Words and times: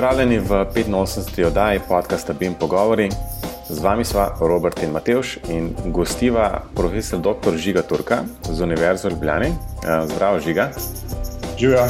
Pozdravljeni 0.00 0.38
v 0.38 0.64
85. 0.64 1.46
oddaji 1.46 1.80
podcasta 1.88 2.32
BIM 2.32 2.54
Pogovori. 2.54 3.10
Z 3.68 3.78
vami 3.84 4.04
sva 4.04 4.32
Robert 4.40 4.82
in 4.82 4.94
Mateoš 4.96 5.36
in 5.52 5.74
gostiva 5.92 6.62
profesor 6.72 7.20
dr. 7.20 7.52
Žiga 7.56 7.82
Turka 7.82 8.24
z 8.48 8.60
Univerze 8.64 9.08
v 9.08 9.12
Ljubljani. 9.12 9.52
Zdravo, 10.08 10.40
Žiga. 10.40 10.70
Živijo. 11.58 11.84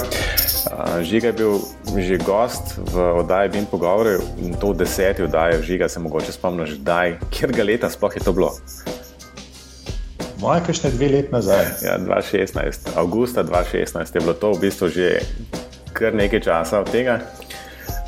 Žiga 1.02 1.26
je 1.26 1.32
bil 1.32 1.54
že 1.98 2.18
gost 2.18 2.74
v 2.78 2.98
oddaji 2.98 3.48
BIM 3.48 3.66
Pogovori 3.70 4.18
in 4.42 4.58
to 4.58 4.72
v 4.74 4.82
deseti 4.82 5.22
oddaji 5.22 5.62
Žiga 5.62 5.88
se 5.88 6.00
mogoče 6.00 6.32
spomniš, 6.32 6.82
kdaj, 6.82 7.18
kjer 7.30 7.52
ga 7.52 7.62
leta 7.62 7.90
sploh 7.90 8.16
je 8.16 8.24
to 8.26 8.32
bilo. 8.32 8.50
Moje, 10.42 10.66
kakšne 10.66 10.90
dve 10.90 11.08
leti 11.08 11.30
nazaj. 11.32 11.64
Ja, 11.86 11.94
2016, 11.98 12.90
avgusta 12.96 13.46
2016 13.46 14.14
je 14.14 14.20
bilo 14.20 14.34
to 14.34 14.50
v 14.52 14.66
bistvu 14.66 14.88
že 14.88 15.22
kar 15.94 16.10
nekaj 16.14 16.40
časa 16.40 16.82
od 16.82 16.90
tega. 16.90 17.20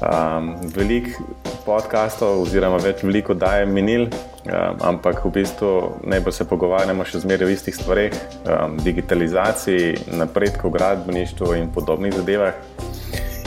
Um, 0.03 0.57
veliko 0.75 1.23
podkastov, 1.63 2.41
oziroma 2.43 2.81
več 2.83 3.05
veliko 3.07 3.37
daje 3.39 3.69
minil, 3.71 4.09
um, 4.11 4.81
ampak 4.89 5.21
v 5.23 5.31
bistvu 5.37 5.71
najbolj 6.11 6.35
se 6.35 6.47
pogovarjamo 6.51 7.05
še 7.07 7.21
zmeraj 7.23 7.47
o 7.47 7.53
istih 7.53 7.77
stvareh, 7.77 8.17
um, 8.43 8.75
digitalizaciji, 8.83 10.17
napredku 10.19 10.67
v 10.67 10.75
gradbeništvu 10.75 11.55
in 11.61 11.71
podobnih 11.71 12.17
zadevah. 12.19 12.59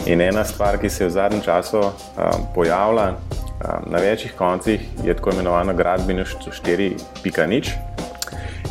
In 0.07 0.23
ena 0.23 0.45
stvar, 0.47 0.77
ki 0.79 0.87
se 0.87 1.03
je 1.03 1.09
v 1.09 1.15
zadnjem 1.17 1.43
času 1.43 1.81
um, 1.81 2.45
pojavila 2.55 3.09
um, 3.11 3.89
na 3.91 3.99
večjih 3.99 4.37
koncih, 4.39 4.85
je 5.03 5.15
tako 5.17 5.33
imenovano 5.35 5.75
gradbeništvo 5.75 6.53
4.0. 6.55 7.73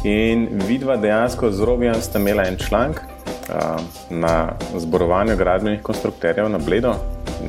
In 0.08 0.48
vidva 0.64 0.96
dejansko 0.96 1.52
z 1.52 1.68
Robijem 1.68 2.00
sta 2.00 2.16
imela 2.22 2.48
en 2.48 2.56
članek 2.56 3.02
um, 3.04 3.84
na 4.24 4.54
zborovanju 4.72 5.36
gradbenih 5.36 5.82
konstruktorjev 5.84 6.48
na 6.48 6.58
Bledu 6.64 6.94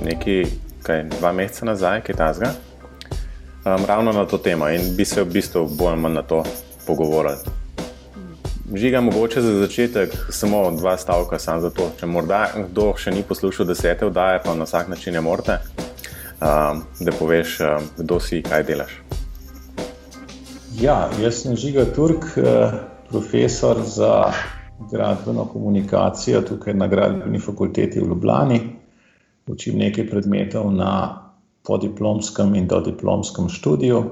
nekaj, 0.06 0.46
kaj, 0.84 1.04
dva 1.20 1.32
meseca 1.32 1.66
nazaj, 1.66 2.02
kaj 2.02 2.16
tasga, 2.16 2.54
um, 3.66 3.86
ravno 3.88 4.12
na 4.12 4.26
to 4.26 4.38
temo 4.38 4.70
in 4.70 4.96
bi 4.96 5.06
se 5.06 5.24
v 5.24 5.30
bistvu 5.34 5.68
bolj 5.78 5.94
ali 5.94 6.02
manj 6.02 6.14
na 6.14 6.22
to 6.22 6.44
pogovorili. 6.88 7.36
Žiga, 8.74 9.02
mogoče 9.02 9.42
za 9.42 9.54
začetek 9.60 10.16
samo 10.30 10.72
dva 10.72 10.98
stavka, 10.98 11.40
samo 11.40 11.62
za 11.62 11.70
to. 11.70 11.92
Če 12.00 12.06
morda 12.06 12.48
kdo 12.56 12.94
še 12.98 13.12
ni 13.12 13.24
poslušal 13.24 13.66
desete 13.66 14.10
vdaje, 14.10 14.42
pa 14.46 14.56
na 14.56 14.66
vsak 14.66 14.90
način 14.90 15.14
je 15.14 15.22
morate, 15.22 15.60
um, 16.42 16.82
da 17.00 17.14
poveš, 17.20 17.60
um, 17.62 17.90
kdo 17.98 18.20
si, 18.20 18.42
kaj 18.42 18.64
delaš. 18.64 19.02
Ja, 20.82 21.10
jaz 21.22 21.44
sem 21.44 21.56
Žiga 21.56 21.86
Turk, 21.96 22.26
eh, 22.38 22.72
profesor 23.10 23.78
za 23.86 24.34
gradbeno 24.92 25.46
komunikacijo 25.46 26.42
tukaj 26.42 26.74
na 26.74 26.88
Gradbeni 26.88 27.40
fakulteti 27.40 28.00
v 28.00 28.08
Ljubljani 28.08 28.75
učim 29.48 29.78
nekaj 29.78 30.08
predmetov 30.10 30.72
na 30.74 30.92
podiplomskem 31.66 32.56
in 32.56 32.68
dodiplomskem 32.68 33.50
študiju, 33.50 34.04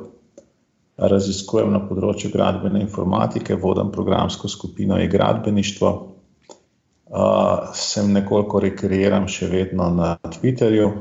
raziskujem 0.98 1.72
na 1.73 1.81
področju 1.88 2.31
gradbene 2.34 2.81
informatike, 2.81 3.58
vodim 3.58 3.92
programsko 3.94 4.50
skupino 4.50 4.98
e-gradbeništvo, 5.02 5.92
uh, 5.94 7.72
sem 7.78 8.12
nekoliko 8.14 8.62
rekreiran 8.62 9.28
še 9.30 9.50
vedno 9.50 9.90
na 9.94 10.16
Twitterju. 10.38 10.92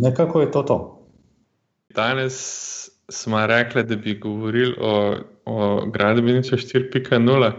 Nekako 0.00 0.40
je 0.40 0.50
to 0.50 0.62
to. 0.62 0.78
Danes 1.94 2.36
smo 3.08 3.46
rekli, 3.46 3.84
da 3.84 3.96
bi 3.96 4.16
govorili 4.18 4.74
o, 4.80 5.14
o 5.46 5.86
gradbeništvu 5.86 6.58
4.0. 6.58 7.52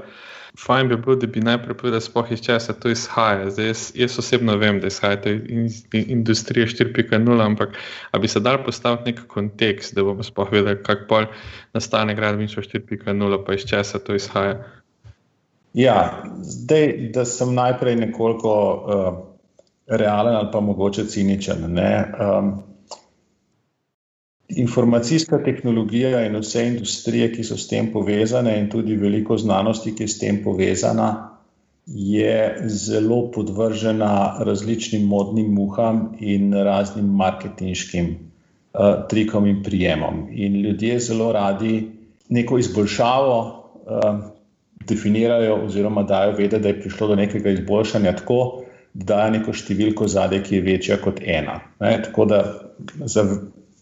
Fajn 0.59 0.87
bi 0.87 0.97
bilo, 0.97 1.15
da 1.15 1.27
bi 1.27 1.41
najprej 1.41 1.77
povedal, 1.77 2.01
spoh 2.01 2.31
iz 2.31 2.41
česa 2.41 2.73
to 2.73 2.89
izhaja. 2.89 3.49
Zdaj, 3.49 3.67
jaz, 3.67 3.91
jaz 3.95 4.19
osebno 4.19 4.55
vem, 4.57 4.79
da 4.79 4.87
izhaja 4.87 5.17
iz 5.47 5.83
industrije 5.91 6.67
4.0, 6.67 7.45
ampak 7.45 7.77
ali 8.11 8.21
bi 8.21 8.27
se 8.27 8.39
dal 8.39 8.63
postaviti 8.65 9.11
nek 9.11 9.27
kontekst, 9.27 9.95
da 9.95 10.03
bomo 10.03 10.23
spoh 10.23 10.51
vedeli, 10.51 10.83
kako 10.83 11.25
nastane 11.73 12.15
gradbeništvo 12.15 12.63
4.0, 12.63 13.45
pa 13.45 13.53
iz 13.53 13.65
česa 13.65 13.99
to 13.99 14.15
izhaja. 14.15 14.63
Ja, 15.73 16.23
zdaj, 16.41 17.09
da 17.13 17.25
sem 17.25 17.53
najprej 17.53 17.95
nekoliko 17.95 18.51
uh, 18.73 19.35
realen 19.87 20.35
ali 20.35 20.47
pa 20.51 20.59
mogoče 20.59 21.05
ciničen. 21.05 21.63
Um, 21.63 22.63
Informacijska 24.49 25.39
tehnologija 25.43 26.25
in 26.25 26.35
vse 26.37 26.67
industrije, 26.67 27.31
ki 27.33 27.43
so 27.43 27.57
s 27.57 27.67
tem 27.67 27.91
povezane, 27.93 28.59
in 28.59 28.69
tudi 28.69 28.95
veliko 28.95 29.37
znanosti, 29.37 29.95
ki 29.95 30.03
je 30.03 30.07
s 30.07 30.19
tem 30.21 30.43
povezana, 30.43 31.09
je 31.85 32.67
zelo 32.67 33.31
podvržena 33.31 34.37
različnim 34.45 35.07
modnim 35.07 35.53
muham 35.53 36.15
in 36.19 36.53
raznim 36.53 37.05
marketinškim 37.05 38.07
uh, 38.09 39.07
trikom 39.09 39.47
in 39.47 39.63
prijemom. 39.63 40.27
In 40.31 40.61
ljudje 40.61 40.99
zelo 40.99 41.31
radi 41.31 41.91
neko 42.29 42.57
izboljšavo 42.57 43.37
uh, 43.39 44.23
definirajo, 44.87 45.65
oziroma 45.65 46.03
dajo 46.03 46.31
vedeti, 46.31 46.61
da 46.63 46.67
je 46.67 46.81
prišlo 46.81 47.07
do 47.07 47.15
nekega 47.15 47.49
izboljšanja 47.49 48.15
tako, 48.15 48.39
da 48.93 49.15
dajo 49.15 49.31
neko 49.31 49.53
številko 49.53 50.07
zadaj, 50.07 50.43
ki 50.43 50.55
je 50.55 50.61
večja 50.61 50.97
kot 51.03 51.19
ena. 51.21 51.59
Ne? 51.79 51.97
Tako 52.03 52.25
da 52.25 52.41
za 53.05 53.25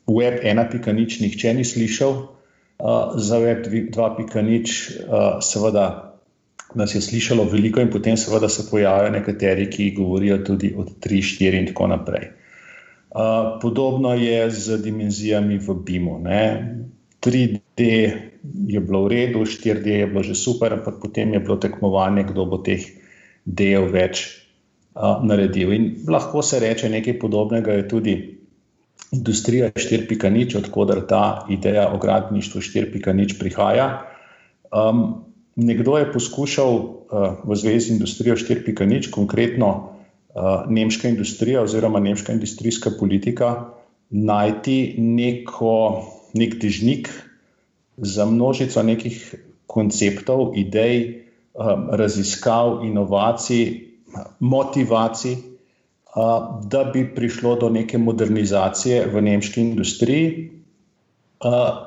Web 0.07 0.41
1.0 0.43 1.21
nihče 1.21 1.53
ni 1.53 1.65
slišal, 1.65 2.13
uh, 2.13 3.13
za 3.15 3.39
Web 3.39 3.67
2.0 3.67 3.95
uh, 3.95 5.39
seveda 5.41 6.13
nas 6.75 6.95
je 6.95 7.01
slišalo 7.01 7.43
veliko, 7.43 7.81
in 7.81 7.91
potem 7.91 8.17
seveda 8.17 8.49
se 8.49 8.65
pojavljajo 8.71 9.11
nekateri, 9.11 9.69
ki 9.69 9.91
govorijo 9.97 10.37
tudi 10.37 10.73
od 10.77 10.89
3, 11.05 11.21
4 11.21 11.59
in 11.59 11.67
tako 11.69 11.87
naprej. 11.87 12.29
Uh, 13.13 13.59
podobno 13.61 14.13
je 14.13 14.51
z 14.51 14.81
dimenzijami 14.81 15.57
v 15.57 15.73
BIM-u. 15.85 16.19
3D 17.23 17.81
je 18.67 18.79
bilo 18.79 19.03
v 19.05 19.07
redu, 19.07 19.45
4D 19.45 19.87
je 19.87 20.07
bilo 20.07 20.23
že 20.23 20.35
super, 20.35 20.73
ampak 20.73 20.99
potem 21.01 21.33
je 21.33 21.39
bilo 21.39 21.55
tekmovanje, 21.55 22.23
kdo 22.23 22.45
bo 22.45 22.57
teh 22.57 22.81
del 23.45 23.85
več 23.93 24.25
uh, 24.95 25.21
naredil. 25.23 25.71
In 25.71 25.83
lahko 26.09 26.41
se 26.41 26.59
reče 26.59 26.89
nekaj 26.89 27.19
podobnega, 27.21 27.77
je 27.79 27.87
tudi 27.87 28.13
industrija 29.13 29.69
4.0, 29.71 30.57
odkudar 30.57 31.01
ta 31.07 31.45
ideja 31.49 31.89
o 31.93 31.97
gradništvu 31.97 32.61
4.0 32.61 33.39
prihaja. 33.39 34.05
Um, 34.71 35.25
nekdo 35.55 35.97
je 35.97 36.11
poskušal 36.13 36.73
uh, 36.73 36.95
v 37.43 37.55
zvezi 37.55 37.87
z 37.87 37.93
industrijo 37.93 38.35
4.0, 38.35 39.11
konkretno 39.11 39.69
uh, 39.69 40.65
nemška 40.69 41.07
industrija 41.09 41.61
oziroma 41.61 41.99
nemška 41.99 42.33
industrijska 42.33 42.91
politika, 42.99 43.69
najti 44.09 44.95
neko, 44.97 46.05
nek 46.33 46.57
težnik 46.61 47.09
za 47.97 48.25
množico 48.25 48.83
nekih 48.83 49.35
konceptov, 49.67 50.57
idej, 50.57 51.21
um, 51.53 51.89
raziskav, 51.91 52.81
inovacij, 52.85 53.93
motivacij 54.39 55.52
da 56.63 56.83
bi 56.93 57.15
prišlo 57.15 57.55
do 57.55 57.69
neke 57.69 57.97
modernizacije 57.97 59.05
v 59.13 59.21
nemški 59.21 59.61
industriji 59.61 60.49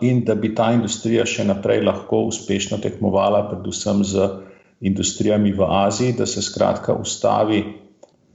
in 0.02 0.24
da 0.24 0.34
bi 0.34 0.54
ta 0.54 0.72
industrija 0.74 1.24
še 1.24 1.46
naprej 1.46 1.84
lahko 1.86 2.26
uspešno 2.28 2.78
tekmovala, 2.82 3.46
predvsem 3.48 4.04
z 4.04 4.28
industrijami 4.80 5.52
v 5.52 5.64
Aziji, 5.64 6.12
da 6.18 6.26
se 6.26 6.42
skratka 6.42 6.94
ustavi 6.94 7.62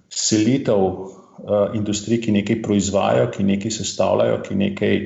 selitev 0.09 0.87
industrij, 1.75 2.21
ki 2.25 2.31
nekaj 2.39 2.61
proizvajajo, 2.63 3.27
ki 3.35 3.43
nekaj 3.43 3.75
sestavljajo, 3.77 4.39
ki 4.47 4.55
nekaj 4.55 4.97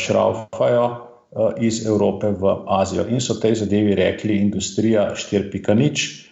šraufajo 0.00 0.86
iz 1.60 1.82
Evrope 1.86 2.30
v 2.38 2.56
Azijo. 2.66 3.04
In 3.10 3.20
so 3.20 3.34
tej 3.34 3.58
zadevi 3.60 3.94
rekli 3.98 4.38
industrija 4.38 5.10
4.0 5.18 6.24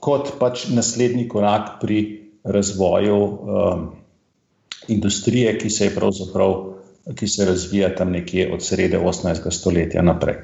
kot 0.00 0.38
pač 0.40 0.68
naslednji 0.72 1.28
korak 1.28 1.80
pri 1.82 2.29
razvoju 2.44 3.16
um, 3.16 3.90
industrije, 4.88 5.58
ki 5.58 5.70
se 5.70 5.84
je 5.84 5.94
pravzaprav, 5.94 6.64
ki 7.14 7.28
se 7.28 7.44
razvija 7.44 7.94
tam 7.96 8.10
nekje 8.10 8.52
od 8.54 8.64
srede 8.64 8.98
18. 8.98 9.50
stoletja 9.50 10.02
naprej. 10.02 10.36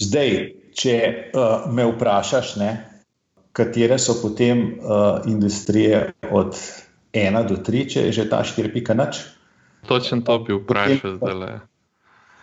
Zdaj, 0.00 0.52
če 0.76 0.96
uh, 1.32 1.72
me 1.72 1.86
vprašaš, 1.88 2.56
ne, 2.56 2.70
katere 3.52 3.98
so 3.98 4.18
potem 4.22 4.60
uh, 4.60 5.24
industrije 5.26 6.12
od 6.30 6.56
1 7.12 7.48
do 7.48 7.56
3, 7.56 7.86
če 7.92 8.06
je 8.08 8.12
že 8.12 8.28
ta 8.30 8.42
4.0? 8.44 9.22
Točno 9.86 10.20
to 10.20 10.38
bi 10.38 10.54
vprašal 10.54 11.16
zdaj. 11.16 11.58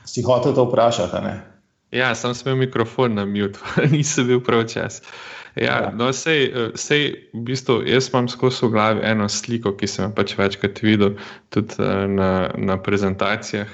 Si 0.06 0.22
hotel 0.22 0.56
to 0.56 0.66
vprašati? 0.66 1.38
Ja, 1.94 2.16
sem 2.16 2.34
smel 2.34 2.56
mikrofon 2.56 3.14
na 3.14 3.26
mute, 3.26 3.60
nisem 3.94 4.28
bil 4.28 4.42
prav 4.42 4.66
čas. 4.68 5.02
Uh, 5.02 5.43
Ja, 5.56 5.66
ja, 5.66 5.92
no, 5.94 6.10
sej, 6.14 6.44
eh, 6.50 6.72
sej, 6.74 7.30
v 7.34 7.44
bistvu, 7.46 7.84
jaz 7.86 8.10
imam 8.10 8.28
skozi 8.28 8.66
v 8.66 8.74
glavi 8.74 9.04
eno 9.06 9.28
sliko, 9.30 9.76
ki 9.78 9.88
sem 9.88 10.08
jo 10.08 10.14
pač 10.18 10.34
večkrat 10.38 10.82
videl 10.82 11.14
tudi 11.54 11.78
uh, 11.78 12.08
na, 12.10 12.50
na 12.58 12.80
prezentacijah. 12.82 13.70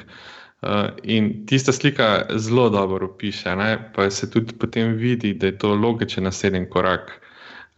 Uh, 0.59 0.91
in 1.07 1.45
tista 1.47 1.71
slika 1.71 2.27
zelo 2.35 2.67
dobro 2.69 3.07
opiše, 3.07 3.55
ne? 3.55 3.77
pa 3.95 4.09
se 4.11 4.27
tudi 4.27 4.51
potem 4.59 4.97
vidi, 4.99 5.33
da 5.33 5.47
je 5.47 5.57
to 5.57 5.71
logičen 5.75 6.27
naslednji 6.27 6.67
korak 6.69 7.13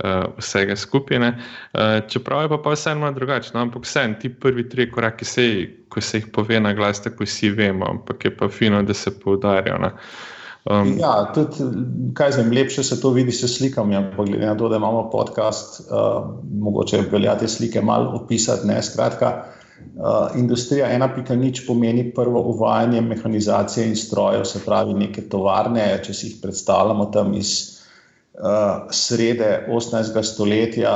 uh, 0.01 0.33
vsega 0.37 0.75
skupine. 0.75 1.37
Uh, 1.73 2.01
čeprav 2.09 2.41
je 2.41 2.49
pa, 2.49 2.57
pa 2.57 2.73
vseeno 2.73 3.11
drugače, 3.13 3.53
no? 3.53 3.61
ampak 3.61 3.85
vseeno 3.85 4.17
ti 4.17 4.33
prvi 4.33 4.65
tri 4.69 4.89
koraki, 4.91 5.25
se, 5.25 5.45
ko 5.89 6.01
se 6.01 6.17
jih 6.17 6.33
pove 6.33 6.59
na 6.59 6.73
glas, 6.73 7.03
tako 7.05 7.29
vsi 7.29 7.53
vemo, 7.53 7.85
ampak 7.85 8.25
je 8.25 8.37
pa 8.37 8.49
fino, 8.49 8.81
da 8.83 8.93
se 8.93 9.13
poudarijo. 9.19 9.77
Um, 10.69 10.93
ja, 10.99 11.31
tudi, 11.33 11.65
kaj 12.13 12.35
zem, 12.37 12.51
lepše 12.53 12.83
se 12.85 12.99
to 13.01 13.09
vidi, 13.15 13.33
se 13.33 13.47
slikam. 13.47 13.91
Ja, 13.91 14.01
glede 14.17 14.45
na 14.45 14.53
to, 14.57 14.69
da 14.69 14.77
imamo 14.77 15.07
podcast, 15.09 15.81
uh, 15.89 16.27
mogoče 16.53 17.01
velja 17.11 17.37
te 17.37 17.47
slike 17.47 17.81
malo 17.81 18.11
opisati. 18.21 18.67
Ne, 18.67 18.77
skratka, 18.83 19.31
uh, 19.95 20.37
industrija 20.37 20.91
1.0 20.99 21.67
pomeni 21.67 22.11
prvo 22.13 22.43
uvajanje 22.53 23.01
mehanizacije 23.01 23.87
in 23.87 23.95
strojev, 23.95 24.45
se 24.45 24.61
pravi, 24.65 24.93
neke 24.93 25.25
tovarne. 25.29 25.87
Če 26.05 26.13
si 26.13 26.27
jih 26.27 26.37
predstavljamo 26.43 27.05
tam 27.05 27.33
iz 27.33 27.55
uh, 28.37 28.85
srede 28.91 29.65
18. 29.69 30.23
stoletja, 30.23 30.95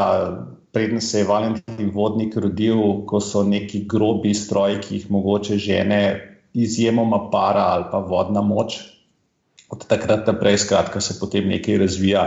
preden 0.72 1.02
se 1.02 1.24
je 1.24 1.26
Valentin 1.26 1.90
Vodnik 1.94 2.38
rodil, 2.38 3.06
ko 3.10 3.20
so 3.20 3.42
neki 3.44 3.88
grobi 3.90 4.34
stroji, 4.34 4.82
ki 4.82 5.00
jih 5.00 5.12
mogoče 5.12 5.58
žene, 5.58 6.02
izjemoma 6.54 7.32
para 7.32 7.72
ali 7.74 7.90
pa 7.92 7.98
vodna 7.98 8.42
moč 8.42 8.95
od 9.70 9.88
takrat 9.88 10.28
naprej, 10.28 10.58
skratka, 10.58 11.02
se 11.02 11.18
potem 11.20 11.48
nekaj 11.50 11.78
razvija 11.78 12.26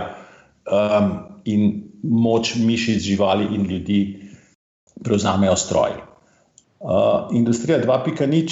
um, 0.67 1.13
in 1.45 1.91
moč 2.03 2.55
mišic, 2.57 3.03
živali 3.03 3.49
in 3.55 3.67
ljudi 3.71 4.01
prevzamejo 5.05 5.57
stroji. 5.57 6.01
Uh, 6.79 7.31
industrija 7.35 7.81
2.0, 7.83 8.49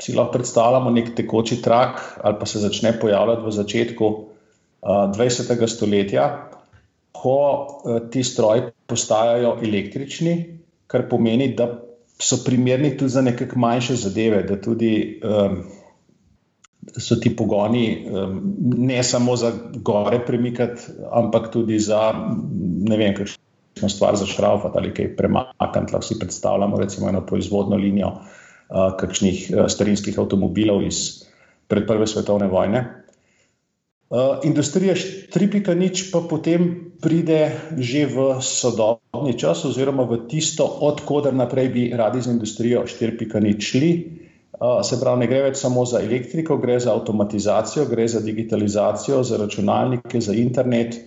si 0.00 0.14
lahko 0.16 0.32
predstavljamo 0.32 0.90
nek 0.90 1.14
tekoči 1.16 1.60
trak, 1.62 2.00
ali 2.24 2.36
pa 2.40 2.46
se 2.46 2.58
začne 2.58 2.92
pojavljati 3.00 3.46
v 3.46 3.52
začetku 3.52 4.06
uh, 4.06 4.24
20. 5.16 5.66
stoletja, 5.68 6.26
ko 7.12 7.36
uh, 7.36 8.00
ti 8.10 8.24
stroji 8.24 8.70
postajajo 8.86 9.58
električni, 9.62 10.58
kar 10.86 11.08
pomeni, 11.08 11.52
da 11.56 11.68
so 12.20 12.40
primerni 12.44 12.96
tudi 12.96 13.12
za 13.12 13.22
neke 13.22 13.46
manjše 13.56 13.96
zadeve, 13.96 14.42
da 14.42 14.60
tudi 14.60 15.20
um, 15.24 15.62
so 16.98 17.16
ti 17.20 17.36
pogoni 17.36 18.06
ne 18.76 19.02
samo 19.02 19.36
za 19.36 19.52
gore 19.74 20.20
premikati, 20.26 20.82
ampak 21.12 21.50
tudi 21.52 21.78
za 21.78 22.12
ne 22.88 22.96
vem, 22.96 23.14
kakšno 23.14 23.88
stvar 23.88 24.16
za 24.16 24.26
šraufati 24.26 24.78
ali 24.78 24.94
kaj 24.94 25.16
premakniti. 25.16 25.92
Lahko 25.92 26.02
si 26.02 26.18
predstavljamo 26.18 26.78
recimo 26.78 27.08
eno 27.08 27.26
proizvodno 27.26 27.76
linijo 27.76 28.08
uh, 28.08 28.96
kakšnih 28.98 29.50
uh, 29.50 29.66
starinskih 29.68 30.18
avtomobilov 30.18 30.82
iz 30.86 31.24
pred 31.68 31.86
prve 31.86 32.06
svetovne 32.06 32.48
vojne. 32.48 32.84
Uh, 34.10 34.42
industrija 34.42 34.94
3.0 34.94 36.12
pa 36.12 36.20
potem 36.30 36.92
pride 37.00 37.52
že 37.78 38.06
v 38.06 38.40
sodobni 38.42 39.38
čas, 39.38 39.64
oziroma 39.64 40.02
v 40.02 40.26
tisto, 40.26 40.66
odkuder 40.66 41.34
naprej 41.34 41.68
bi 41.68 41.84
radi 41.94 42.22
z 42.22 42.34
industrijo 42.34 42.82
4.0 42.90 43.60
šli. 43.60 43.90
Se 44.60 44.98
pravi, 45.00 45.22
ne 45.22 45.26
gre 45.28 45.40
več 45.46 45.56
samo 45.56 45.86
za 45.88 46.02
elektriko, 46.04 46.58
gre 46.60 46.76
za 46.84 46.92
avtomatizacijo, 46.92 47.86
gre 47.88 48.04
za 48.12 48.20
digitalizacijo, 48.20 49.22
za 49.24 49.38
računalnike, 49.40 50.20
za 50.20 50.34
internet. 50.36 50.98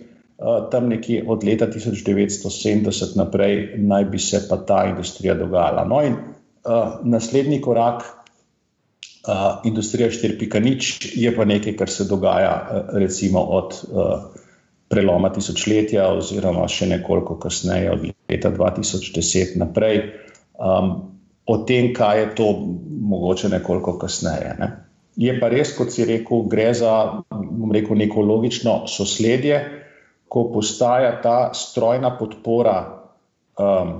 Tam 0.72 0.88
nekje 0.90 1.20
od 1.30 1.44
leta 1.46 1.68
1970 1.70 3.14
naprej 3.16 3.76
naj 3.78 4.08
bi 4.10 4.18
se 4.18 4.40
pa 4.48 4.58
ta 4.66 4.80
industrija 4.90 5.36
dogajala. 5.38 5.84
No, 5.86 6.02
in 6.02 6.16
uh, 6.18 6.98
naslednji 7.06 7.60
korak, 7.62 8.02
uh, 8.02 9.62
industrija 9.64 10.10
4.0, 10.10 11.12
je 11.14 11.36
pa 11.36 11.46
nekaj, 11.46 11.76
kar 11.78 11.90
se 11.90 12.08
dogaja 12.10 12.52
uh, 12.58 12.98
recimo 12.98 13.40
od 13.40 13.78
uh, 13.86 14.12
preloma 14.90 15.30
tisočletja, 15.32 16.10
oziroma 16.18 16.66
še 16.68 16.90
nekoliko 16.90 17.38
kasneje, 17.38 17.94
od 17.94 18.10
leta 18.30 18.50
2010 18.50 19.54
naprej. 19.62 20.08
Um, 20.58 21.13
o 21.46 21.58
tem, 21.68 21.92
kaj 21.94 22.20
je 22.20 22.34
to, 22.38 22.48
mogoče 23.00 23.48
nekoliko 23.48 23.98
kasneje. 23.98 24.56
Ne. 24.58 24.70
Je 25.16 25.34
pa 25.40 25.48
res, 25.52 25.74
kot 25.76 25.92
si 25.94 26.06
rekel, 26.08 26.46
gre 26.50 26.72
za 26.74 26.94
rekel, 27.72 27.96
neko 28.00 28.24
logično 28.26 28.84
sosledje, 28.90 29.60
ko 30.28 30.48
postaja 30.50 31.12
ta 31.22 31.52
strojna 31.54 32.16
podpora 32.18 32.78
um, 33.58 33.92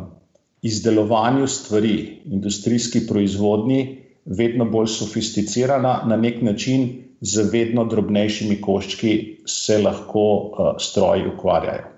izdelovanju 0.65 1.47
stvari, 1.47 2.23
industrijski 2.25 3.05
proizvodnji, 3.07 4.01
vedno 4.25 4.65
bolj 4.65 4.89
sofisticirana, 4.97 6.01
na 6.09 6.17
nek 6.17 6.43
način 6.43 6.89
z 7.21 7.45
vedno 7.53 7.85
drobnejšimi 7.85 8.61
koščki 8.61 9.15
se 9.47 9.79
lahko 9.79 10.25
uh, 10.25 10.73
stroji 10.81 11.29
ukvarjajo. 11.37 11.94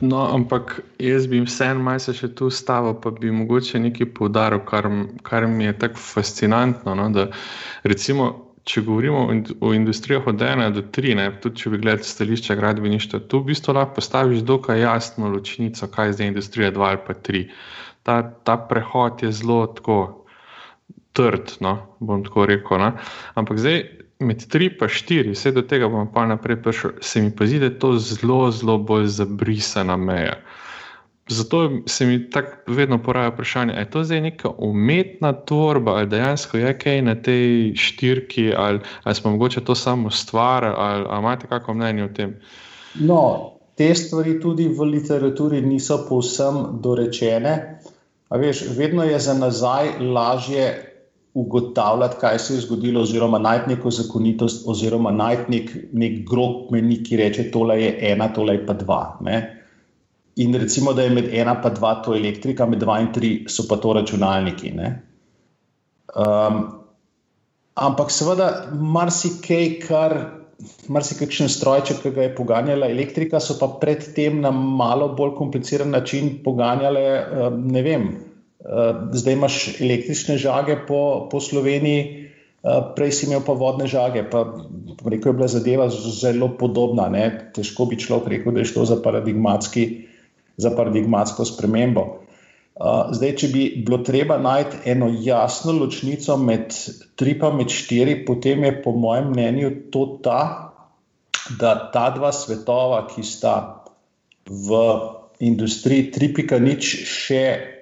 No, 0.00 0.24
ampak 0.34 0.80
jaz 0.98 1.26
bi 1.30 1.40
vseeno 1.44 1.82
malce 1.84 2.12
še 2.16 2.30
tu 2.38 2.50
stavil, 2.50 2.96
pa 3.02 3.12
bi 3.14 3.30
mogoče 3.34 3.80
nekaj 3.82 4.10
poudaril, 4.16 4.60
kar, 4.66 4.88
kar 5.26 5.46
mi 5.50 5.68
je 5.68 5.74
tako 5.84 6.02
fascinantno. 6.02 6.94
No, 6.98 7.08
da, 7.14 7.28
recimo, 7.88 8.28
če 8.68 8.82
govorimo 8.84 9.24
o 9.64 9.72
industrijah 9.74 10.26
od 10.28 10.42
ena 10.44 10.68
do 10.74 10.82
tri, 10.92 11.14
ne, 11.16 11.30
tudi 11.42 11.62
če 11.62 11.72
bi 11.72 11.80
gledali 11.82 12.04
stališče 12.04 12.56
gradbeništva, 12.58 13.22
tu 13.30 13.40
v 13.40 13.52
bistvu 13.52 13.74
lahko 13.78 13.96
postaviš 13.96 14.44
dokaj 14.48 14.82
jasno 14.82 15.30
ločnico, 15.32 15.88
kaj 15.94 16.10
je 16.10 16.16
zdaj 16.18 16.32
industrija 16.34 16.72
dva 16.76 16.92
ali 16.92 17.04
pa 17.06 17.16
tri. 17.16 17.46
Ta, 18.04 18.20
ta 18.44 18.58
prehod 18.68 19.24
je 19.24 19.32
zelo 19.32 19.62
tako 19.78 19.98
trd, 21.16 21.56
no, 21.64 21.78
bom 22.00 22.22
tako 22.24 22.46
rekel. 22.48 22.80
No. 22.82 22.92
Ampak 23.40 23.60
zdaj 23.60 23.82
med 24.18 24.48
tri 24.48 24.66
in 24.66 24.88
štiri, 24.88 25.30
vse 25.30 25.52
do 25.52 25.62
tega 25.62 25.88
bomo 25.88 26.10
pa 26.14 26.26
naprej 26.26 26.62
prišli, 26.62 26.90
se 27.00 27.20
mi 27.22 27.30
pa 27.30 27.46
zdi, 27.46 27.58
da 27.58 27.64
je 27.64 27.78
to 27.78 27.92
zelo, 27.98 28.50
zelo 28.50 28.78
bolj 28.78 29.06
zabrisana 29.06 29.96
meja. 29.96 30.36
Zato 31.28 31.70
se 31.86 32.06
mi 32.06 32.30
tako 32.30 32.72
vedno 32.72 33.02
poraja 33.02 33.28
vprašanje, 33.28 33.72
ali 33.72 33.82
je 33.82 33.90
to 33.90 34.04
zdaj 34.04 34.20
neka 34.20 34.50
umetna 34.58 35.32
tvorba, 35.44 35.92
ali 35.92 36.06
dejansko 36.06 36.58
je 36.58 36.78
kaj 36.78 37.02
na 37.02 37.14
tej 37.14 37.74
štirki, 37.76 38.52
ali, 38.56 38.80
ali 39.04 39.14
smo 39.14 39.30
mogoče 39.30 39.64
to 39.64 39.74
samo 39.74 40.10
stvarili, 40.10 40.74
ali, 40.76 41.04
ali 41.08 41.18
imate 41.18 41.46
kakšno 41.46 41.74
mnenje 41.74 42.04
o 42.04 42.08
tem? 42.08 42.34
No, 42.94 43.52
te 43.74 43.94
stvari 43.94 44.40
tudi 44.40 44.68
v 44.68 44.82
literaturi 44.82 45.60
niso 45.60 46.06
povsem 46.08 46.80
dorečene. 46.82 47.80
Veš, 48.30 48.64
vedno 48.76 49.04
je 49.04 49.18
za 49.18 49.34
nazaj 49.34 49.98
lažje 50.00 50.87
ugotavljati, 51.34 52.16
kaj 52.20 52.38
se 52.38 52.54
je 52.54 52.60
zgodilo, 52.60 53.02
oziroma 53.02 53.38
najti 53.38 53.74
neko 53.74 53.90
zakonitost, 53.90 54.64
oziroma 54.68 55.10
najti 55.10 55.50
nek, 55.52 55.76
nek 55.92 56.18
grob 56.28 56.72
menik, 56.72 57.04
ki 57.08 57.16
reče: 57.16 57.50
tole 57.50 57.82
je 57.82 57.92
ena, 58.12 58.30
tole 58.34 58.56
je 58.56 58.66
pa 58.66 58.74
dva. 58.78 59.02
Ne? 59.24 59.36
In 60.36 60.54
recimo, 60.54 60.92
da 60.92 61.02
je 61.02 61.10
med 61.10 61.28
ena 61.34 61.56
in 61.64 61.74
dva 61.74 61.94
to 62.02 62.14
elektrika, 62.14 62.66
med 62.66 62.78
dva 62.78 63.00
in 63.00 63.12
tri 63.12 63.44
so 63.48 63.66
pa 63.68 63.76
to 63.76 63.92
računalniki. 63.92 64.72
Um, 66.14 66.58
ampak 67.74 68.10
seveda, 68.10 68.50
marsikaj, 68.72 69.70
kar. 69.86 70.18
Marsikaj 70.90 71.46
strojček, 71.48 72.00
ki 72.02 72.10
ga 72.10 72.24
je 72.24 72.34
poganjala 72.34 72.88
elektrika, 72.90 73.38
so 73.38 73.54
pa 73.60 73.68
predtem 73.78 74.40
na 74.42 74.50
malo 74.50 75.12
bolj 75.14 75.36
kompliciran 75.38 75.90
način 75.94 76.40
poganjale, 76.42 77.04
ne 77.54 77.82
vem, 77.82 78.08
zdaj 79.12 79.32
imaš 79.32 79.80
električne 79.80 80.38
žage 80.38 80.76
po, 80.88 81.28
po 81.30 81.40
Sloveniji, 81.40 82.30
eh, 82.64 82.80
prej 82.96 83.12
si 83.12 83.26
imel 83.26 83.44
pa 83.46 83.54
vodne 83.54 83.86
žage. 83.86 84.24
Pa, 84.30 84.44
rekel 85.06 85.30
je 85.32 85.36
bila 85.36 85.48
zadeva 85.48 85.88
zelo 85.90 86.50
podobna. 86.58 87.08
Ne? 87.08 87.50
Težko 87.54 87.86
bi 87.86 87.98
človek 87.98 88.28
rekel, 88.28 88.52
da 88.52 88.60
je 88.60 88.72
šlo 88.72 88.84
za, 88.84 88.98
za 90.56 90.70
paradigmatsko 90.74 91.44
spremembo. 91.44 92.06
Eh, 92.78 93.14
zdaj, 93.14 93.34
če 93.36 93.48
bi 93.54 93.62
bilo 93.86 94.02
treba 94.02 94.38
najti 94.38 94.90
eno 94.90 95.10
jasno 95.22 95.72
ločnico 95.72 96.36
med 96.36 96.74
tri 97.16 97.38
in 97.38 97.56
med 97.56 97.70
štiri, 97.70 98.24
potem 98.26 98.64
je 98.64 98.82
po 98.82 98.92
mojem 98.92 99.30
mnenju 99.30 99.70
to 99.90 100.18
ta, 100.22 100.74
da 101.58 101.90
ta 101.94 102.10
dva 102.10 102.32
svetova, 102.32 103.06
ki 103.06 103.22
sta 103.22 103.84
v 104.46 104.74
industriji 105.40 106.10
3.0 106.12 106.78
še 107.06 107.77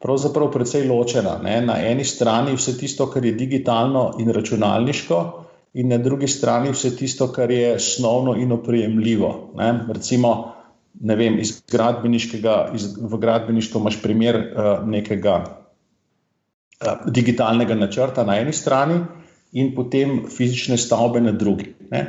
pravzaprav 0.00 0.50
precej 0.52 0.88
ločena. 0.88 1.38
Ne? 1.42 1.60
Na 1.60 1.76
eni 1.84 2.04
strani 2.04 2.56
vse 2.56 2.78
tisto, 2.78 3.06
kar 3.10 3.24
je 3.24 3.32
digitalno 3.36 4.10
in 4.18 4.32
računalniško, 4.32 5.20
in 5.74 5.92
na 5.92 5.98
drugi 5.98 6.28
strani 6.28 6.72
vse 6.72 6.94
tisto, 6.96 7.28
kar 7.32 7.50
je 7.50 7.78
snovno 7.78 8.34
in 8.36 8.52
oprijemljivo. 8.52 9.52
Ne? 9.56 9.84
Recimo, 9.92 10.52
ne 11.00 11.16
vem, 11.16 11.38
iz 11.38 11.60
gradbeniškega, 11.70 12.70
iz, 12.74 12.88
v 13.00 13.18
gradbeništvu 13.18 13.80
imaš 13.80 14.00
primer 14.02 14.36
uh, 14.36 14.88
nekega 14.88 15.36
uh, 15.44 17.06
digitalnega 17.06 17.74
načrta 17.74 18.24
na 18.24 18.40
eni 18.40 18.52
strani 18.52 18.98
in 19.52 19.74
potem 19.74 20.24
fizične 20.30 20.78
stavbe 20.78 21.20
na 21.20 21.32
drugi. 21.32 21.74
Ne? 21.90 22.04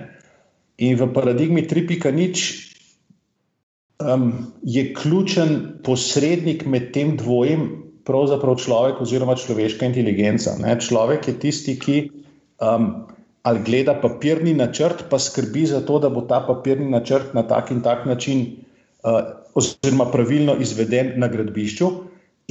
In 0.77 0.97
v 0.97 1.11
paradigmi 1.13 1.67
3.0 1.67 2.70
um, 4.01 4.31
je 4.63 4.93
ključen 4.93 5.81
posrednik 5.83 6.65
med 6.65 6.91
tem 6.95 7.15
dvojem, 7.17 7.69
pravzaprav 8.05 8.57
človek 8.61 9.01
oziroma 9.01 9.35
človeška 9.37 9.85
inteligenca. 9.85 10.57
Ne? 10.59 10.75
Človek 10.81 11.27
je 11.29 11.37
tisti, 11.39 11.77
ki 11.79 11.97
um, 12.61 12.91
ali 13.41 13.63
gleda 13.65 13.95
papirni 14.01 14.53
načrt, 14.53 15.07
pa 15.09 15.19
skrbi 15.19 15.65
za 15.65 15.81
to, 15.85 15.99
da 15.99 16.09
bo 16.09 16.21
ta 16.29 16.41
papirni 16.45 16.89
načrt 16.89 17.33
na 17.33 17.43
tak 17.47 17.71
in 17.71 17.81
tak 17.81 18.05
način, 18.05 18.45
uh, 19.03 19.21
oziroma 19.57 20.11
pravilno 20.11 20.55
izveden 20.61 21.13
na 21.21 21.27
gradbišču. 21.27 21.89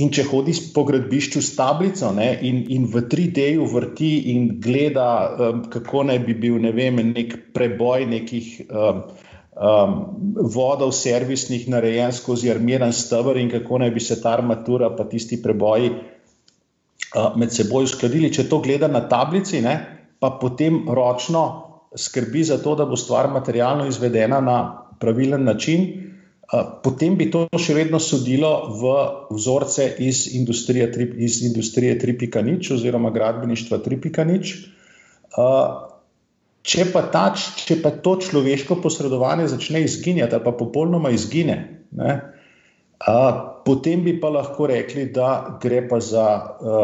In 0.00 0.08
če 0.14 0.24
hodi 0.30 0.54
po 0.74 0.84
gradbišču 0.88 1.42
s 1.44 1.56
tablico 1.58 2.12
ne, 2.16 2.30
in, 2.46 2.62
in 2.72 2.86
v 2.88 3.02
3D-ju 3.10 3.66
vrti 3.68 4.12
in 4.32 4.46
gleda, 4.62 5.08
um, 5.30 5.64
kako 5.70 6.06
naj 6.08 6.22
bi 6.24 6.34
bil 6.34 6.60
ne 6.62 6.72
vem, 6.72 7.02
nek 7.12 7.36
preboj 7.54 8.06
nekih 8.08 8.48
um, 8.70 9.02
um, 9.56 9.94
vodov, 10.54 10.92
servisnih, 10.96 11.68
narejen 11.68 12.12
skozi 12.12 12.50
armiran 12.50 12.92
stebr, 12.92 13.38
in 13.40 13.50
kako 13.50 13.82
naj 13.84 13.90
bi 13.90 14.00
se 14.00 14.20
ta 14.22 14.34
armatura, 14.38 14.90
pa 14.96 15.04
tisti 15.08 15.40
preboji 15.42 15.90
uh, 15.94 17.36
med 17.36 17.52
seboj 17.54 17.88
uskladili. 17.90 18.32
Če 18.32 18.48
to 18.48 18.60
gleda 18.64 18.88
na 18.88 19.06
tablici, 19.08 19.62
ne, 19.64 19.76
pa 20.20 20.34
potem 20.40 20.84
ročno 20.88 21.44
skrbi 21.96 22.44
za 22.44 22.60
to, 22.62 22.76
da 22.78 22.86
bo 22.86 22.96
stvar 22.96 23.30
materialno 23.32 23.88
izvedena 23.90 24.40
na 24.40 24.60
pravilen 25.00 25.44
način 25.44 26.10
potem 26.82 27.14
bi 27.16 27.28
to 27.30 27.44
še 27.58 27.74
vedno 27.76 28.00
sodilo 28.02 28.50
v 28.80 28.94
vzorce 29.30 29.86
iz 30.02 30.26
industrije, 30.34 30.88
iz 31.22 31.42
industrije 31.46 31.98
3.0 32.00 32.74
oziroma 32.74 33.10
gradbeništva 33.14 33.78
3.0. 33.84 34.54
Če 36.60 36.90
pa, 36.92 37.06
ta, 37.08 37.30
če 37.36 37.78
pa 37.80 37.92
to 38.04 38.18
človeško 38.20 38.76
posredovanje 38.84 39.48
začne 39.48 39.80
izginjati, 39.86 40.36
ali 40.36 40.44
pa 40.44 40.52
popolnoma 40.52 41.12
izgine, 41.14 41.56
ne, 41.96 42.16
a, 43.00 43.14
potem 43.64 44.04
bi 44.04 44.18
pa 44.20 44.28
lahko 44.28 44.68
rekli, 44.68 45.06
da 45.14 45.58
gre 45.62 45.80
pa 45.88 46.02
za 46.04 46.26
a, 46.26 46.82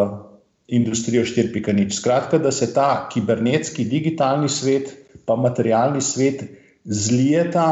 industrijo 0.68 1.24
4.0. 1.28 1.90
Skratka, 1.92 2.38
da 2.38 2.50
se 2.52 2.72
ta 2.74 3.08
kibernetski, 3.12 3.84
digitalni 3.84 4.48
svet, 4.48 4.94
pa 5.26 5.36
materialni 5.36 6.00
svet 6.00 6.42
zlijeta 6.84 7.66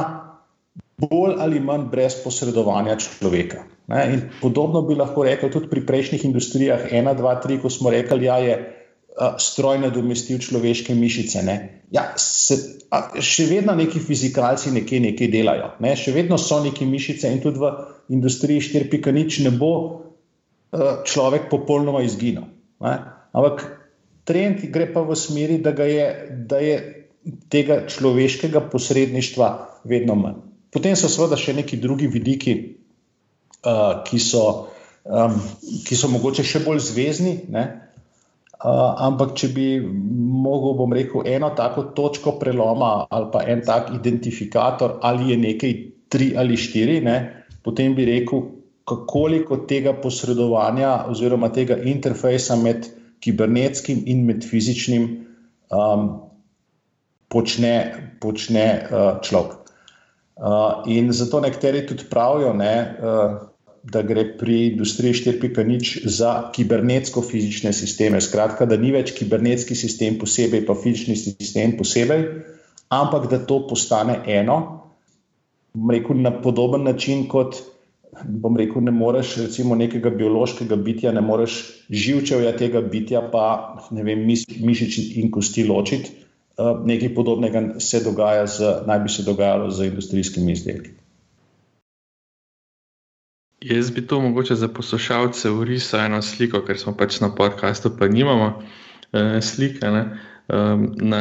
bolj 0.97 1.35
ali 1.39 1.61
manj 1.61 1.89
brez 1.91 2.21
posredovanja 2.25 2.97
človeka. 3.01 3.65
Ne? 3.87 4.05
In 4.13 4.23
podobno 4.41 4.83
bi 4.83 4.95
lahko 4.95 5.25
rekel 5.27 5.51
tudi 5.51 5.69
pri 5.71 5.87
prejšnjih 5.87 6.25
industrijah, 6.25 6.87
ena, 6.93 7.15
dva, 7.15 7.35
tri, 7.41 7.59
ko 7.61 7.71
smo 7.71 7.91
rekli, 7.91 8.21
da 8.21 8.25
ja, 8.25 8.39
je 8.39 8.57
a, 9.19 9.35
stroj 9.39 9.79
nadomestil 9.83 10.39
človeške 10.43 10.95
mišice. 10.95 11.45
Ja, 11.95 12.07
se, 12.19 12.59
a, 12.91 13.21
še 13.23 13.47
vedno 13.51 13.77
neki 13.79 14.03
fizikalci 14.03 14.75
nekaj, 14.75 15.01
nekaj 15.11 15.31
delajo, 15.31 15.71
ne? 15.85 15.95
še 15.99 16.15
vedno 16.17 16.39
so 16.41 16.61
neki 16.65 16.87
mišice 16.89 17.31
in 17.31 17.41
tudi 17.45 17.63
v 17.63 17.73
industriji 18.15 18.65
4.0 18.75 19.47
ne 19.47 19.55
bo 19.55 19.73
a, 19.85 21.01
človek 21.07 21.49
popolnoma 21.53 22.03
izginil. 22.07 22.49
Ne? 22.85 22.95
Ampak 23.35 23.65
trend 24.25 24.67
gre 24.75 24.89
pa 24.93 25.05
v 25.07 25.17
smeri, 25.19 25.61
da, 25.63 25.75
je, 25.87 26.09
da 26.51 26.59
je 26.63 26.77
tega 27.53 27.85
človeškega 27.91 28.67
posredništva 28.73 29.51
vedno 29.85 30.17
manj. 30.19 30.41
Potem 30.75 30.97
so 30.99 31.09
seveda 31.13 31.39
še 31.39 31.55
neki 31.55 31.79
drugi 31.79 32.09
vidiki, 32.11 32.55
uh, 33.63 34.03
ki, 34.03 34.19
so, 34.19 34.43
um, 35.07 35.37
ki 35.87 35.95
so 35.95 36.11
mogoče 36.11 36.43
še 36.47 36.65
bolj 36.65 36.83
zvezdni. 36.89 37.35
Uh, 37.47 37.84
ampak, 38.65 39.35
če 39.37 39.51
bi 39.53 39.69
mogel, 39.85 40.75
bom 40.79 40.93
rekel, 40.97 41.25
eno 41.29 41.51
tako 41.57 41.91
točko 41.97 42.39
preloma 42.41 43.07
ali 43.13 43.29
pa 43.33 43.45
en 43.53 43.63
tak 43.65 43.93
identifikator, 43.95 44.99
ali 45.03 45.33
je 45.33 45.37
nekaj 45.41 45.75
tri 46.09 46.33
ali 46.39 46.57
štiri, 46.57 47.01
ne, 47.05 47.17
potem 47.65 47.95
bi 47.95 48.07
rekel, 48.09 48.47
koliko 48.85 49.63
tega 49.69 49.95
posredovanja 49.97 51.07
oziroma 51.09 51.49
tega 51.53 51.77
interfejsa 51.77 52.57
med 52.61 52.89
kibernetskim 53.25 54.03
in 54.07 54.27
med 54.29 54.45
fizičnim 54.45 55.07
um, 55.73 56.09
počne, 57.33 57.75
počne 58.21 58.67
uh, 58.85 59.21
človek. 59.25 59.61
Uh, 60.35 60.85
in 60.91 61.13
zato 61.15 61.41
nekateri 61.41 61.85
tudi 61.89 62.05
pravijo, 62.11 62.53
ne, 62.59 62.75
uh, 63.01 63.37
da 63.93 64.03
gre 64.03 64.25
pri 64.39 64.67
industriji 64.67 65.13
4.0 65.15 66.09
za 66.09 66.51
kibernetsko-fizične 66.57 67.73
sisteme. 67.73 68.21
Skratka, 68.21 68.67
da 68.67 68.79
ni 68.81 68.93
več 68.95 69.13
kibernetski 69.17 69.77
sistem 69.77 70.17
posebej, 70.21 70.65
pa 70.67 70.77
fizični 70.79 71.17
sistem 71.21 71.77
posebej, 71.77 72.25
ampak 72.89 73.29
da 73.31 73.43
to 73.45 73.61
postane 73.69 74.23
eno, 74.27 74.59
rekel, 75.91 76.21
na 76.25 76.33
podoben 76.33 76.85
način 76.89 77.29
kot. 77.29 77.61
Bom 78.25 78.55
rekel, 78.57 78.79
ne 78.87 78.93
moreš 78.95 79.33
recimo 79.43 79.75
nekega 79.75 80.11
biološkega 80.15 80.77
bitja, 80.79 81.13
ne 81.13 81.21
moreš 81.21 81.57
živčevja 81.91 82.53
tega 82.57 82.81
bitja, 82.81 83.25
pa 83.33 83.47
ne 83.91 84.05
vem, 84.07 84.23
mišič 84.23 84.99
in 85.19 85.33
kosti 85.35 85.67
ločiti. 85.67 86.13
Eh, 86.55 86.77
nekaj 86.87 87.11
podobnega 87.15 87.81
se 87.83 88.05
dogaja, 88.05 88.47
z, 88.47 88.75
naj 88.87 89.01
bi 89.03 89.11
se 89.11 89.27
dogajalo 89.27 89.71
z 89.75 89.89
industrijskimi 89.91 90.53
izdelki. 90.53 90.95
Jaz 93.65 93.91
bi 93.91 94.03
to 94.07 94.21
mogoče 94.21 94.55
za 94.55 94.69
poslušalce 94.69 95.51
urisal 95.51 96.01
eno 96.05 96.23
sliko, 96.23 96.61
ker 96.67 96.77
smo 96.79 96.93
pač 96.97 97.21
na 97.21 97.31
podkastu, 97.35 97.95
pa 97.99 98.09
nimamo 98.13 98.49
eh, 99.13 99.41
slike. 99.41 99.89
Ne? 99.91 100.03
Um, 100.53 100.91
na 101.01 101.21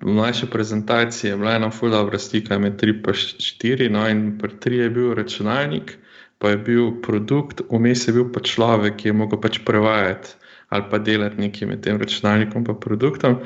naši 0.00 0.46
prezentaciji 0.50 1.30
je 1.30 1.36
bila 1.36 1.52
ena 1.54 1.70
fulda 1.70 2.00
dobra 2.02 2.18
slika 2.18 2.58
med 2.58 2.82
3 2.82 2.88
in 2.88 2.98
4, 3.04 3.90
no 3.90 4.08
in 4.08 4.38
pri 4.38 4.50
3 4.64 4.80
je 4.80 4.90
bil 4.90 5.14
računalnik, 5.14 5.94
pa 6.38 6.50
je 6.50 6.56
bil 6.56 6.90
produkt, 7.02 7.62
vmes 7.70 8.08
je 8.08 8.12
bil 8.12 8.26
pa 8.32 8.40
človek, 8.40 8.96
ki 8.96 9.08
je 9.08 9.12
mogel 9.12 9.40
pač 9.40 9.60
prevajati 9.64 10.34
ali 10.74 10.84
pa 10.90 10.98
delati 10.98 11.38
nekaj 11.38 11.68
med 11.68 11.82
tem 11.86 11.98
računalnikom 12.00 12.64
in 12.68 12.80
produktom. 12.80 13.38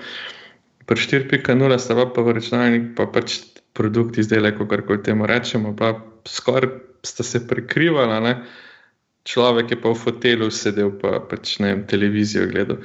Pri 0.87 0.97
4.0 0.97 1.79
sta 1.79 1.95
pa, 1.95 2.07
pa 2.09 2.33
računalnik, 2.33 2.95
pa 2.97 3.05
pač 3.07 3.43
produkt 3.73 4.19
izdelek, 4.19 4.57
kako 4.57 4.87
koli 4.87 5.03
temu 5.03 5.27
rečemo, 5.27 5.77
pa 5.77 5.99
skoraj 6.25 6.88
sta 7.03 7.23
se 7.23 7.47
prekrivala. 7.47 8.21
Ne? 8.21 8.35
Človek 9.29 9.71
je 9.71 9.81
pa 9.81 9.93
v 9.93 10.01
fotelu 10.01 10.51
sedel, 10.51 10.93
pa 11.01 11.21
pač 11.21 11.59
ne 11.63 11.75
vem, 11.75 11.87
televizijo 11.87 12.49
gledal. 12.49 12.81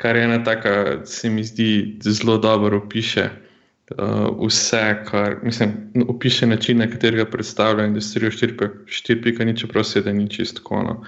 Kar 0.00 0.16
je 0.16 0.24
ena 0.24 0.40
taka, 0.44 1.04
se 1.06 1.30
mi 1.30 1.44
zdi, 1.44 1.98
zelo 2.02 2.38
dobro 2.38 2.80
opiše 2.82 3.28
uh, 3.28 4.32
vse, 4.40 5.04
kar 5.06 5.36
mislim, 5.42 5.92
opiše 6.08 6.46
način, 6.46 6.78
na 6.78 6.88
katerega 6.90 7.28
predstavlja 7.30 7.86
industrijo 7.86 8.30
4.0, 8.30 9.60
čeprav 9.60 9.84
se 9.84 10.02
da 10.02 10.12
ni 10.12 10.30
čisto. 10.30 10.62
No. 10.70 10.96
Uh, 11.00 11.06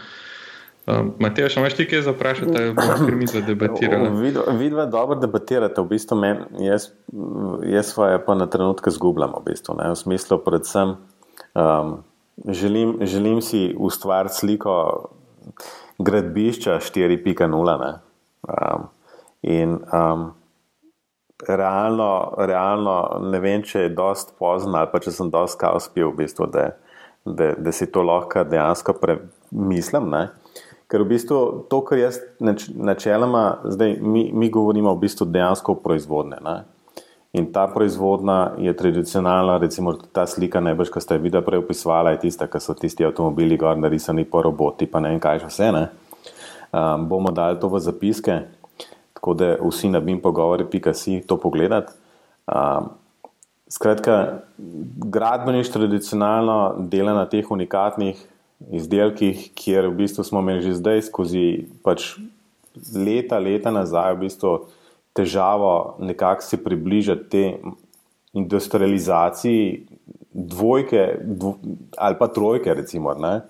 Um, 0.84 1.14
Matej, 1.16 1.46
še 1.48 1.62
imaš 1.62 1.78
ti 1.78 1.86
kaj 1.88 2.02
za 2.04 2.12
vprašati, 2.12 2.50
da 2.52 2.74
bomo 2.76 3.14
mi 3.16 3.24
za 3.24 3.40
debatirali? 3.40 4.10
Vidva 4.58 4.84
dobro 4.92 5.16
debatirate, 5.16 5.80
v 5.80 5.94
bistvu 5.94 6.18
men, 6.20 6.42
jaz, 6.60 6.90
jaz 7.64 7.94
svoje 7.94 8.18
pa 8.26 8.36
na 8.36 8.44
trenutke 8.52 8.92
zgubljam, 8.92 9.32
v 9.38 9.46
bistvu, 9.46 9.78
ne, 9.78 9.86
v 9.94 9.96
smislu 9.96 10.36
predvsem 10.44 10.92
um, 11.56 11.94
želim, 12.48 12.98
želim 13.00 13.40
si 13.42 13.74
ustvariti 13.78 14.34
sliko 14.34 15.08
gradbišča 15.98 16.78
4.0 16.78 17.98
um, 18.48 18.86
in 19.42 19.70
um, 19.72 20.32
realno, 21.48 22.34
realno 22.38 23.18
ne 23.22 23.40
vem, 23.40 23.62
če 23.62 23.86
je 23.86 23.94
dost 23.94 24.34
pozno 24.38 24.78
ali 24.78 24.90
pa 24.92 25.00
če 25.02 25.12
sem 25.12 25.30
dost 25.30 25.58
kao 25.60 25.80
spil, 25.80 26.10
v 26.12 26.24
bistvu, 26.24 26.48
da, 26.52 26.70
da, 27.24 27.52
da 27.58 27.72
si 27.72 27.90
to 27.90 28.02
lahko 28.02 28.44
dejansko 28.48 28.96
premislim, 29.00 30.10
ne. 30.10 30.28
Ker 30.90 31.02
v 31.02 31.14
bistvu 31.14 31.38
to, 31.70 31.80
kar 31.86 31.98
jaz 31.98 32.20
načeloma, 32.40 33.64
zdaj 33.64 33.96
mi, 34.00 34.28
mi 34.32 34.50
govorimo 34.52 34.92
v 34.94 35.06
bistvu 35.06 35.26
dejansko 35.32 35.72
o 35.72 35.80
proizvodnje. 35.80 36.38
Ne? 36.44 36.56
In 37.34 37.48
ta 37.52 37.66
proizvodnja 37.66 38.54
je 38.62 38.72
tradicionalna, 38.76 39.58
recimo 39.58 39.96
ta 40.12 40.22
slika, 40.26 40.60
najbrž, 40.62 40.92
ki 40.94 41.00
ste 41.02 41.16
jo 41.18 41.24
videli 41.24 41.42
prej 41.42 41.64
opisovala, 41.64 42.12
je 42.14 42.28
tista, 42.28 42.46
ki 42.46 42.60
so 42.62 42.76
tisti 42.78 43.06
avtomobili 43.06 43.58
gor 43.58 43.74
narisani 43.74 44.22
po 44.22 44.42
roboti, 44.46 44.86
pa 44.86 45.02
ne 45.02 45.10
vem 45.10 45.22
kaj 45.22 45.42
še 45.42 45.50
vse. 45.50 45.70
Um, 46.74 47.08
bomo 47.10 47.32
dali 47.34 47.58
to 47.58 47.70
v 47.70 47.80
zapiske, 47.82 48.36
tako 49.18 49.34
da 49.34 49.48
vsi 49.58 49.90
na 49.90 49.98
bim 49.98 50.20
pogovori, 50.22 50.66
pika 50.70 50.94
si 50.94 51.18
to 51.26 51.34
pogledati. 51.42 51.90
Um, 52.46 52.92
skratka, 53.66 54.44
gradbeništvo 55.10 55.82
tradicionalno 55.82 56.86
dela 56.86 57.16
na 57.18 57.26
teh 57.26 57.50
unikatnih 57.50 58.20
izdelkih, 58.70 59.50
kjer 59.58 59.90
v 59.90 59.96
bistvu 60.04 60.24
smo 60.24 60.38
imeli 60.38 60.62
že 60.62 60.78
zdaj 60.78 61.02
skozi 61.10 61.66
pač 61.82 62.14
leta, 62.94 63.38
leta 63.38 63.74
nazaj, 63.74 64.14
v 64.14 64.26
bistvu 64.26 64.54
težavo 65.14 65.96
nekako 65.98 66.42
se 66.42 66.64
približati 66.64 67.28
te 67.30 67.58
industrializaciji 68.32 69.86
dvojke 70.34 71.18
dvo, 71.22 71.56
ali 71.98 72.16
pa 72.18 72.28
trojke, 72.28 72.74
recimo. 72.74 73.14
Ne? 73.14 73.40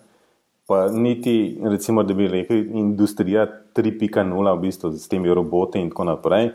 Pa 0.66 0.88
niti, 0.88 1.60
recimo, 1.64 2.02
da 2.02 2.14
bi 2.14 2.28
rekli, 2.28 2.70
industrija 2.74 3.46
3.0, 3.76 4.56
v 4.56 4.60
bistvu 4.60 4.92
s 4.92 5.08
temi 5.08 5.34
roboti 5.34 5.80
in 5.80 5.90
tako 5.90 6.04
naprej. 6.04 6.50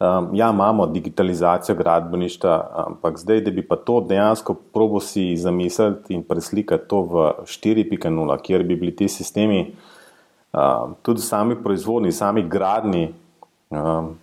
Um, 0.00 0.28
ja, 0.34 0.50
imamo 0.50 0.86
digitalizacijo 0.86 1.76
gradbeništva, 1.76 2.70
ampak 2.86 3.18
zdaj, 3.18 3.40
da 3.40 3.50
bi 3.50 3.62
pa 3.62 3.76
to 3.76 4.00
dejansko 4.00 4.54
probo 4.54 5.00
si 5.00 5.36
zamisliti 5.36 6.14
in 6.14 6.22
preslikati 6.22 6.88
to 6.88 7.00
v 7.02 7.30
4.0, 7.46 8.38
kjer 8.42 8.62
bi 8.62 8.76
bili 8.76 8.96
ti 8.96 9.08
sistemi, 9.08 9.74
um, 10.52 10.96
tudi 11.02 11.22
sami 11.22 11.56
proizvodni, 11.62 12.12
sami 12.12 12.42
gradni, 12.48 13.14
um, 13.70 14.18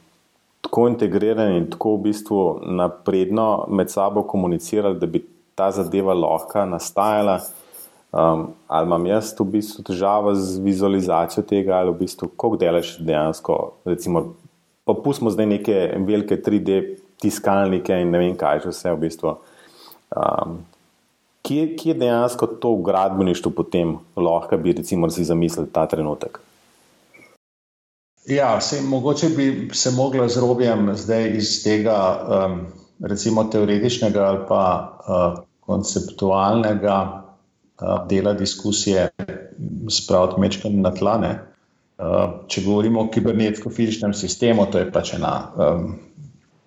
tako 0.71 0.87
integrirani 0.87 1.57
in 1.57 1.65
tako 1.69 1.97
v 1.97 2.03
bistvu 2.07 2.41
napredno 2.63 3.65
med 3.67 3.89
sabo 3.91 4.23
komunicirali, 4.23 4.99
da 4.99 5.05
bi 5.05 5.19
ta 5.55 5.67
zadeva 5.71 6.13
lahko 6.15 6.63
nastajala. 6.65 7.41
Um, 8.11 8.47
ali 8.67 8.87
imam 8.87 9.05
jaz 9.05 9.33
v 9.39 9.45
bistvu 9.51 9.83
težavo 9.87 10.33
z 10.35 10.59
vizualizacijo 10.63 11.43
tega, 11.47 11.75
ali 11.75 11.91
v 11.91 11.99
bistvu 11.99 12.27
kako 12.27 12.55
delaš 12.59 12.93
dejansko. 12.99 13.57
Recimo, 13.85 14.23
pa 14.87 14.95
pustimo 14.95 15.31
zdaj 15.31 15.45
neke 15.45 15.75
velike 16.07 16.39
3D 16.39 16.79
tiskalnike 17.19 17.95
in 18.01 18.11
ne 18.11 18.19
vem, 18.23 18.35
kaj 18.35 18.63
že 18.63 18.71
vse 18.71 18.93
v 18.95 19.01
bistvu. 19.03 19.35
Um, 20.15 20.55
kje, 21.43 21.67
kje 21.75 21.97
dejansko 21.99 22.47
to 22.63 22.77
v 22.77 22.87
gradbeništvu 22.87 23.51
potem 23.51 23.97
lahko 24.15 24.57
bi 24.57 24.71
recimo 24.79 25.11
si 25.11 25.27
zamislili 25.27 25.67
ta 25.67 25.83
trenutek? 25.87 26.39
Ja, 28.29 28.61
se, 28.61 28.81
mogoče 28.81 29.29
bi 29.29 29.69
se 29.73 29.91
mogla 29.91 30.27
z 30.29 30.37
robijem 30.37 30.91
zdaj 30.95 31.31
iz 31.37 31.63
tega 31.63 31.95
um, 32.21 32.59
recimo 33.01 33.43
teoretičnega 33.43 34.21
ali 34.25 34.39
pa 34.47 34.63
uh, 35.07 35.39
konceptualnega 35.59 36.97
uh, 37.01 38.07
dela 38.09 38.33
diskusije 38.33 39.09
spraviti 39.89 40.39
mečken 40.39 40.81
na 40.81 40.91
tlane. 40.93 41.39
Uh, 41.97 42.45
če 42.47 42.61
govorimo 42.65 43.01
o 43.01 43.09
kibernetsko-fizičnem 43.13 44.13
sistemu, 44.13 44.65
to 44.71 44.79
je 44.81 44.91
pač 44.91 45.13
ena 45.17 45.33
um, 45.55 45.99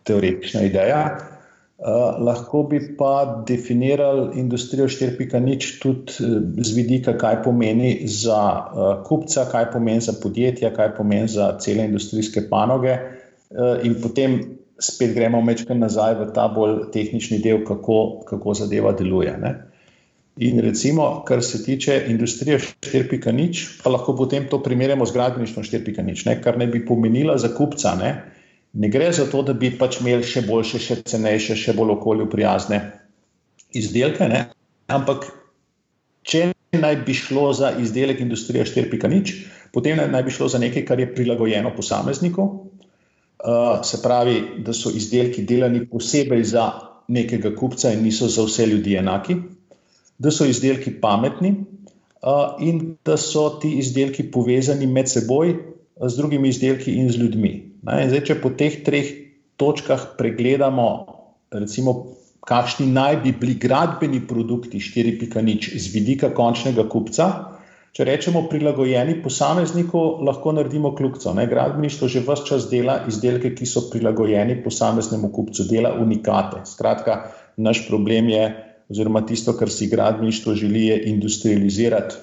teoretična 0.02 0.66
ideja. 0.66 1.04
Uh, 1.75 2.14
lahko 2.23 2.62
bi 2.71 2.78
pa 2.97 3.43
definirali 3.47 4.38
industrijo 4.38 4.87
4.0 4.87 5.81
tudi 5.83 6.12
uh, 6.23 6.43
z 6.57 6.75
vidika, 6.76 7.16
kaj 7.19 7.40
pomeni 7.43 8.07
za 8.07 8.38
uh, 8.38 9.02
kupca, 9.04 9.49
kaj 9.50 9.73
pomeni 9.73 10.00
za 10.00 10.14
podjetja, 10.23 10.71
kaj 10.75 10.93
pomeni 10.95 11.28
za 11.28 11.57
cele 11.59 11.85
industrijske 11.85 12.45
panoge, 12.50 12.95
uh, 12.95 13.83
in 13.83 13.99
potem 14.02 14.38
spet 14.78 15.14
gremo 15.14 15.43
večkrat 15.47 15.78
nazaj 15.78 16.14
v 16.21 16.28
ta 16.35 16.47
bolj 16.49 16.93
tehnični 16.95 17.40
del, 17.43 17.64
kako, 17.66 18.23
kako 18.28 18.54
zadeva 18.54 18.95
deluje. 18.95 19.35
Ne? 19.43 19.54
In 20.47 20.62
recimo, 20.62 21.25
kar 21.26 21.43
se 21.43 21.64
tiče 21.64 22.04
industrije 22.09 22.59
4.0, 22.59 23.83
pa 23.83 23.90
lahko 23.90 24.16
potem 24.16 24.47
to 24.50 24.62
primerjamo 24.62 25.07
z 25.07 25.12
gradbeništvom 25.12 25.64
4.0, 25.64 26.40
kar 26.43 26.59
ne 26.59 26.66
bi 26.66 26.87
pomenila 26.87 27.38
za 27.38 27.50
kupca. 27.54 27.95
Ne? 27.99 28.14
Ne 28.75 28.88
gre 28.90 29.12
za 29.12 29.26
to, 29.31 29.43
da 29.47 29.54
bi 29.54 29.71
pač 29.78 30.00
imeli 30.02 30.26
še 30.26 30.43
boljše, 30.49 30.81
še 30.83 30.97
cenejše, 31.07 31.54
še 31.54 31.75
bolj 31.78 31.95
okolju 31.95 32.26
prijazne 32.31 32.81
izdelke, 33.75 34.26
ne? 34.31 34.49
ampak 34.90 35.28
če 36.26 36.49
naj 36.81 36.97
bi 37.07 37.14
šlo 37.14 37.52
za 37.54 37.71
izdelek 37.81 38.21
industrije 38.25 38.66
4.0, 38.66 39.35
potem 39.75 40.00
naj 40.11 40.25
bi 40.26 40.35
šlo 40.35 40.49
za 40.50 40.59
nekaj, 40.59 40.85
kar 40.88 41.00
je 41.00 41.11
prilagojeno 41.14 41.71
posamezniku. 41.76 42.49
Uh, 43.45 43.85
se 43.85 44.00
pravi, 44.02 44.37
da 44.64 44.73
so 44.73 44.90
izdelki 44.90 45.45
delani 45.45 45.85
posebej 45.87 46.43
za 46.49 46.64
nekega 47.12 47.52
kupca 47.54 47.93
in 47.93 48.02
niso 48.02 48.26
za 48.33 48.47
vse 48.47 48.66
ljudi 48.71 48.97
enaki, 48.97 49.37
da 50.19 50.33
so 50.33 50.47
izdelki 50.49 50.95
pametni 51.02 51.52
uh, 51.52 52.57
in 52.64 52.97
da 53.04 53.19
so 53.21 53.50
ti 53.61 53.75
izdelki 53.83 54.31
povezani 54.33 54.88
med 54.88 55.11
seboj, 55.12 55.54
z 56.00 56.16
drugimi 56.16 56.49
izdelki 56.49 56.97
in 56.99 57.11
z 57.12 57.21
ljudmi. 57.21 57.52
Zdaj, 57.85 58.21
če 58.25 58.35
po 58.41 58.49
teh 58.57 58.81
treh 58.85 59.09
točkah 59.61 60.14
pregledamo, 60.17 60.88
recimo, 61.53 61.95
kakšni 62.45 62.87
naj 62.93 63.19
bi 63.25 63.33
bili 63.37 63.57
gradbeni 63.61 64.23
produkti 64.29 64.81
4.0 64.81 65.76
z 65.76 65.93
vidika 65.93 66.33
končnega 66.37 66.87
kupca. 66.88 67.29
Če 67.95 68.07
rečemo 68.09 68.43
prilagojeni 68.50 69.21
posamezniku, 69.23 70.00
lahko 70.26 70.53
naredimo 70.57 70.95
kljubco. 70.99 71.31
Gradbeništvo 71.31 72.09
že 72.09 72.25
vse 72.27 72.49
čas 72.49 72.66
dela 72.70 73.05
izdelke, 73.09 73.53
ki 73.55 73.68
so 73.68 73.85
prilagojeni 73.92 74.57
posameznemu 74.64 75.31
kupcu, 75.31 75.68
dela 75.70 75.92
unikate. 76.01 76.64
Skratka, 76.66 77.20
naš 77.57 77.85
problem 77.87 78.33
je, 78.33 78.49
oziroma 78.90 79.23
tisto, 79.29 79.55
kar 79.55 79.70
si 79.70 79.87
gradbeništvo 79.92 80.57
želi, 80.59 80.87
je 80.88 80.99
industrializirati 81.12 82.16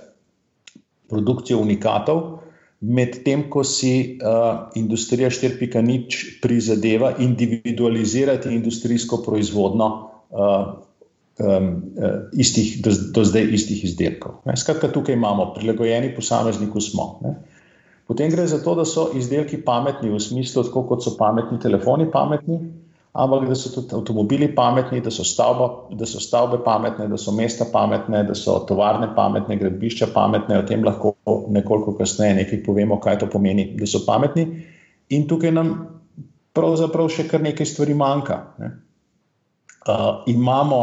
produkcijo 1.07 1.61
unikatov, 1.61 2.41
medtem 2.81 3.45
ko 3.49 3.63
si 3.63 4.17
uh, 4.17 4.69
industrija 4.75 5.29
4.0 5.29 6.41
prizadeva 6.41 7.13
individualizirati 7.19 8.49
industrijsko 8.55 9.21
proizvodno 9.25 9.87
uh, 10.29 10.73
um, 11.39 11.67
uh, 11.97 12.09
istih, 12.33 12.81
do, 12.81 12.91
do 13.13 13.23
zdaj 13.25 13.53
istih 13.53 13.83
izdelkov. 13.85 14.41
Ne. 14.45 14.57
Skratka, 14.57 14.89
tukaj 14.91 15.15
imamo 15.15 15.53
prilagojeni 15.53 16.15
posamezniku 16.15 16.81
smo. 16.81 17.19
Ne. 17.21 17.35
Potem 18.07 18.31
gre 18.33 18.47
za 18.47 18.57
to, 18.63 18.75
da 18.75 18.85
so 18.85 19.11
izdelki 19.15 19.61
pametni 19.61 20.09
v 20.09 20.19
smislu, 20.19 20.65
kot 20.73 21.03
so 21.05 21.13
pametni 21.19 21.59
telefoni 21.61 22.09
pametni, 22.11 22.57
ampak 23.13 23.47
da 23.49 23.55
so 23.55 23.69
tudi 23.69 23.95
avtomobili 23.95 24.47
pametni, 24.55 25.01
da 25.01 25.11
so, 25.11 25.23
stavba, 25.23 25.67
da 25.91 26.05
so 26.05 26.19
stavbe 26.19 26.61
pametne, 26.63 27.07
da 27.07 27.17
so 27.17 27.31
mesta 27.31 27.65
pametne, 27.73 28.23
da 28.23 28.35
so 28.35 28.59
tovarne 28.67 29.11
pametne, 29.15 29.57
gradbišča 29.59 30.07
pametne. 30.13 30.59
O 30.59 30.67
tem 30.67 30.83
lahko 30.83 31.15
nekoliko 31.51 31.95
kasneje 31.97 32.37
nekaj 32.43 32.63
povemo, 32.63 32.99
kaj 33.03 33.19
to 33.19 33.27
pomeni, 33.31 33.73
da 33.75 33.87
so 33.87 34.05
pametni. 34.07 34.47
In 35.11 35.27
tukaj 35.27 35.51
nam 35.51 35.73
pravzaprav 36.55 37.11
še 37.11 37.27
kar 37.27 37.43
nekaj 37.43 37.67
stvari 37.67 37.95
manjka. 37.97 38.39
Ne. 38.59 38.71
Uh, 39.81 40.23
imamo 40.29 40.79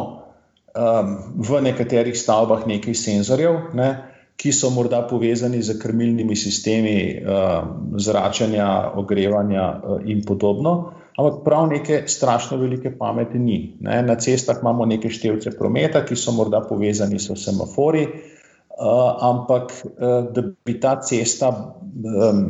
um, 0.75 1.17
v 1.39 1.61
nekaterih 1.65 2.17
stavbah 2.19 2.67
nekaj 2.67 2.97
senzorjev, 2.99 3.71
ne, 3.79 3.91
ki 4.39 4.53
so 4.55 4.71
morda 4.75 5.01
povezani 5.09 5.63
z 5.63 5.79
krmilnimi 5.81 6.37
sistemi 6.37 6.99
uh, 7.19 7.63
zračanja, 7.99 8.69
ogrevanja 9.01 9.69
uh, 9.71 10.03
in 10.05 10.25
podobno. 10.27 10.75
Ampak 11.19 11.41
prav 11.45 11.67
neke 11.67 12.03
strašno 12.07 12.57
velike 12.57 12.93
pameti 12.99 13.39
ni. 13.39 13.77
Ne? 13.81 14.03
Na 14.03 14.15
cestah 14.15 14.61
imamo 14.63 14.87
neke 14.87 15.11
števce 15.11 15.51
prometa, 15.59 16.05
ki 16.07 16.17
so 16.17 16.33
morda 16.33 16.61
povezani 16.69 17.19
s 17.19 17.35
semafori, 17.43 18.05
uh, 18.07 19.17
ampak 19.27 19.73
uh, 19.73 20.29
da 20.35 20.45
bi 20.65 20.77
ta 20.81 20.95
cesta, 21.03 21.51
um, 21.51 22.45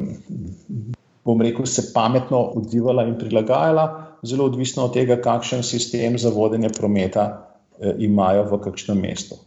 bom 1.24 1.40
rekel, 1.40 1.64
se 1.66 1.86
pametno 1.94 2.42
odzivala 2.60 3.06
in 3.08 3.16
prilagajala, 3.16 3.86
zelo 4.22 4.50
odvisno 4.52 4.84
od 4.84 4.92
tega, 4.98 5.16
kakšen 5.16 5.64
sistem 5.64 6.18
za 6.18 6.28
vodenje 6.34 6.68
prometa 6.76 7.24
uh, 7.32 7.94
imajo 7.96 8.44
v 8.52 8.60
kakšnem 8.68 9.00
mestu. 9.00 9.40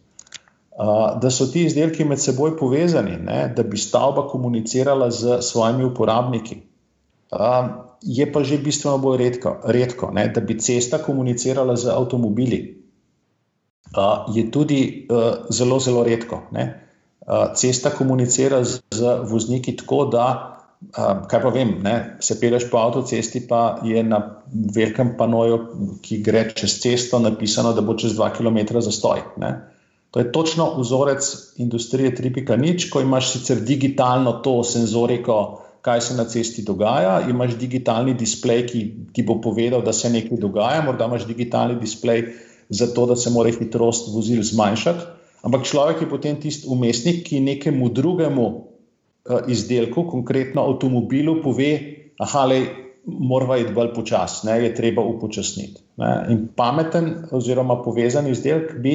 Uh, 0.72 1.20
da 1.22 1.30
so 1.30 1.46
ti 1.46 1.62
izdelki 1.68 2.04
med 2.04 2.18
seboj 2.18 2.56
povezani, 2.58 3.20
ne? 3.22 3.46
da 3.54 3.62
bi 3.62 3.78
stavba 3.78 4.26
komunicirala 4.34 5.10
z 5.14 5.38
svojimi 5.46 5.84
uporabniki. 5.84 6.58
Uh, 7.32 7.68
je 8.02 8.26
pa 8.32 8.42
že 8.44 8.58
bistveno 8.60 8.98
bolj 9.00 9.16
redko, 9.18 9.56
redko 9.64 10.10
ne, 10.12 10.26
da 10.28 10.40
bi 10.44 10.58
cesta 10.60 10.98
komunicirala 11.00 11.76
z 11.76 11.88
avtomobili. 11.88 12.60
Uh, 13.96 14.28
je 14.36 14.50
tudi 14.50 15.08
uh, 15.08 15.48
zelo, 15.48 15.80
zelo 15.80 16.04
redko. 16.04 16.42
Uh, 16.52 17.54
cesta 17.56 17.90
komunicira 17.90 18.64
z, 18.64 18.82
z 18.90 19.16
vozniki 19.30 19.76
tako, 19.80 20.04
da, 20.12 20.26
uh, 20.92 21.24
kaj 21.28 21.42
pa 21.42 21.48
vem, 21.48 21.78
ne, 21.80 21.96
se 22.20 22.36
peleš 22.40 22.68
po 22.70 22.82
avtocesti, 22.84 23.46
pa 23.48 23.80
je 23.84 24.04
na 24.04 24.20
velikem 24.52 25.16
panoju, 25.16 25.58
ki 26.04 26.20
gre 26.20 26.50
čez 26.52 26.80
cesto, 26.84 27.20
napisano, 27.20 27.72
da 27.72 27.80
bo 27.80 27.96
čez 27.96 28.12
2 28.18 28.28
km 28.36 28.80
zastoj. 28.84 29.24
Ne. 29.40 29.54
To 30.12 30.20
je 30.20 30.32
točno 30.32 30.74
vzorec 30.76 31.32
industrije 31.64 32.12
3.0, 32.16 32.90
ko 32.92 33.00
imaš 33.00 33.32
sicer 33.32 33.64
digitalno 33.64 34.32
to 34.44 34.60
senzoriko 34.64 35.61
kaj 35.82 36.00
se 36.00 36.14
na 36.16 36.24
cesti 36.24 36.62
dogaja. 36.62 37.20
Imáš 37.30 37.56
digitalni 37.58 38.14
displej, 38.14 38.66
ki 38.70 38.80
ti 39.12 39.22
bo 39.26 39.40
povedal, 39.42 39.82
da 39.82 39.92
se 39.92 40.10
nekaj 40.10 40.38
dogaja, 40.38 40.82
morda 40.86 41.10
imaš 41.10 41.26
digitalni 41.26 41.80
displej 41.80 42.28
za 42.68 42.86
to, 42.94 43.06
da 43.06 43.16
se 43.16 43.30
mora 43.30 43.50
hitrost 43.50 44.12
vozil 44.14 44.42
zmanjšati. 44.42 45.06
Ampak 45.42 45.66
človek 45.66 46.04
je 46.04 46.10
potem 46.10 46.38
tisti 46.40 46.68
umestnik, 46.70 47.24
ki 47.26 47.40
nekemu 47.42 47.88
drugemu 47.90 48.44
uh, 48.46 49.40
izdelku, 49.50 50.06
konkretno 50.06 50.62
avtomobilu, 50.70 51.40
pove, 51.42 51.72
da 52.18 52.28
mora 53.04 53.56
iti 53.58 53.72
bolj 53.74 53.90
počasi, 53.94 54.46
je 54.46 54.74
treba 54.74 55.02
upočasniti. 55.02 55.82
Ne? 55.96 56.26
In 56.30 56.46
pameten 56.56 57.26
oziroma 57.30 57.82
povezan 57.82 58.30
izdelek 58.30 58.76
bi 58.78 58.94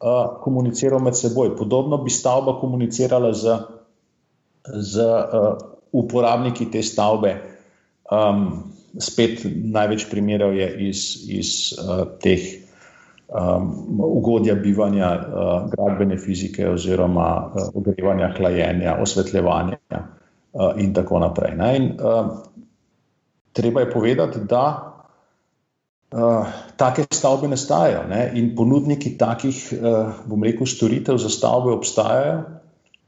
uh, 0.00 0.36
komuniciral 0.44 1.00
med 1.00 1.16
seboj. 1.16 1.56
Podobno 1.56 1.96
bi 2.04 2.10
stavba 2.10 2.58
komunicirala 2.60 3.32
z, 3.32 3.56
z 4.76 5.00
uh, 5.00 5.75
uporabniki 5.96 6.70
te 6.72 6.82
stavbe. 6.82 7.34
Um, 8.12 8.72
spet 9.02 9.42
največ 9.44 10.06
primerov 10.10 10.54
je 10.56 10.68
iz, 10.88 11.02
iz 11.28 11.50
uh, 11.76 12.06
teh 12.22 12.44
um, 13.28 14.00
ugodja 14.00 14.54
bivanja, 14.54 15.10
uh, 15.12 15.70
gradbene 15.72 16.18
fizike, 16.18 16.68
oziroma 16.70 17.28
uh, 17.46 17.68
ogrevanja, 17.74 18.32
hlajenja, 18.36 18.96
osvetljevanja 19.02 19.78
uh, 19.92 20.72
in 20.80 20.94
tako 20.94 21.20
naprej. 21.24 21.56
In, 21.76 21.90
uh, 22.00 22.30
treba 23.52 23.80
je 23.80 23.90
povedati, 23.90 24.44
da 24.48 24.66
uh, 26.12 26.46
take 26.76 27.06
stavbe 27.10 27.48
nastajajo 27.48 28.06
ne? 28.08 28.30
in 28.34 28.54
ponudniki 28.56 29.16
takih, 29.18 29.72
uh, 29.72 30.22
bom 30.26 30.44
rekel, 30.44 30.66
storitev 30.66 31.18
za 31.18 31.28
stavbe 31.28 31.72
obstajajo. 31.72 32.42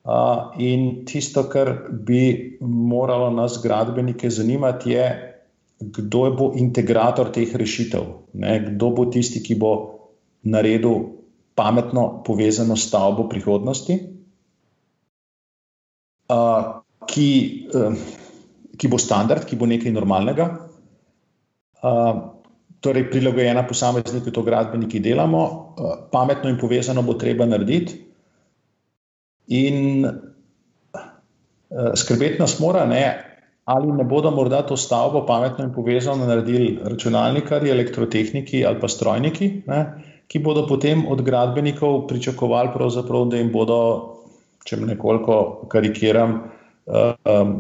In 0.08 1.04
tisto, 1.04 1.44
kar 1.52 1.68
bi 1.90 2.56
moralo 2.60 3.28
nas, 3.34 3.58
gradbenike, 3.62 4.30
zanimati, 4.30 4.94
je, 4.94 5.08
kdo 5.78 6.22
bo 6.34 6.52
integrator 6.56 7.28
teh 7.34 7.52
rešitev, 7.54 8.06
ne? 8.40 8.54
kdo 8.70 8.90
bo 8.96 9.04
tisti, 9.12 9.42
ki 9.44 9.58
bo 9.60 9.72
naredil 10.48 11.04
pametno 11.58 12.22
povezano 12.24 12.76
stavbo 12.76 13.28
prihodnosti, 13.28 13.98
ki, 17.08 17.28
uh, 17.74 17.94
ki 18.78 18.88
bo 18.88 18.98
standard, 18.98 19.44
ki 19.44 19.60
bo 19.60 19.68
nekaj 19.68 19.92
normalnega. 19.92 20.48
Torej, 22.78 23.08
prilagojena 23.10 23.66
posamezniku, 23.66 24.32
to 24.32 24.42
gradbeniki 24.46 25.02
delamo, 25.04 25.44
uh, 25.44 25.96
pametno 26.12 26.48
in 26.48 26.56
povezano 26.56 27.04
bo 27.04 27.18
treba 27.18 27.44
narediti. 27.44 28.07
In 29.48 30.04
uh, 30.04 31.92
skrbeti 31.96 32.40
nas 32.40 32.58
mora, 32.60 32.84
ne, 32.86 33.04
ali 33.68 33.92
ne 33.92 34.04
bodo 34.04 34.30
morda 34.30 34.62
to 34.66 34.76
stavbo 34.76 35.24
pametno 35.26 35.64
in 35.64 35.72
povezano 35.72 36.26
naredili 36.26 36.78
računalnikari, 36.84 37.70
elektrotehniki 37.70 38.64
ali 38.66 38.80
pa 38.80 38.88
strojniki, 38.88 39.50
ne, 39.66 39.80
ki 40.28 40.40
bodo 40.44 40.66
potem 40.68 41.06
od 41.08 41.22
gradbenikov 41.24 42.06
pričakovali, 42.08 42.70
da 43.30 43.36
jim 43.36 43.52
bodo, 43.52 43.80
če 44.64 44.76
nekoliko 44.76 45.68
karikiram, 45.68 46.42
um, 46.88 47.54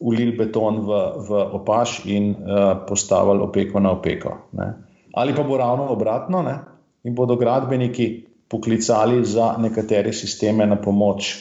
ulili 0.00 0.32
beton 0.36 0.80
v, 0.82 1.00
v 1.28 1.44
opaš 1.60 2.02
in 2.10 2.32
uh, 2.32 2.82
postavili 2.88 3.44
opeko 3.44 3.80
na 3.80 3.92
opeko. 3.92 4.36
Ne. 4.52 4.72
Ali 5.14 5.34
pa 5.36 5.42
bo 5.42 5.56
ravno 5.56 5.88
obratno 5.92 6.42
ne, 6.42 6.58
in 7.04 7.14
bodo 7.14 7.36
gradbeniki 7.36 8.08
poklicali 8.52 9.24
za 9.24 9.54
nekatere 9.58 10.12
sisteme 10.12 10.66
na 10.68 10.76
pomoč, 10.76 11.32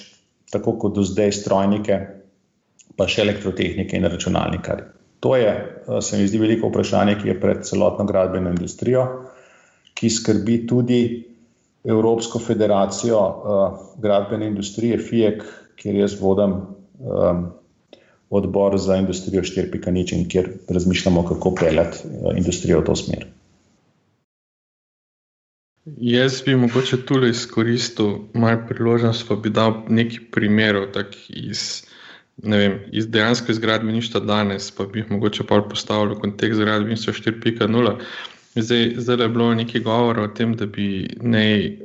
tako 0.51 0.77
kot 0.79 0.95
do 0.95 1.03
zdaj 1.03 1.31
strojnike 1.41 1.99
pa 2.95 3.07
še 3.07 3.25
elektrotehnike 3.25 3.97
in 3.99 4.07
računalnikari. 4.07 4.87
To 5.21 5.35
je, 5.35 5.51
eh, 5.51 6.01
se 6.01 6.17
mi 6.17 6.27
zdi, 6.27 6.39
veliko 6.39 6.71
vprašanje, 6.71 7.17
ki 7.21 7.27
je 7.27 7.39
pred 7.41 7.65
celotno 7.67 8.05
gradbeno 8.05 8.49
industrijo, 8.49 9.05
ki 9.93 10.09
skrbi 10.09 10.63
tudi 10.67 11.01
Evropsko 11.83 12.39
federacijo 12.39 13.19
uh, 13.19 13.77
gradbene 13.97 14.47
industrije, 14.47 14.99
FIEK, 15.01 15.43
kjer 15.75 15.95
jaz 15.95 16.13
vodim 16.21 16.51
um, 16.53 17.39
odbor 18.29 18.77
za 18.77 18.99
industrijo 19.01 19.41
4.0 19.41 20.13
in 20.13 20.27
kjer 20.29 20.49
razmišljamo, 20.69 21.25
kako 21.25 21.55
peljati 21.57 22.03
uh, 22.05 22.37
industrijo 22.37 22.83
v 22.83 22.85
to 22.85 22.95
smer. 22.95 23.25
Jaz 25.85 26.41
bi 26.45 26.55
mogoče 26.55 26.97
tudi 27.05 27.29
izkoristil 27.29 28.11
malo 28.33 28.59
priložnost, 28.69 29.27
pa 29.27 29.35
bi 29.35 29.49
dal 29.49 29.79
nekaj 29.89 30.19
primerov 30.31 30.83
iz 31.29 31.63
ne 32.43 32.57
vem, 32.57 32.75
iz 32.91 33.07
dejansko 33.07 33.51
izgradbeništva 33.51 34.19
danes, 34.19 34.71
pa 34.71 34.85
bi 34.85 34.99
jih 34.99 35.11
mogoče 35.11 35.43
pa 35.43 35.61
postavili 35.69 36.15
v 36.15 36.19
kontekst 36.19 36.51
izgradbeništva 36.51 37.13
4.0. 37.13 37.95
Zdaj, 38.55 38.93
zdaj 38.97 39.21
je 39.23 39.29
bilo 39.29 39.53
nekaj 39.55 39.81
govora 39.81 40.23
o 40.23 40.27
tem, 40.27 40.55
da 40.59 40.65
bi 40.65 41.07
naj 41.21 41.65
eh, 41.65 41.75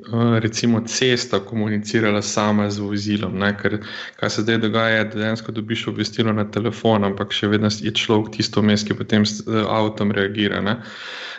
recimo 0.40 0.80
cesta 0.86 1.38
komunicirala 1.38 2.22
sama 2.22 2.70
z 2.70 2.78
vozilom. 2.82 3.38
Ne? 3.38 3.52
Ker 3.58 3.78
kar 4.16 4.30
se 4.30 4.42
zdaj 4.42 4.58
dogaja, 4.58 5.04
da 5.04 5.18
dejansko 5.18 5.52
dobiš 5.52 5.86
obvestilo 5.86 6.32
na 6.32 6.44
telefon, 6.50 7.04
ampak 7.04 7.30
še 7.32 7.46
vedno 7.52 7.70
je 7.70 7.92
človek 7.94 8.32
tisto 8.34 8.62
mes, 8.62 8.82
ki 8.82 8.96
potem 8.98 9.22
s 9.22 9.44
eh, 9.46 9.62
avtom 9.62 10.10
reagira. 10.10 10.58
Ne? 10.60 10.80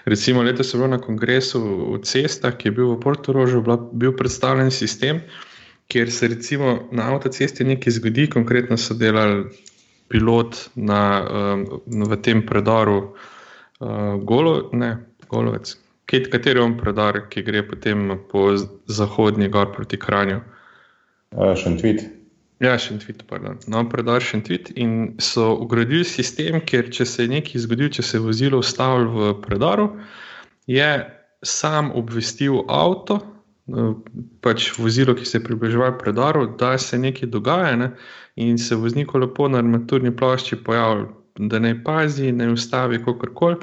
Recimo 0.05 0.43
letos 0.47 0.71
je 0.71 0.79
bilo 0.79 0.87
na 0.95 1.01
kongresu 1.03 1.59
v 1.59 1.99
cestah, 2.07 2.55
ki 2.55 2.71
je 2.71 2.77
bil 2.79 2.93
v 2.93 2.99
Portorožu, 3.03 3.65
bil 3.91 4.15
predstavljen 4.15 4.71
sistem, 4.71 5.19
kjer 5.91 6.11
se 6.11 6.31
recimo 6.31 6.87
na 6.91 7.11
avtocesti 7.11 7.67
nekaj 7.67 7.99
zgodi, 7.99 8.29
konkretno 8.31 8.79
so 8.79 8.95
delali 8.95 9.43
pilot 10.07 10.69
na, 10.75 11.03
um, 11.27 11.67
v 12.07 12.21
tem 12.23 12.45
predoru 12.47 12.97
uh, 13.03 14.15
Golo, 14.23 14.69
ne, 14.71 14.95
Golovec. 15.29 15.75
Kateri 16.07 16.59
je 16.59 16.63
on 16.63 16.77
predor, 16.79 17.25
ki 17.29 17.43
gre 17.43 17.63
potem 17.67 18.13
po 18.31 18.53
zahodnji 18.87 19.49
gor 19.51 19.73
proti 19.75 19.99
Kranju? 19.99 20.39
Uh, 21.35 21.51
Šentvit. 21.55 22.05
Ja, 22.63 22.77
Šentvit, 22.79 23.25
pardon. 23.27 23.59
No, 23.67 23.83
predor 23.89 24.23
Šentvit 24.23 24.71
in 24.75 25.17
so 25.19 25.51
ugradili 25.59 26.07
sistem, 26.07 26.61
kjer 26.65 26.89
če 26.93 27.05
se 27.05 27.25
je 27.25 27.33
nekaj 27.35 27.65
zgodil, 27.67 27.91
če 27.93 28.05
se 28.05 28.17
je 28.17 28.23
vozilo 28.23 28.61
ustavilo 28.63 29.11
v 29.11 29.33
predoru, 29.43 29.89
je 30.67 30.87
sam 31.45 31.91
obvestil 31.95 32.63
avto, 32.71 33.19
pač 34.41 34.71
vozilo, 34.79 35.13
ki 35.15 35.25
se 35.27 35.37
je 35.37 35.43
približevalo 35.43 35.97
predaru, 35.99 36.47
da 36.59 36.77
se 36.79 36.97
nekaj 36.97 37.29
dogaja 37.29 37.75
ne? 37.75 37.91
in 38.35 38.57
se 38.57 38.75
vozniku 38.75 39.19
lepo 39.19 39.47
na 39.47 39.57
armaturni 39.57 40.15
plošči 40.15 40.61
pojavlja, 40.63 41.07
da 41.39 41.59
ne 41.59 41.75
pazi, 41.83 42.31
ne 42.31 42.49
ustavi 42.51 42.99
kakorkoli. 43.05 43.55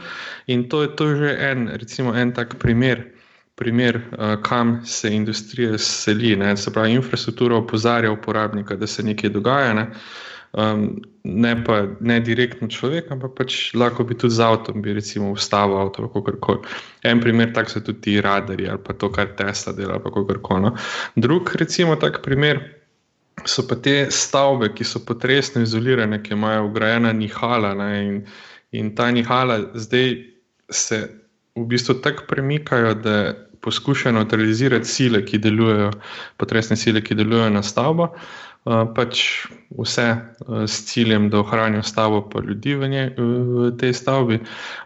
In 0.46 0.68
to 0.68 0.82
je 0.82 0.96
to 0.96 1.08
že 1.16 1.36
en, 1.50 1.68
recimo, 1.68 2.14
en 2.14 2.32
tak 2.32 2.58
primer. 2.58 3.10
Primer, 3.54 4.00
kam 4.42 4.80
se 4.84 5.12
industrija 5.14 5.78
seli, 5.78 6.36
ne? 6.36 6.56
se 6.56 6.72
pravi, 6.72 6.96
infrastruktura 6.98 7.56
opozarja 7.56 8.10
uporabnika, 8.10 8.74
da 8.76 8.86
se 8.86 9.02
nekaj 9.02 9.30
dogaja. 9.30 9.74
Ne? 9.74 9.86
um, 10.54 11.02
ne 11.24 11.64
pa 11.64 11.82
ne 12.00 12.20
direktno 12.20 12.68
človek, 12.68 13.10
ampak 13.10 13.34
pač 13.38 13.56
lahko 13.74 14.04
bi 14.06 14.16
tudi 14.18 14.36
z 14.36 14.44
avtom, 14.44 14.82
bi 14.84 14.94
recimo 14.94 15.32
ustavil 15.34 15.78
avto, 15.80 16.06
kako 16.08 16.36
koli. 16.40 16.74
En 17.02 17.20
primer, 17.20 17.52
tako 17.54 17.70
so 17.70 17.80
tudi 17.80 18.00
ti 18.00 18.20
radarji 18.20 18.68
ali 18.68 18.82
pa 18.84 18.94
to, 18.94 19.10
kar 19.12 19.34
Tesla 19.36 19.72
dela, 19.72 19.98
kako 20.02 20.26
koli. 20.42 20.62
No. 20.68 20.74
Drug, 21.16 21.54
recimo, 21.58 21.96
tak 21.96 22.22
primer. 22.22 22.62
So 23.46 23.66
pa 23.66 23.76
te 23.76 24.06
stavbe, 24.10 24.70
ki 24.74 24.86
so 24.86 25.02
potresno 25.04 25.62
izolirane, 25.62 26.22
ki 26.22 26.32
imajo 26.36 26.68
ugrajena 26.68 27.12
nihala. 27.12 27.74
Ne, 27.74 27.90
in, 28.06 28.20
in 28.72 28.94
ta 28.94 29.10
nihala 29.10 29.58
zdaj 29.74 30.14
se 30.70 31.00
v 31.56 31.66
bistvu 31.70 31.98
tako 32.02 32.24
premikajo, 32.30 32.94
da 32.94 33.34
poskušajo 33.64 34.14
neutralizirati 34.14 34.88
sile, 34.88 35.24
ki 35.24 35.38
delujejo, 35.38 35.90
potresne 36.36 36.76
sile, 36.76 37.02
ki 37.04 37.14
delujejo 37.14 37.50
na 37.50 37.62
stavbo. 37.62 38.10
Eh, 38.64 38.84
pač 38.96 39.44
vse 39.76 40.04
eh, 40.08 40.66
s 40.66 40.86
ciljem, 40.88 41.28
da 41.30 41.42
ohranijo 41.42 41.82
stavbo, 41.82 42.22
pa 42.32 42.40
ljudi 42.40 42.74
v, 42.74 42.88
nje, 42.88 43.02
v 43.18 43.72
tej 43.76 43.92
stavbi. 43.92 44.38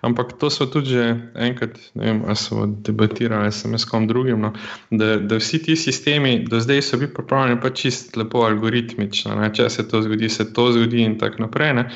Ampak 0.03 0.33
to 0.41 0.51
so 0.51 0.67
tudi 0.67 0.99
že 0.99 1.05
enkrat, 1.39 1.79
ne 1.95 2.05
vem, 2.05 2.25
ali 2.27 2.37
so 2.37 2.67
debatirali 2.67 3.53
s 3.53 3.87
kom 3.87 4.09
drugim, 4.11 4.41
no, 4.43 4.53
da, 4.91 5.17
da 5.23 5.39
vsi 5.39 5.63
ti 5.63 5.77
sistemi 5.77 6.43
do 6.51 6.59
zdaj 6.61 6.83
so 6.83 6.99
bili 6.99 7.15
pripravljeni 7.15 7.61
pa 7.61 7.71
čist 7.71 8.17
lepo 8.17 8.43
algoritmično. 8.51 9.39
Ne, 9.39 9.55
če 9.55 9.71
se 9.71 9.87
to 9.89 10.03
zgodi, 10.03 10.29
se 10.29 10.53
to 10.53 10.73
zgodi 10.75 11.07
in 11.07 11.19
tako 11.19 11.47
naprej. 11.47 11.75
Ne. 11.79 11.91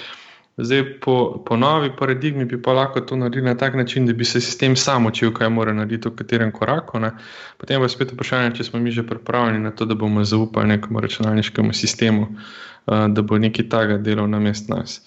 Zdaj, 0.56 1.00
po, 1.00 1.42
po 1.46 1.56
novi 1.56 1.90
paradigmi 1.98 2.44
bi 2.44 2.62
pa 2.62 2.72
lahko 2.72 3.00
to 3.00 3.16
naredili 3.16 3.44
na 3.44 3.54
tak 3.56 3.74
način, 3.74 4.06
da 4.06 4.12
bi 4.12 4.24
se 4.24 4.40
sistem 4.40 4.76
sam 4.76 5.06
učil, 5.06 5.32
kaj 5.32 5.48
mora 5.48 5.72
narediti 5.72 6.08
v 6.08 6.16
katerem 6.16 6.52
koraku. 6.52 6.98
Ne. 7.00 7.10
Potem 7.56 7.80
pa 7.80 7.88
spet 7.88 8.12
vprašanje, 8.12 8.56
če 8.56 8.64
smo 8.64 8.80
mi 8.80 8.90
že 8.90 9.06
pripravljeni 9.06 9.64
na 9.64 9.70
to, 9.70 9.86
da 9.88 9.94
bomo 9.94 10.24
zaupali 10.24 10.68
nekemu 10.68 11.00
računalniškemu 11.00 11.72
sistemu, 11.72 12.26
uh, 12.28 13.06
da 13.08 13.22
bo 13.22 13.38
nekaj 13.38 13.68
takega 13.68 13.96
delal 13.98 14.28
na 14.28 14.40
mest 14.40 14.68
nas. 14.68 15.00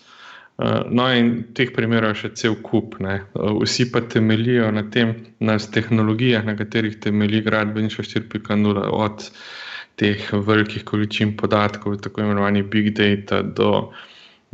Uh, 0.57 0.81
no, 0.89 1.05
in 1.13 1.43
teh 1.53 1.69
primerov 1.75 2.15
je 2.15 2.23
še 2.23 2.33
cel 2.41 2.57
kup. 2.65 2.97
Ne. 2.99 3.19
Vsi 3.35 3.91
pa 3.91 4.01
temeljijo 4.01 4.71
na 4.71 4.87
tem, 4.89 5.13
na 5.39 5.59
tehnologijah, 5.59 6.45
na 6.45 6.57
katerih 6.57 6.97
temelji 6.97 7.43
gradbeništvo 7.45 8.03
4.0, 8.03 8.89
od 8.89 9.29
teh 9.95 10.25
velikih 10.33 10.83
količin 10.83 11.37
podatkov, 11.37 11.99
tako 12.01 12.25
imenovanih 12.25 12.65
big 12.65 12.95
data, 12.97 13.43
do 13.43 13.91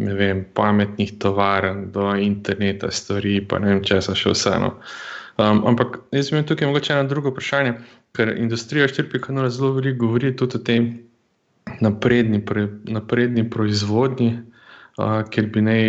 ne 0.02 0.14
vem, 0.18 0.44
pametnih 0.58 1.14
tovarn, 1.22 1.88
do 1.94 2.10
interneta, 2.18 2.92
stvari, 2.92 3.40
pa 3.46 3.60
ne 3.62 3.74
vem, 3.74 3.82
če 3.86 4.02
se 4.02 4.16
še 4.18 4.34
vseeno. 4.36 4.74
Um, 5.40 5.64
ampak 5.72 6.02
jaz 6.14 6.32
imam 6.32 6.46
tukaj 6.48 6.70
mogoče 6.70 6.94
eno 6.96 7.10
drugo 7.10 7.32
vprašanje, 7.32 7.76
ker 8.18 8.34
industrija 8.36 8.90
4.0 8.92 9.50
zelo 9.50 9.72
veliko 9.78 10.06
govori 10.06 10.34
tudi 10.38 10.60
o 10.60 10.64
tem 10.68 10.90
napredni, 11.82 12.42
pre, 12.46 12.68
napredni 12.92 13.46
proizvodnji, 13.50 14.32
uh, 15.00 15.22
ker 15.32 15.48
bi 15.54 15.64
naj, 15.66 15.86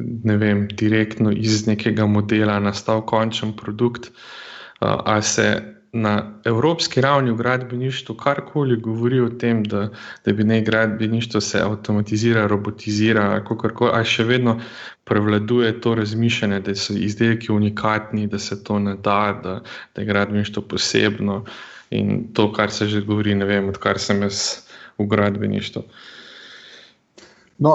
ne 0.00 0.38
vem, 0.40 0.66
direktno 0.82 1.32
iz 1.32 1.66
nekega 1.68 2.08
modela 2.10 2.58
nastal 2.60 3.04
končen 3.06 3.54
produkt, 3.56 4.10
uh, 4.10 4.98
ali 5.04 5.22
se 5.22 5.52
na 5.92 6.40
evropski 6.44 7.00
ravni 7.00 7.30
v 7.30 7.36
gradbeništvu 7.36 8.14
karkoli 8.14 8.76
govori 8.76 9.20
o 9.20 9.28
tem, 9.28 9.62
da, 9.64 9.88
da 10.24 10.32
bi 10.32 10.44
naj 10.44 10.60
gradbeništvo 10.60 11.40
se 11.40 11.62
avtomatizira, 11.62 12.46
robotizira, 12.46 13.42
ali 13.92 14.04
še 14.04 14.24
vedno 14.24 14.60
prevladuje 15.04 15.72
to 15.80 15.94
razmišljanje, 15.94 16.60
da 16.60 16.74
so 16.74 16.94
izdelki 16.94 17.52
unikatni, 17.52 18.26
da 18.26 18.38
se 18.38 18.62
to 18.64 18.78
ne 18.78 18.94
da, 18.94 19.40
da, 19.42 19.60
da 19.94 20.02
je 20.02 20.06
gradbeništvo 20.06 20.62
posebno 20.62 21.44
in 21.90 22.32
to, 22.34 22.52
kar 22.52 22.70
se 22.70 22.86
že 22.86 23.00
govori, 23.00 23.34
ne 23.34 23.44
vem, 23.44 23.68
odkar 23.68 23.98
sem 23.98 24.22
jaz 24.22 24.62
v 24.98 25.06
gradbeništvu. 25.10 25.82
No, 27.60 27.72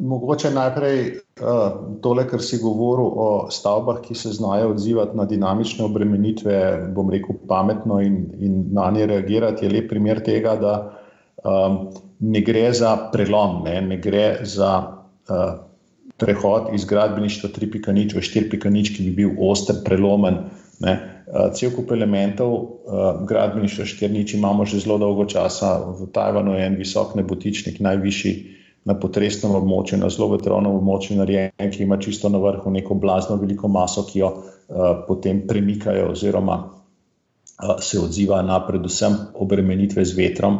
mogoče 0.00 0.50
najprej 0.50 1.00
uh, 1.10 1.72
tole, 2.00 2.24
kar 2.28 2.40
si 2.40 2.56
govoril 2.62 3.10
o 3.12 3.26
stavbah, 3.52 4.00
ki 4.00 4.14
se 4.16 4.32
znajo 4.32 4.70
odzivati 4.72 5.16
na 5.16 5.26
dinamične 5.28 5.84
obremenitve, 5.84 6.54
bom 6.96 7.10
rekel, 7.12 7.36
pametno 7.48 8.00
in, 8.00 8.22
in 8.40 8.62
na 8.72 8.88
nje 8.90 9.06
reagirati, 9.06 9.66
je 9.66 9.72
lep 9.74 9.90
primer 9.92 10.22
tega, 10.24 10.56
da 10.56 10.74
um, 11.44 11.78
ne 12.20 12.40
gre 12.40 12.72
za 12.72 12.96
prelom, 13.12 13.60
ne, 13.68 13.82
ne 13.90 14.00
gre 14.00 14.46
za 14.48 14.72
uh, 14.80 15.44
prehod 16.16 16.72
iz 16.74 16.88
gradbeništva 16.88 17.52
3.0 17.60 18.16
v 18.16 18.24
4.0, 18.24 18.96
ki 18.96 19.10
bi 19.10 19.16
bil 19.22 19.36
oster, 19.50 19.84
prelomen. 19.84 20.46
Ne. 20.80 20.98
Cel 21.54 21.74
kup 21.74 21.90
elementov 21.92 22.52
gradbeništva 23.28 23.84
4.0 23.84 24.36
imamo 24.38 24.64
že 24.64 24.80
zelo 24.80 24.96
dolgo 24.98 25.26
časa. 25.28 25.76
V 26.00 26.06
Tajvanu 26.12 26.54
je 26.54 26.66
en 26.66 26.78
visok 26.78 27.14
nebotičnik, 27.18 27.80
najvišji 27.84 28.57
na 28.88 28.96
potresnem 28.96 29.52
območju, 29.58 29.98
na 30.00 30.08
zelo 30.12 30.30
vetrovnem 30.32 30.72
območju, 30.72 31.18
narejen, 31.20 31.70
ki 31.74 31.84
ima 31.84 31.98
čisto 32.00 32.30
na 32.32 32.40
vrhu 32.40 32.72
neko 32.72 32.96
blazno 32.96 33.36
veliko 33.36 33.68
maso, 33.68 34.06
ki 34.08 34.22
jo 34.22 34.32
potem 35.08 35.44
premikajo 35.48 36.10
oziroma 36.14 36.58
se 37.82 37.98
odziva 38.00 38.40
na 38.46 38.60
predvsem 38.66 39.16
obremenitve 39.34 40.04
z 40.06 40.16
vetrom 40.16 40.58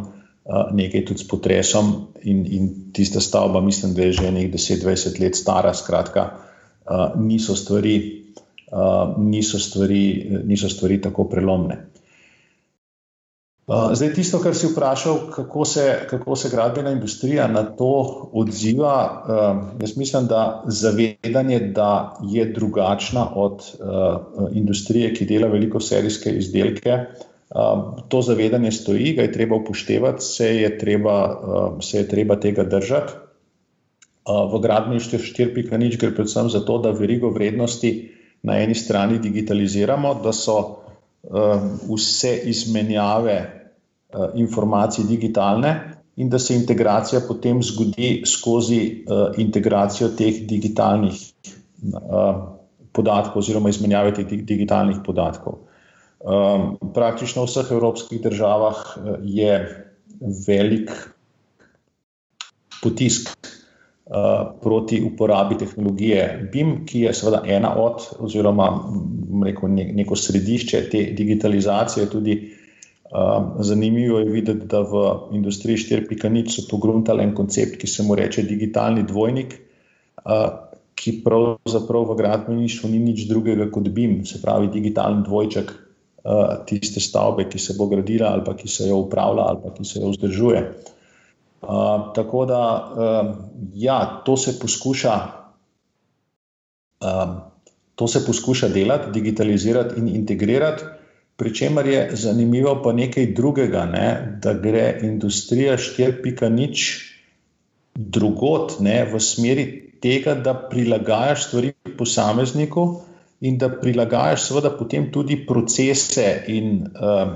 nekaj 0.49 1.05
tudi 1.05 1.21
s 1.21 1.29
potresom, 1.29 1.93
in, 2.25 2.45
in 2.47 2.69
tista 2.93 3.21
stavba, 3.21 3.61
mislim, 3.61 3.95
da 3.95 4.03
je 4.03 4.13
že 4.13 4.31
nekaj 4.33 4.53
10-20 4.57 5.21
let 5.21 5.37
stara, 5.37 5.75
skratka, 5.75 6.31
niso 7.17 7.57
stvari, 7.57 8.25
niso 9.19 9.59
stvari, 9.59 10.41
niso 10.45 10.69
stvari 10.69 11.01
tako 11.01 11.29
prelomne. 11.29 11.87
Zdaj, 13.69 14.15
tisto, 14.17 14.39
kar 14.41 14.55
si 14.57 14.71
vprašal, 14.71 15.19
kako 15.29 15.65
se, 15.69 15.83
kako 16.09 16.37
se 16.37 16.49
gradbena 16.49 16.91
industrija 16.91 17.49
na 17.53 17.63
to 17.63 18.31
odziva, 18.33 19.25
jaz 19.81 19.97
mislim, 19.97 20.27
da 20.27 20.63
zavedanje, 20.67 21.59
da 21.61 22.17
je 22.25 22.45
drugačna 22.45 23.27
od 23.35 23.61
industrije, 24.53 25.13
ki 25.15 25.27
dela 25.27 25.51
veliko 25.53 25.81
serijske 25.81 26.31
izdelke, 26.31 26.97
to 28.09 28.23
zavedanje 28.23 28.73
stoji, 28.73 29.13
ga 29.13 29.23
je 29.23 29.33
treba 29.33 29.57
upoštevati, 29.57 30.25
se 30.25 30.49
je 30.57 30.79
treba, 30.79 31.19
se 31.83 31.99
je 31.99 32.09
treba 32.09 32.41
tega 32.41 32.65
držati. 32.65 33.13
V 34.53 34.61
gradbeništvu 34.63 35.19
4.0 35.19 36.01
gre 36.01 36.15
predvsem 36.15 36.49
za 36.49 36.65
to, 36.65 36.79
da 36.79 36.91
verigo 36.91 37.31
vrednosti 37.31 37.93
na 38.43 38.59
eni 38.63 38.75
strani 38.75 39.19
digitaliziramo, 39.19 40.15
da 40.25 40.33
so 40.33 40.59
vse 41.93 42.37
izmenjave 42.45 43.58
informacij 44.35 45.05
digitalne 45.05 45.73
in 46.17 46.29
da 46.29 46.39
se 46.39 46.55
integracija 46.55 47.21
potem 47.29 47.63
zgodi 47.63 48.23
skozi 48.27 49.05
uh, 49.05 49.37
integracijo 49.37 50.09
teh 50.17 50.43
digitalnih 50.49 51.21
podatkov 52.93 53.39
oziroma 53.39 53.71
izmenjave 53.71 54.15
teh 54.17 54.27
digitalnih 54.27 54.99
podatkov. 55.07 55.61
Praktično 56.95 57.45
v 57.45 57.51
vseh 57.51 57.71
evropskih 57.71 58.23
državah 58.23 58.81
eh, 58.97 59.15
je 59.23 59.53
velik 60.47 60.91
potisk 62.83 63.31
proti 64.63 65.03
uporabi 65.05 65.59
tehnologije 65.61 66.49
BIM, 66.53 66.87
ki 66.89 67.01
je 67.01 67.11
seveda 67.15 67.43
ena 67.45 67.75
od, 67.77 68.07
oziroma 68.25 68.69
neko 69.99 70.17
središče 70.17 70.81
te 70.89 71.03
digitalizacije. 71.13 72.07
Tudi 72.09 72.37
um, 72.39 72.58
zanimivo 73.65 74.19
je 74.19 74.29
videti, 74.29 74.67
da 74.69 74.83
v 74.85 75.03
industriji 75.33 75.77
4.0 75.77 76.51
so 76.53 76.67
pogruntali 76.71 77.25
en 77.25 77.35
koncept, 77.35 77.79
ki 77.81 77.89
se 77.89 78.05
mu 78.05 78.15
reče 78.15 78.45
digitalni 78.45 79.07
dvojnik. 79.09 79.61
Uh, 80.25 80.65
Ki 80.99 81.13
pravzaprav 81.23 82.09
v 82.09 82.15
gradbeništvu 82.19 82.89
ni 82.91 82.99
nič 82.99 83.29
drugega 83.31 83.69
kot 83.71 83.87
BIM, 83.95 84.25
se 84.27 84.41
pravi 84.43 84.67
digitalni 84.73 85.23
dvojček, 85.29 85.71
Eh, 86.29 86.55
tiste 86.67 87.01
stavbe, 87.01 87.47
ki 87.49 87.59
se 87.63 87.75
bo 87.79 87.87
gradila, 87.87 88.33
ali 88.35 88.43
pa 88.45 88.53
ki 88.57 88.69
se 88.69 88.89
jo 88.89 88.99
upravlja, 89.05 89.45
ali 89.49 89.61
pa 89.63 89.71
ki 89.73 89.85
se 89.87 90.01
jo 90.01 90.11
vzdržuje. 90.11 90.63
Uh, 91.59 92.13
tako 92.15 92.45
da, 92.47 92.63
um, 92.95 93.31
ja, 93.75 94.23
to 94.27 94.37
se 94.37 94.53
poskuša, 94.61 95.15
um, 97.03 97.33
to 97.99 98.07
se 98.07 98.23
poskuša 98.27 98.69
delati, 98.71 99.11
digitalizirati 99.11 99.99
in 99.99 100.09
integrirati, 100.21 100.85
pri 101.39 101.55
čemer 101.55 101.87
je 101.87 102.01
zanimivo 102.19 102.81
pa 102.83 102.93
nekaj 102.93 103.27
drugega, 103.35 103.85
ne, 103.87 104.39
da 104.43 104.57
gre 104.59 104.99
industrija 105.07 105.77
4.0 105.79 106.97
drugot, 107.95 108.81
ne, 108.83 109.05
v 109.13 109.21
smeri 109.23 109.67
tega, 110.03 110.35
da 110.35 110.55
prilagajaš 110.71 111.47
stvari 111.47 111.73
posamezniku 111.99 112.89
in 113.41 113.59
da 113.59 113.71
prilagajaš, 113.71 114.49
seveda, 114.49 114.73
potem 114.75 115.13
tudi 115.15 115.39
procese 115.47 116.27
in 116.51 116.83
um, 116.99 117.35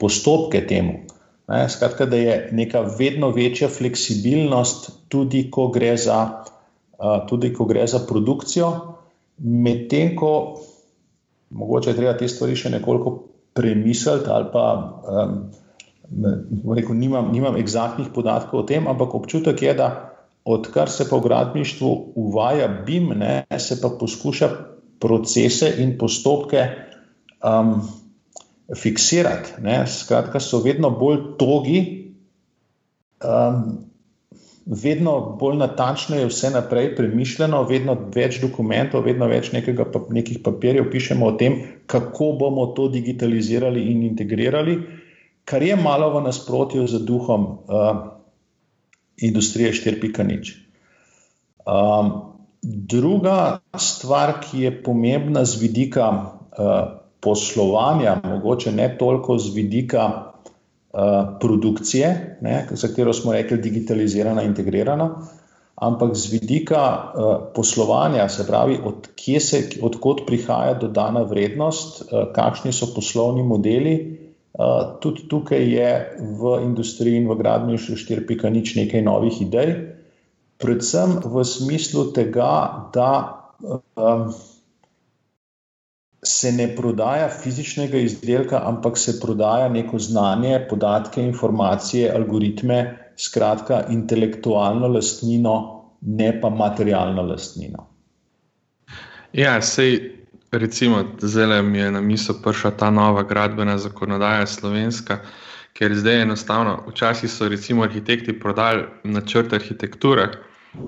postopke 0.00 0.64
temu. 0.66 1.02
Ne, 1.52 1.66
skratka, 1.68 2.08
da 2.08 2.16
je 2.16 2.36
neka 2.56 2.80
vedno 2.96 3.28
večja 3.36 3.68
fleksibilnost, 3.68 4.90
tudi 5.12 5.50
ko 5.52 5.68
gre 5.68 5.96
za, 6.00 6.20
uh, 6.96 7.20
tudi 7.28 7.52
ko 7.52 7.68
gre 7.68 7.84
za 7.86 8.00
produkcijo, 8.08 8.72
medtem 9.40 10.14
ko 10.16 10.32
mogoče 11.50 11.90
je 11.90 11.96
treba 11.96 12.14
te 12.18 12.28
stvari 12.28 12.56
še 12.56 12.70
nekoliko 12.70 13.16
premisliti, 13.54 14.30
ali 14.30 14.46
pa 14.52 14.64
um, 14.76 16.74
rekel, 16.76 16.94
nimam, 16.94 17.30
nimam 17.32 17.58
eksaktnih 17.58 18.10
podatkov 18.14 18.62
o 18.62 18.66
tem, 18.66 18.86
ampak 18.90 19.14
občutek 19.14 19.62
je, 19.62 19.74
da 19.74 19.88
odkar 20.44 20.90
se 20.90 21.08
pa 21.08 21.18
v 21.18 21.26
gradbeništvu 21.28 21.90
uvaja 22.16 22.68
BIM, 22.86 23.12
ne, 23.18 23.44
se 23.58 23.80
pa 23.80 23.90
poskuša 24.00 24.50
procese 25.00 25.74
in 25.82 25.96
postopke 25.98 26.64
um, 27.44 27.80
fiksirati. 28.76 29.60
Ne? 29.64 29.84
Skratka, 29.86 30.40
so 30.40 30.62
vedno 30.64 30.90
bolj 30.90 31.36
togi, 31.40 31.80
um, 33.24 33.89
vedno 34.66 35.36
bolj 35.40 35.56
natančno 35.56 36.16
je 36.16 36.28
vse 36.28 36.50
naprej 36.50 36.94
premišljeno, 36.96 37.62
vedno 37.68 37.96
več 38.14 38.40
dokumentov, 38.42 39.04
vedno 39.04 39.26
več 39.26 39.52
nekega, 39.52 39.86
nekih 40.10 40.40
papirjev 40.44 40.90
pišemo 40.92 41.26
o 41.26 41.36
tem, 41.40 41.60
kako 41.86 42.32
bomo 42.38 42.66
to 42.76 42.88
digitalizirali 42.88 43.90
in 43.92 44.02
integrirali, 44.06 44.78
kar 45.44 45.62
je 45.62 45.76
malo 45.76 46.12
v 46.14 46.24
nasprotju 46.28 46.86
z 46.86 47.02
duhom 47.06 47.46
uh, 47.46 48.02
industrije 49.16 49.72
4.0. 49.72 50.56
Um, 51.66 52.12
Druga 52.62 53.62
stvar, 53.80 54.34
ki 54.44 54.66
je 54.66 54.70
pomembna 54.84 55.46
z 55.48 55.62
vidika 55.62 56.10
uh, 56.12 57.00
poslovanja, 57.24 58.18
mogoče 58.20 58.72
ne 58.72 58.90
toliko 58.98 59.38
z 59.38 59.54
vidika 59.54 60.29
produkcije, 61.40 62.38
ne, 62.40 62.66
za 62.70 62.88
katero 62.88 63.12
smo 63.12 63.32
rekli 63.32 63.58
digitalizirana, 63.58 64.42
integrirana, 64.42 65.10
ampak 65.76 66.16
z 66.16 66.32
vidika 66.32 66.82
uh, 66.82 67.36
poslovanja, 67.54 68.28
se 68.28 68.46
pravi, 68.46 68.78
odkot 69.82 70.20
od 70.20 70.26
prihaja 70.26 70.74
dodana 70.74 71.22
vrednost, 71.22 72.02
uh, 72.02 72.32
kakšni 72.34 72.72
so 72.72 72.90
poslovni 72.94 73.42
modeli. 73.42 74.20
Tudi 75.00 75.28
tukaj 75.30 75.62
je 75.72 75.90
v 76.18 76.56
industriji 76.64 77.20
in 77.22 77.28
v 77.30 77.36
gradbeništvu 77.38 77.94
4.0 77.96 78.76
nekaj 78.76 79.02
novih 79.02 79.38
idej 79.42 79.70
predvsem 80.60 81.24
v 81.24 81.44
smislu 81.44 82.12
tega, 82.12 82.88
da 82.92 83.40
se 86.22 86.52
ne 86.52 86.68
prodaja 86.76 87.28
fizičnega 87.28 87.98
izdelka, 87.98 88.60
ampak 88.64 88.98
se 88.98 89.20
prodaja 89.20 89.68
neko 89.68 89.98
znanje, 89.98 90.66
podatke, 90.70 91.22
informacije, 91.22 92.10
algoritme, 92.14 92.80
skratka, 93.16 93.84
intelektualno 93.88 94.88
lastnino, 94.88 95.54
ne 96.00 96.32
pa 96.40 96.50
materialno 96.50 97.22
lastnino. 97.22 97.86
Ja, 99.32 99.60
sej. 99.62 100.16
Recimo, 100.52 101.04
zdaj 101.22 101.62
mi 101.62 101.78
je 101.78 101.90
na 101.94 102.00
misel 102.00 102.34
prišla 102.42 102.70
ta 102.70 102.88
nova 102.90 103.22
gradbena 103.22 103.76
zakonodaja, 103.78 104.46
slovenska, 104.50 105.20
ker 105.78 105.94
zdaj 105.94 106.22
enostavno, 106.22 106.72
včasih 106.88 107.30
so 107.30 107.48
recimo 107.48 107.84
arhitekti 107.86 108.34
prodali 108.40 108.82
načrt 109.04 109.52
arhitekture, 109.52 110.26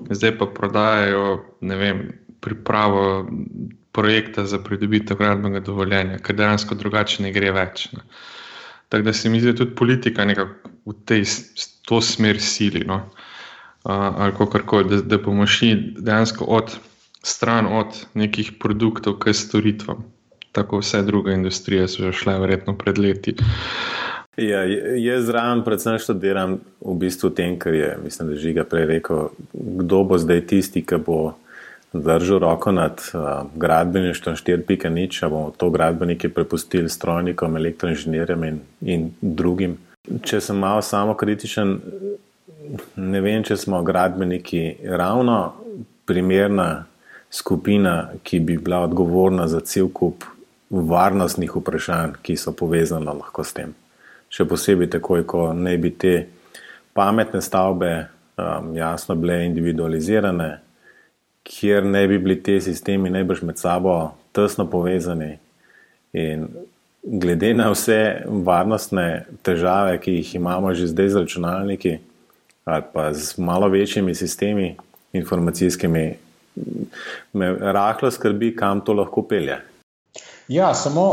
zdaj 0.09 0.37
pa 0.37 0.45
prodajajo 0.45 1.39
vem, 1.61 2.01
pripravo 2.41 3.23
projekta 3.93 4.45
za 4.45 4.59
pridobitev 4.63 5.17
gradbenega 5.17 5.61
dovoljenja, 5.63 6.17
ker 6.17 6.35
dejansko 6.35 6.75
drugače 6.75 7.23
ne 7.23 7.31
gre 7.31 7.51
več. 7.53 7.87
Ne. 7.93 8.01
Tako 8.89 9.05
da 9.09 9.13
se 9.13 9.29
mi 9.29 9.39
zdi, 9.41 9.53
da 9.53 9.57
tudi 9.57 9.75
politika 9.75 10.25
v 10.25 10.95
tej, 11.05 11.23
to 11.85 12.01
smer 12.01 12.41
sili. 12.41 12.83
No. 12.85 13.03
Uh, 13.83 13.91
ali 13.93 14.33
kako 14.37 14.59
koli, 14.65 14.89
da, 14.89 15.01
da 15.01 15.17
bomo 15.17 15.47
šli 15.47 15.95
dejansko 15.97 16.45
od 16.45 16.75
stran 17.23 17.65
od 17.65 18.05
nekih 18.13 18.51
produktov 18.59 19.17
k 19.19 19.33
storitvam. 19.33 20.03
Tako 20.51 20.79
vse 20.79 21.01
druge 21.01 21.33
industrije 21.33 21.87
so 21.87 22.03
že 22.03 22.11
šle, 22.11 22.37
verjetno 22.39 22.77
pred 22.77 22.97
leti. 22.97 23.35
Ja, 24.37 24.63
jaz 24.97 25.25
zraven 25.25 25.61
predvsem 25.65 25.99
študiram 26.01 26.57
v 26.81 26.95
bistvu 26.97 27.29
tem, 27.29 27.57
kar 27.59 27.73
je, 27.73 27.97
mislim, 28.03 28.29
da 28.29 28.35
Žiga 28.35 28.63
prej 28.65 28.85
rekel, 28.85 29.29
kdo 29.53 30.03
bo 30.03 30.17
zdaj 30.17 30.45
tisti, 30.49 30.81
ki 30.85 30.97
bo 31.05 31.33
držal 31.93 32.39
roko 32.39 32.71
nad 32.71 33.01
uh, 33.13 33.21
gradbeništvom 33.55 34.35
4.0, 34.35 35.25
a 35.25 35.29
bomo 35.29 35.51
to 35.57 35.69
gradbenike 35.69 36.29
prepustili 36.29 36.89
strojnikom, 36.89 37.57
elektroinženirjem 37.57 38.43
in, 38.43 38.59
in 38.81 39.11
drugim. 39.21 39.77
Če 40.23 40.41
sem 40.41 40.57
malo 40.57 40.81
samo 40.81 41.13
kritičen, 41.13 41.77
ne 42.95 43.21
vem, 43.21 43.43
če 43.43 43.57
smo 43.57 43.83
gradbeniki 43.83 44.75
ravno 44.83 45.53
primerna 46.05 46.85
skupina, 47.31 48.09
ki 48.23 48.39
bi 48.39 48.57
bila 48.57 48.83
odgovorna 48.83 49.47
za 49.47 49.59
cel 49.59 49.87
kup 49.89 50.25
varnostnih 50.69 51.55
vprašanj, 51.55 52.17
ki 52.21 52.35
so 52.37 52.51
povezana 52.51 53.13
lahko 53.13 53.45
s 53.45 53.53
tem. 53.53 53.73
Še 54.33 54.45
posebej 54.49 54.89
takoj, 54.97 55.23
ko 55.29 55.51
ne 55.53 55.77
bi 55.77 55.93
te 55.93 56.13
pametne 56.93 57.41
stavbe 57.41 57.91
um, 58.37 58.73
jasno 58.75 59.15
bile 59.15 59.43
individualizirane, 59.45 60.49
kjer 61.43 61.85
ne 61.85 62.07
bi 62.07 62.17
bili 62.17 62.43
te 62.43 62.61
sistemi 62.61 63.09
najbrž 63.09 63.41
med 63.41 63.57
sabo 63.57 64.13
tesno 64.31 64.65
povezani. 64.69 65.37
In 66.13 66.47
glede 67.03 67.53
na 67.53 67.69
vse 67.71 68.23
varnostne 68.45 69.25
težave, 69.43 69.97
ki 69.99 70.19
jih 70.19 70.35
imamo 70.35 70.73
že 70.73 70.87
zdaj 70.87 71.09
z 71.09 71.23
računalniki, 71.25 71.97
ali 72.65 72.83
pa 72.93 73.13
z 73.13 73.37
malo 73.37 73.69
večjimi 73.69 74.15
sistemi 74.15 74.75
informacijskimi, 75.13 76.17
me 77.33 77.51
rahlo 77.59 78.11
skrbi, 78.11 78.55
kam 78.55 78.81
to 78.81 78.93
lahko 78.93 79.21
pelje. 79.21 79.57
Ja, 80.47 80.73
samo, 80.73 81.05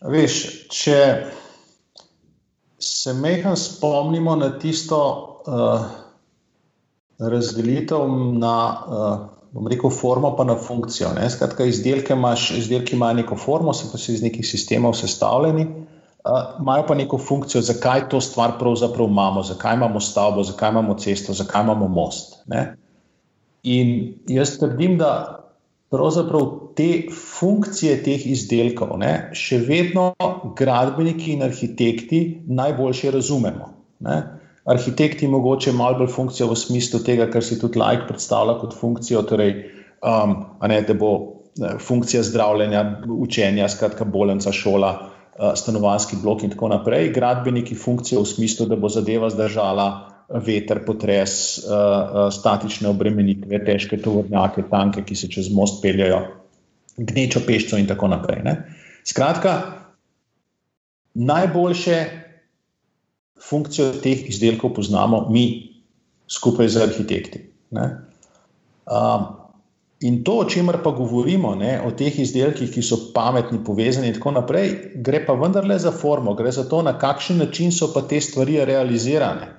veš, 0.00 0.34
če 0.70 0.98
se 2.78 3.12
mehko 3.14 3.56
spomnimo 3.56 4.36
na 4.36 4.52
tisto 4.58 4.98
uh, 5.46 5.86
razdelitev 7.18 8.08
na, 8.38 8.54
uh, 8.86 9.18
bom 9.52 9.66
rekel, 9.68 9.90
formo, 9.90 10.34
pa 10.36 10.44
na 10.44 10.56
funkcijo. 10.56 11.12
Ne? 11.16 11.30
Skratka, 11.30 11.64
izdelke 11.64 12.14
imaš, 12.14 12.50
izdelki 12.58 12.96
imajo 12.96 13.20
neko 13.22 13.36
formo, 13.36 13.74
so 13.74 13.90
pa 13.92 13.98
si 13.98 14.14
iz 14.14 14.22
nekih 14.22 14.46
sistemov 14.46 14.94
sestavljeni, 14.98 15.66
uh, 15.66 16.60
imajo 16.60 16.86
pa 16.88 16.94
neko 16.94 17.18
funkcijo, 17.18 17.62
zakaj 17.62 18.08
to 18.08 18.20
stvar 18.20 18.58
pravzaprav 18.58 19.08
imamo, 19.08 19.42
zakaj 19.42 19.74
imamo 19.74 20.00
stavbo, 20.00 20.42
zakaj 20.42 20.70
imamo 20.70 20.94
cesto, 20.94 21.32
zakaj 21.32 21.66
imamo 21.66 21.88
most. 21.88 22.38
Ne? 22.46 22.76
In 23.62 24.14
jaz 24.28 24.58
trdim, 24.58 24.98
da 24.98 25.38
pravzaprav 25.90 26.50
te 26.76 27.08
funkcije 27.10 28.02
teh 28.04 28.26
izdelkov 28.30 28.98
ne, 29.00 29.30
še 29.34 29.58
vedno 29.64 30.12
gradbeniki 30.56 31.32
in 31.34 31.42
arhitekti 31.42 32.20
najboljše 32.46 33.10
razumemo. 33.10 33.72
Ne. 34.06 34.18
Arhitekti 34.68 35.28
mogoče 35.28 35.72
malo 35.72 36.02
bolj 36.02 36.12
funkcijo 36.12 36.50
v 36.50 36.56
smislu 36.60 37.00
tega, 37.04 37.30
kar 37.32 37.44
si 37.44 37.56
tudi 37.60 37.80
lajk 37.80 38.06
predstavlja 38.08 38.58
kot 38.60 38.76
funkcijo, 38.76 39.22
torej, 39.28 39.54
um, 40.04 40.34
ne, 40.68 40.82
da 40.84 40.94
bo 40.94 41.12
funkcija 41.80 42.22
zdravljenja, 42.22 42.82
učenja, 43.08 43.68
skratka, 43.72 44.04
bolnica, 44.04 44.52
šola, 44.52 44.92
uh, 44.98 45.54
stanovanski 45.56 46.20
blok 46.22 46.44
in 46.44 46.52
tako 46.52 46.68
naprej. 46.74 47.12
Gradbeniki 47.16 47.74
funkcijo 47.74 48.22
v 48.22 48.30
smislu, 48.34 48.68
da 48.68 48.76
bo 48.76 48.92
zadeva 48.92 49.30
zdržala 49.32 49.88
veter, 50.28 50.82
potres, 50.84 51.32
statične 52.32 52.88
obremenitve, 52.88 53.62
težke 53.64 53.96
tovornjake, 54.02 54.66
tanke, 54.70 55.04
ki 55.08 55.16
se 55.16 55.30
čez 55.32 55.48
most 55.54 55.80
peljajo, 55.82 56.20
gnečo 56.98 57.40
pešco 57.46 57.78
in 57.80 57.88
tako 57.88 58.10
naprej. 58.12 58.42
Ne? 58.44 58.56
Skratka, 59.08 59.54
najboljše 61.14 61.98
funkcijo 63.42 63.92
teh 64.02 64.28
izdelkov 64.28 64.74
poznamo 64.74 65.26
mi 65.30 65.72
skupaj 66.28 66.68
z 66.68 66.82
arhitekti. 66.82 67.42
Um, 67.70 69.26
in 70.00 70.22
to, 70.24 70.38
o 70.42 70.44
čemer 70.44 70.80
pa 70.84 70.90
govorimo, 70.90 71.54
ne, 71.54 71.78
o 71.86 71.90
teh 71.96 72.18
izdelkih, 72.20 72.70
ki 72.72 72.82
so 72.82 73.00
pametni, 73.14 73.60
povezani 73.64 74.12
in 74.12 74.18
tako 74.18 74.34
naprej, 74.36 74.74
gre 75.04 75.24
pa 75.26 75.34
vendarle 75.38 75.78
za 75.78 75.92
formo, 75.92 76.34
gre 76.38 76.52
za 76.52 76.68
to, 76.68 76.82
na 76.82 76.98
kakšen 76.98 77.40
način 77.42 77.72
so 77.72 77.90
pa 77.94 78.04
te 78.08 78.20
stvari 78.20 78.60
realizirane. 78.64 79.50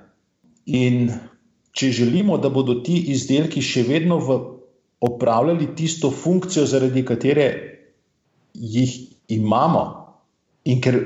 In 0.66 1.10
če 1.72 1.90
želimo, 1.94 2.38
da 2.38 2.50
bodo 2.50 2.80
ti 2.86 2.98
izdelki 3.12 3.62
še 3.62 3.84
vedno 3.88 4.18
v, 4.18 4.38
opravljali 5.00 5.70
tisto 5.76 6.10
funkcijo, 6.10 6.66
zaradi 6.66 7.04
katere 7.04 7.46
jih 8.54 8.96
imamo, 9.32 9.84
in 10.64 10.80
ker 10.84 10.98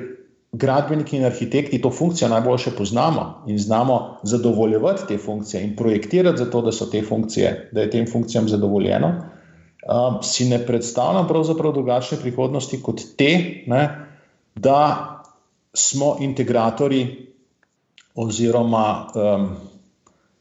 gradbeniki 0.55 1.17
in 1.17 1.25
arhitekti 1.25 1.81
to 1.83 1.91
funkcijo 1.91 2.29
najboljše 2.29 2.71
poznamo 2.79 3.43
in 3.47 3.59
znamo 3.59 4.17
zadovoljevati 4.23 5.03
te 5.09 5.19
funkcije 5.19 5.63
in 5.65 5.77
projektirati 5.77 6.39
za 6.39 6.51
to, 6.51 6.63
da 6.63 6.73
so 6.73 6.87
te 6.87 7.03
funkcije, 7.03 7.71
da 7.73 7.81
je 7.81 7.91
tem 7.91 8.07
funkcijam 8.13 8.49
zadovoljeno, 8.49 9.09
um, 9.09 10.23
si 10.23 10.49
ne 10.49 10.59
predstavljam 10.67 11.29
pravzaprav 11.29 11.73
drugačne 11.73 12.19
prihodnosti 12.21 12.83
kot 12.83 13.01
te, 13.17 13.63
ne, 13.67 14.09
da 14.55 15.11
smo 15.75 16.17
integratori 16.21 17.33
oziroma 18.15 19.07
um, 19.15 19.49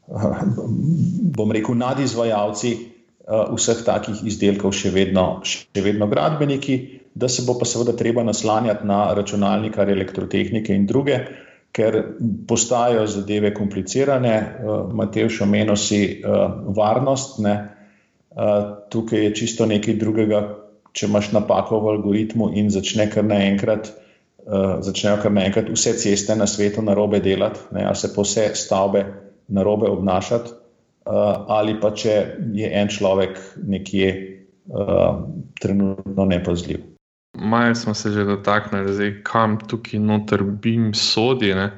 bom 1.38 1.52
rekel, 1.52 1.76
nadizvajalci 1.76 2.78
uh, 2.78 3.56
vseh 3.56 3.82
takih 3.86 4.22
izdelkov, 4.24 4.76
še 4.78 4.92
vedno, 4.94 5.42
še 5.44 5.82
vedno 5.82 6.08
gradbeniki, 6.08 7.03
da 7.16 7.30
se 7.30 7.44
bo 7.48 7.58
pa 7.60 7.66
seveda 7.66 7.96
treba 7.98 8.24
naslanjati 8.24 8.88
na 8.88 9.14
računalnike, 9.14 9.82
elektrotehnike 9.82 10.76
in 10.76 10.86
druge, 10.90 11.20
ker 11.74 12.00
postajajo 12.48 13.06
zadeve 13.08 13.54
komplicirane. 13.54 14.36
Uh, 14.64 14.94
Matej, 14.94 15.30
omenil 15.42 15.78
si 15.78 16.02
uh, 16.22 16.46
varnost. 16.76 17.40
Ne? 17.42 17.56
Uh, 18.34 18.78
tukaj 18.90 19.26
je 19.26 19.36
čisto 19.36 19.66
nekaj 19.70 19.98
drugega, 20.02 20.44
če 20.94 21.10
imaš 21.10 21.32
napako 21.34 21.82
v 21.82 21.94
algoritmu 21.98 22.52
in 22.58 22.70
začne 22.74 23.10
kar 23.10 23.26
naenkrat 23.26 23.90
uh, 24.46 24.82
začnejo 24.82 25.18
kar 25.24 25.34
naenkrat 25.34 25.70
vse 25.74 25.96
ceste 26.02 26.36
na 26.36 26.48
svetu 26.48 26.82
na 26.82 26.94
robe 26.94 27.20
delati, 27.20 27.60
ali 27.74 27.96
se 27.96 28.14
pa 28.16 28.22
vse 28.22 28.50
stavbe 28.56 29.06
na 29.48 29.64
robe 29.64 29.90
obnašati, 29.90 30.52
uh, 30.52 31.46
ali 31.48 31.80
pa 31.82 31.94
če 31.96 32.16
je 32.54 32.72
en 32.82 32.90
človek 32.90 33.40
nekje 33.66 34.10
uh, 34.70 35.24
trenutno 35.62 36.26
nepazljiv. 36.26 36.93
Malo 37.34 37.76
smo 37.76 37.94
se 37.94 38.12
že 38.12 38.24
dotaknili, 38.26 38.94
zdaj, 38.94 39.14
kam 39.24 39.58
tukaj 39.60 40.00
noter 40.00 40.44
bim 40.44 40.94
sodi. 40.94 41.54
Uh, 41.54 41.70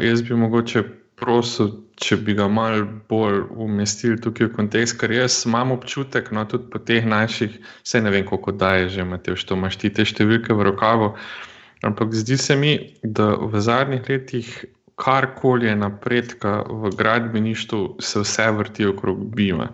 jaz 0.00 0.22
bi 0.22 0.36
mogoče 0.36 0.82
prosil, 1.16 1.70
če 1.96 2.16
bi 2.16 2.34
ga 2.34 2.48
malo 2.48 2.84
bolj 3.08 3.42
umestili 3.50 4.20
tukaj 4.20 4.46
v 4.46 4.54
kontekst, 4.54 4.98
ker 5.00 5.12
jaz 5.12 5.42
imam 5.46 5.72
občutek, 5.74 6.30
no 6.30 6.44
tudi 6.44 6.70
po 6.70 6.78
teh 6.78 7.06
naših, 7.06 7.58
vse 7.82 8.00
ne 8.00 8.10
vem, 8.10 8.26
koliko 8.26 8.52
daje 8.52 8.88
že, 8.88 9.04
Matej, 9.04 9.36
što 9.36 9.56
imaš 9.58 9.80
ti 9.80 9.90
te 9.90 10.04
številke 10.04 10.54
v 10.54 10.68
rokavu. 10.70 11.14
Uh, 11.14 11.48
Ampak 11.82 12.14
zdi 12.14 12.36
se 12.36 12.56
mi, 12.56 12.94
da 13.02 13.34
v 13.34 13.60
zadnjih 13.60 14.02
letih 14.08 14.64
karkoli 14.98 15.66
je 15.66 15.76
napredka 15.76 16.64
v 16.66 16.90
gradbeništvu, 16.96 17.96
se 18.02 18.20
vse 18.20 18.50
vrti 18.50 18.86
okrog 18.86 19.34
Bima. 19.34 19.68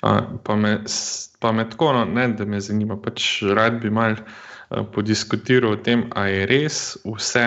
Pa 0.00 0.56
me, 0.56 0.78
pa 1.40 1.52
me 1.52 1.66
tako, 1.70 1.92
no, 1.92 2.04
ne, 2.04 2.28
da 2.28 2.44
me 2.44 2.60
zanima, 2.60 2.96
pač 2.96 3.42
rad 3.54 3.80
bi 3.82 3.90
mal 3.92 4.16
podiskutiral 4.94 5.74
o 5.74 5.76
tem, 5.76 6.06
ali 6.16 6.38
je 6.38 6.46
res 6.48 6.78
vse, 7.04 7.46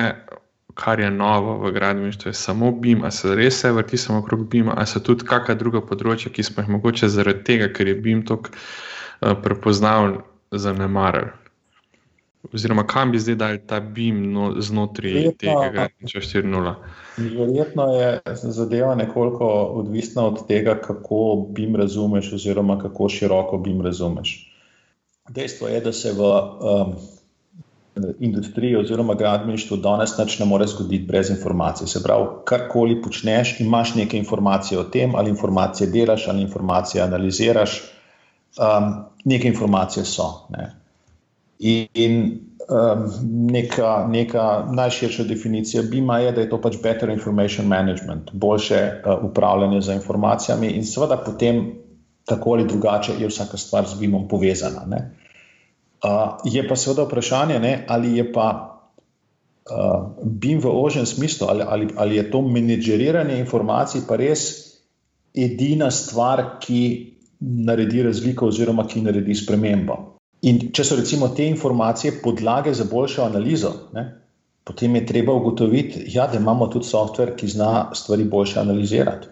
kar 0.77 0.99
je 0.99 1.09
novo 1.11 1.57
v 1.63 1.71
gradbeništvu, 1.73 2.33
samo 2.33 2.71
Bim, 2.71 3.03
ali 3.03 3.11
se 3.11 3.35
res 3.35 3.57
vse 3.57 3.71
vrti 3.71 3.97
samo 3.97 4.19
okrog 4.19 4.47
Bima, 4.49 4.73
ali 4.77 4.89
so 4.89 5.01
tudi 5.01 5.25
kakšna 5.25 5.55
druga 5.57 5.81
področja, 5.81 6.33
ki 6.33 6.45
smo 6.45 6.63
jih 6.65 6.73
mogoče 6.77 7.09
zaradi 7.09 7.45
tega, 7.49 7.69
ker 7.73 7.89
je 7.89 7.95
Bim 7.95 8.25
tako 8.27 8.53
prepoznaven, 9.41 10.19
zanemarili. 10.51 11.31
Oziroma, 12.51 12.83
kam 12.87 13.11
bi 13.11 13.19
zdaj 13.19 13.35
dal 13.35 13.57
ta 13.67 13.79
BIM 13.79 14.33
no, 14.33 14.49
znotraj 14.59 15.13
Verjetno, 15.13 15.53
tega, 15.63 15.85
če 16.07 16.17
je 16.17 16.23
4.0? 16.43 16.73
Verjetno 17.37 17.85
je 17.95 18.09
zadeva 18.35 18.95
nekoliko 18.99 19.47
odvisna 19.79 20.25
od 20.27 20.41
tega, 20.47 20.75
kako 20.81 21.47
BIM 21.55 21.77
razumeš, 21.79 22.33
oziroma 22.33 22.77
kako 22.81 23.09
široko 23.09 23.57
BIM 23.63 23.81
razumeš. 23.81 24.35
Dejstvo 25.29 25.71
je, 25.71 25.79
da 25.81 25.93
se 25.95 26.11
v 26.11 26.19
um, 26.19 26.93
industriji 28.19 28.75
oziroma 28.75 29.15
gradbeništvu 29.15 29.77
danes 29.77 30.17
nič 30.17 30.39
ne 30.39 30.45
more 30.45 30.67
zgoditi 30.67 31.07
brez 31.07 31.29
informacij. 31.29 31.87
Se 31.87 32.03
pravi, 32.03 32.27
karkoli 32.45 33.01
počneš, 33.01 33.59
imaš 33.63 33.95
nekaj 33.95 34.19
informacij 34.19 34.77
o 34.77 34.83
tem, 34.83 35.15
ali 35.15 35.31
informacije 35.31 35.89
delaš, 35.89 36.27
ali 36.27 36.41
informacije 36.41 37.03
analiziraš, 37.03 37.81
um, 38.59 38.93
nekaj 39.23 39.51
informacije 39.55 40.05
so. 40.05 40.31
Ne. 40.49 40.82
In 41.63 42.39
um, 42.69 43.03
neka, 43.51 44.07
neka 44.09 44.65
najširša 44.71 45.23
definicija 45.23 45.83
BIM-a 45.83 46.19
je, 46.19 46.31
da 46.31 46.41
je 46.41 46.49
to 46.49 46.59
pač 46.61 46.75
better 46.83 47.09
information 47.09 47.67
management, 47.67 48.31
boljše 48.33 48.81
uh, 49.05 49.23
upravljanje 49.23 49.81
z 49.81 49.95
informacijami, 49.95 50.67
in 50.67 50.85
seveda 50.85 51.17
potem 51.17 51.63
tako 52.25 52.57
ali 52.57 52.67
drugače 52.67 53.13
je 53.19 53.27
vsaka 53.27 53.57
stvar 53.57 53.87
z 53.87 53.99
BIM-om 53.99 54.27
povezana. 54.27 54.83
Uh, 56.03 56.43
je 56.43 56.67
pa 56.67 56.75
seveda 56.75 57.07
vprašanje, 57.07 57.59
ne, 57.59 57.85
ali 57.87 58.17
je 58.17 58.31
pa 58.33 58.47
uh, 59.71 60.11
BIM 60.23 60.59
v 60.59 60.67
ožjem 60.67 61.05
smislu, 61.05 61.47
ali, 61.49 61.63
ali, 61.67 61.87
ali 61.95 62.15
je 62.15 62.31
to 62.31 62.41
menedžeriranje 62.41 63.39
informacij 63.39 64.03
pa 64.07 64.19
res 64.19 64.49
edina 65.33 65.91
stvar, 65.91 66.59
ki 66.59 67.13
naredi 67.39 68.03
razliko 68.03 68.47
oziroma 68.47 68.87
ki 68.87 69.01
naredi 69.01 69.35
spremembo. 69.35 70.12
In 70.43 70.59
če 70.75 70.83
so 70.83 70.97
recimo 70.99 71.29
te 71.31 71.45
informacije 71.47 72.17
podlage 72.23 72.73
za 72.75 72.83
boljšo 72.89 73.23
analizo, 73.23 73.71
ne, 73.95 74.03
potem 74.67 74.95
je 74.95 75.05
treba 75.05 75.33
ugotoviti, 75.33 76.03
ja, 76.11 76.27
da 76.27 76.39
imamo 76.39 76.67
tudi 76.67 76.87
softver, 76.87 77.35
ki 77.35 77.47
zna 77.47 77.91
stvari 77.95 78.23
boljše 78.23 78.59
analizirati. 78.59 79.27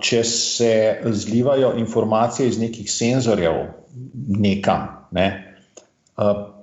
če 0.00 0.18
se 0.24 0.72
zlivajo 1.04 1.72
informacije 1.80 2.48
iz 2.48 2.58
nekih 2.60 2.90
senzorjev 2.92 3.54
nekam, 4.28 5.08
ne, 5.10 5.56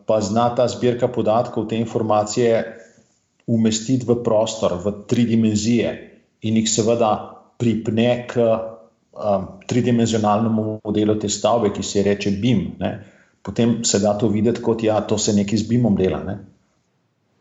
pa 0.06 0.22
zna 0.22 0.50
ta 0.56 0.68
zbirka 0.68 1.08
podatkov 1.08 1.68
te 1.68 1.78
informacije 1.78 2.62
umestiti 3.48 4.06
v 4.06 4.22
prostor, 4.24 4.78
v 4.86 4.94
tri 5.10 5.26
dimenzije 5.26 5.92
in 6.42 6.58
jih 6.62 6.70
seveda 6.70 7.12
pripne 7.58 8.28
k 8.30 8.46
um, 8.46 9.48
tridimenzionalnemu 9.68 10.80
modelu 10.84 11.18
te 11.20 11.30
stavbe, 11.30 11.72
ki 11.74 11.84
se 11.84 12.04
reče 12.04 12.32
BIM. 12.42 12.66
Ne. 12.80 12.92
Potem 13.46 13.84
se 13.86 14.00
da 14.00 14.16
to 14.18 14.28
videti 14.28 14.62
kot 14.66 14.82
da 14.82 14.88
ja, 14.88 15.02
to 15.06 15.18
se 15.22 15.34
nekaj 15.34 15.62
z 15.62 15.70
BIM-om 15.70 15.96
dela. 15.96 16.24
Ne. 16.26 16.40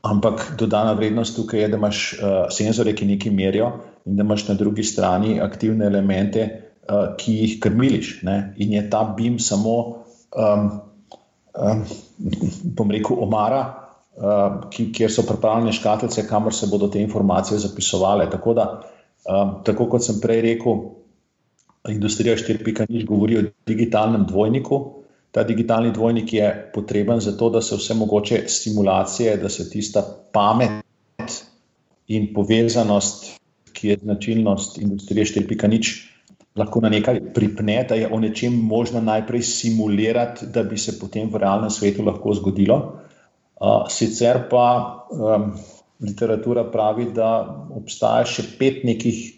Ampak 0.05 0.51
dodana 0.61 0.93
vrednost 0.93 1.37
tukaj 1.37 1.63
je, 1.63 1.69
da 1.73 1.79
imaš 1.81 2.01
uh, 2.13 2.33
senzore, 2.53 2.93
ki 2.93 3.07
nekaj 3.09 3.33
merijo, 3.33 3.71
in 4.05 4.19
da 4.19 4.27
imaš 4.27 4.49
na 4.51 4.55
drugi 4.61 4.85
strani 4.85 5.39
aktivne 5.41 5.87
elemente, 5.89 6.43
uh, 6.85 7.15
ki 7.17 7.37
jih 7.39 7.55
krmiliš. 7.65 8.19
Ne. 8.29 8.35
In 8.61 8.75
je 8.77 8.83
ta 8.93 9.01
BIM 9.17 9.39
samo, 9.41 9.77
um, 10.37 10.67
um, 11.57 11.81
bom 12.77 12.93
rekel, 12.93 13.23
omara, 13.25 13.63
uh, 14.21 14.59
ki, 14.75 14.91
kjer 14.93 15.13
so 15.13 15.25
pripravljene 15.25 15.73
škatlice, 15.73 16.27
kamor 16.29 16.53
se 16.53 16.69
bodo 16.69 16.91
te 16.93 17.01
informacije 17.01 17.63
zapisovale. 17.65 18.29
Tako 18.31 18.55
da, 18.61 18.67
um, 19.25 19.57
tako 19.65 19.89
kot 19.95 20.05
sem 20.05 20.21
prej 20.21 20.45
rekel, 20.51 20.85
industrija 21.89 22.37
4.0 22.37 23.09
govori 23.09 23.41
o 23.41 23.47
digitalnem 23.65 24.29
dvojniku. 24.29 24.83
Ta 25.35 25.43
digitalni 25.43 25.91
dvojnik 25.93 26.33
je 26.33 26.49
potreben 26.75 27.21
zato, 27.21 27.51
da 27.51 27.63
se 27.63 27.77
vse 27.77 27.95
mogoče 27.99 28.45
simulacije, 28.49 29.37
da 29.37 29.49
se 29.51 29.67
tista 29.71 30.03
pamet 30.33 30.85
in 32.07 32.29
povezanost, 32.35 33.33
ki 33.73 33.89
je 33.89 33.97
značilnost 34.03 34.79
industrije 34.79 35.25
4.0, 35.25 35.91
lahko 36.57 36.81
na 36.81 36.89
nekaj 36.89 37.19
pripne, 37.35 37.81
da 37.89 37.99
je 37.99 38.09
o 38.13 38.21
nečem 38.21 38.55
možno 38.55 39.01
najprej 39.01 39.43
simulirati, 39.43 40.47
da 40.47 40.63
bi 40.63 40.79
se 40.79 40.99
potem 41.01 41.31
v 41.33 41.43
realnem 41.43 41.71
svetu 41.71 42.07
lahko 42.07 42.35
zgodilo. 42.39 42.79
Sicer 43.91 44.45
pa 44.51 44.67
um, 45.11 45.51
literatura 46.01 46.65
pravi, 46.71 47.11
da 47.15 47.31
obstaja 47.75 48.27
še 48.27 48.47
pet 48.59 48.85
nekih 48.87 49.34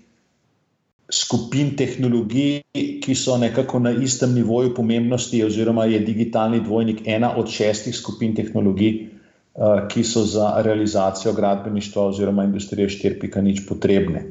skupin 1.13 1.77
tehnologij, 1.77 2.63
ki 3.03 3.15
so 3.15 3.37
nekako 3.39 3.79
na 3.79 3.91
istem 3.91 4.35
nivoju 4.35 4.75
pomembnosti, 4.75 5.45
oziroma 5.45 5.85
je 5.85 6.01
digitalni 6.01 6.61
dvojnik 6.61 7.07
ena 7.07 7.37
od 7.37 7.51
šestih 7.51 7.95
skupin 7.97 8.35
tehnologij, 8.35 8.95
eh, 8.95 9.87
ki 9.89 10.05
so 10.05 10.25
za 10.25 10.63
realizacijo 10.63 11.33
gradbeništva 11.33 12.07
oziroma 12.07 12.45
industrije 12.45 12.89
4.0 12.89 13.69
potrebne. 13.69 14.25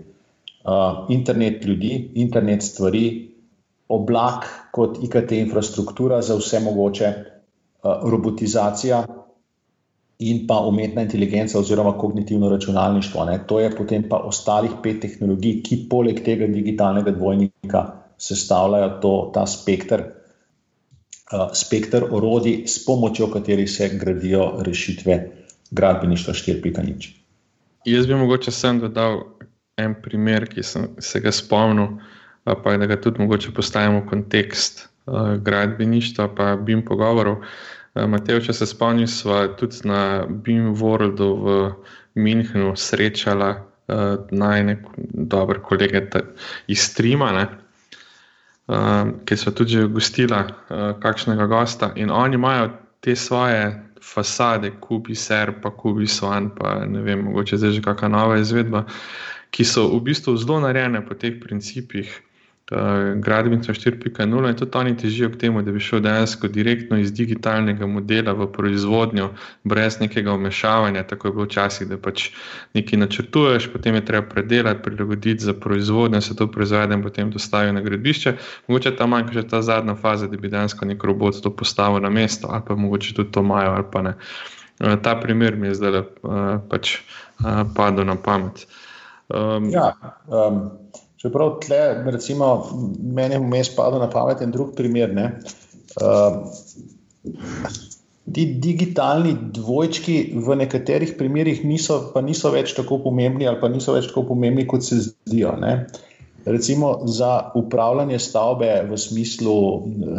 Eh, 0.66 0.72
internet 1.10 1.66
ljudi, 1.66 2.10
internet 2.14 2.64
stvari, 2.64 3.30
oblak 3.88 4.46
kot 4.72 4.98
IKT 5.04 5.32
infrastruktura 5.32 6.22
za 6.22 6.36
vse 6.36 6.60
mogoče, 6.60 7.06
eh, 7.06 7.24
robotizacija, 8.04 9.06
in 10.20 10.48
pa 10.48 10.60
umetna 10.60 11.02
inteligenca 11.02 11.60
oziroma 11.60 11.98
kognitivno 11.98 12.50
računalništvo. 12.50 13.26
Ne. 13.26 13.40
To 13.48 13.60
je 13.60 13.76
potem 13.76 14.10
pa 14.10 14.18
ostalih 14.18 14.72
pet 14.84 15.02
tehnologij, 15.02 15.62
ki 15.64 15.80
poleg 15.90 16.24
tega 16.24 16.48
digitalnega 16.48 17.12
dvojnika 17.12 17.86
sestavljajo 18.18 18.90
to, 19.02 19.14
ta 19.34 19.46
spektr, 19.48 20.02
uh, 21.34 21.50
spektr 21.54 22.08
orodij, 22.12 22.64
s 22.68 22.86
pomočjo 22.86 23.28
katerih 23.32 23.72
se 23.72 23.90
gradijo 24.00 24.54
rešitve 24.64 25.20
gradbeništva 25.72 26.34
4.0. 26.34 27.12
Jaz 27.86 28.08
bi 28.08 28.16
mogoče 28.16 28.52
sem 28.52 28.80
dodal 28.80 29.20
en 29.78 29.96
primer, 30.02 30.48
ki 30.48 30.64
sem 30.64 30.88
se 31.00 31.20
ga 31.20 31.32
spomnil, 31.32 31.98
pa 32.46 32.78
da 32.78 32.86
ga 32.86 32.96
tudi 33.02 33.20
mogoče 33.20 33.52
postavimo 33.52 34.00
v 34.00 34.10
kontekst 34.10 34.88
uh, 35.06 35.36
gradbeništva, 35.44 36.30
pa 36.36 36.56
bim 36.56 36.86
pogovorov. 36.86 37.42
Uh, 37.42 37.76
Matej, 37.96 38.42
če 38.44 38.54
se 38.54 38.66
spomnim, 38.68 39.08
smo 39.08 39.38
tudi 39.56 39.88
na 39.88 40.26
Beam 40.28 40.74
Worldu 40.76 41.30
v 41.40 41.54
Münchnu 42.20 42.74
srečali 42.76 43.54
uh, 43.56 44.18
najne 44.36 44.82
dobre 45.32 45.62
kolege 45.64 46.04
iz 46.68 46.90
Trima, 46.96 47.32
uh, 47.40 49.16
ki 49.24 49.38
so 49.40 49.56
tudi 49.56 49.88
gostila 49.88 50.44
uh, 50.44 50.92
kakšnega 51.00 51.48
gosta 51.48 51.94
in 51.96 52.12
oni 52.12 52.36
imajo 52.36 52.70
te 53.00 53.16
svoje 53.16 53.72
fasade, 54.04 54.74
kubi 54.82 55.16
ser, 55.16 55.54
pa 55.62 55.72
kubi 55.72 56.08
svan, 56.08 56.52
pa 56.52 56.84
ne 56.86 57.02
vem, 57.02 57.24
mogoče 57.30 57.58
zdaj 57.58 57.78
že 57.80 57.86
kakšna 57.86 58.12
nova 58.12 58.38
izvedba, 58.44 58.84
ki 59.56 59.64
so 59.64 59.88
v 59.96 60.04
bistvu 60.12 60.36
zelo 60.38 60.60
narejene 60.60 61.00
po 61.06 61.16
teh 61.16 61.40
principih. 61.40 62.12
Eh, 62.72 63.14
gradbenico 63.16 63.74
4.0 63.74 64.50
in 64.50 64.56
tudi 64.56 64.78
oni 64.78 64.98
težijo 64.98 65.30
k 65.30 65.38
temu, 65.38 65.62
da 65.62 65.72
bi 65.72 65.80
šel 65.80 66.00
dejansko 66.00 66.48
direktno 66.48 66.98
iz 66.98 67.12
digitalnega 67.14 67.86
modela 67.86 68.34
v 68.34 68.48
proizvodnjo, 68.52 69.28
brez 69.64 70.00
nekega 70.00 70.34
vmešavanja, 70.34 71.04
tako 71.04 71.28
je 71.28 71.34
bilo 71.34 71.46
včasih, 71.46 71.88
da 71.88 72.00
pač 72.02 72.32
nekaj 72.74 73.00
načrtuješ, 73.00 73.70
potem 73.74 73.96
je 73.96 74.06
treba 74.06 74.26
predelati, 74.30 74.82
prilagoditi 74.82 75.46
za 75.46 75.54
proizvodnjo, 75.54 76.22
se 76.22 76.36
to 76.36 76.48
proizvede 76.52 76.98
in 76.98 77.04
potem 77.04 77.30
dostavijo 77.32 77.74
na 77.74 77.86
gradbišče. 77.86 78.34
Mogoče 78.68 78.96
tam 78.98 79.14
manjka 79.14 79.38
še 79.38 79.48
ta 79.48 79.62
zadnja 79.62 79.94
faza, 79.96 80.26
da 80.28 80.38
bi 80.38 80.50
dejansko 80.50 80.90
nek 80.90 81.04
robot 81.04 81.38
to 81.44 81.54
postavil 81.54 82.02
na 82.02 82.10
mesto, 82.10 82.50
ali 82.50 82.66
pa 82.68 82.76
mogoče 82.76 83.14
tudi 83.14 83.32
to 83.32 83.46
imajo, 83.46 83.78
ali 83.78 83.86
pa 83.94 84.02
ne. 84.02 84.18
Eh, 84.80 84.98
ta 85.04 85.14
primer 85.22 85.56
mi 85.56 85.68
je 85.68 85.78
zdaj 85.78 86.02
uh, 86.02 86.06
pač 86.70 86.98
uh, 86.98 87.62
padel 87.78 88.10
na 88.10 88.18
pamet. 88.18 88.66
Um, 89.30 89.70
ja, 89.70 89.94
um, 90.26 90.72
Čeprav 91.26 91.56
tle, 91.64 91.80
recimo, 92.14 92.48
meni 93.02 93.34
je 93.34 93.42
vmes 93.42 93.72
padel 93.74 94.04
na 94.04 94.10
pamet 94.14 94.44
en 94.46 94.52
drug 94.54 94.76
primer. 94.78 95.16
Uh, 95.98 96.44
ti 98.30 98.46
digitalni 98.62 99.34
dvojčki 99.58 100.18
v 100.38 100.58
nekaterih 100.62 101.16
primerih 101.18 101.64
niso, 101.66 101.98
niso 102.22 102.52
več 102.54 102.76
tako 102.78 103.00
pomembni, 103.08 103.48
ali 103.50 103.58
pa 103.58 103.72
niso 103.74 103.96
več 103.98 104.12
tako 104.12 104.28
pomembni, 104.36 104.68
kot 104.70 104.86
se 104.86 105.00
zdijo. 105.08 105.56
Ne? 105.58 105.74
Recimo 106.46 106.94
za 107.10 107.50
upravljanje 107.58 108.22
stavbe 108.22 108.70
v 108.86 109.02
smislu 109.02 109.58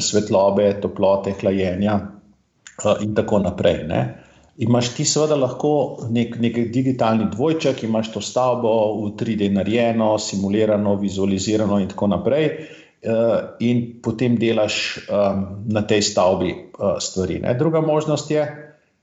svetlobe, 0.02 0.72
toplote, 0.82 1.38
hlajenja 1.38 2.00
uh, 2.02 2.96
in 2.98 3.14
tako 3.14 3.44
naprej. 3.46 3.84
Ne? 3.86 4.02
Imaš 4.58 4.94
ti 4.94 5.04
seveda 5.04 5.36
lahko 5.36 5.72
nek, 6.10 6.36
nek 6.40 6.58
digitalni 6.72 7.28
dvojček, 7.32 7.82
imaš 7.84 8.12
to 8.14 8.20
stavbo 8.24 8.72
v 9.02 9.12
3D 9.18 9.50
narejeno, 9.52 10.16
simulirano, 10.18 10.96
vizualizirano 11.00 11.80
in 11.80 11.88
tako 11.92 12.10
naprej. 12.14 12.50
Uh, 13.06 13.52
in 13.62 14.00
potem 14.02 14.34
delaš 14.40 14.76
um, 14.98 15.42
na 15.70 15.82
tej 15.86 16.00
stavbi 16.02 16.48
uh, 16.50 16.96
stvari. 16.98 17.38
Ne. 17.44 17.52
Druga 17.54 17.80
možnost 17.84 18.30
je, 18.30 18.46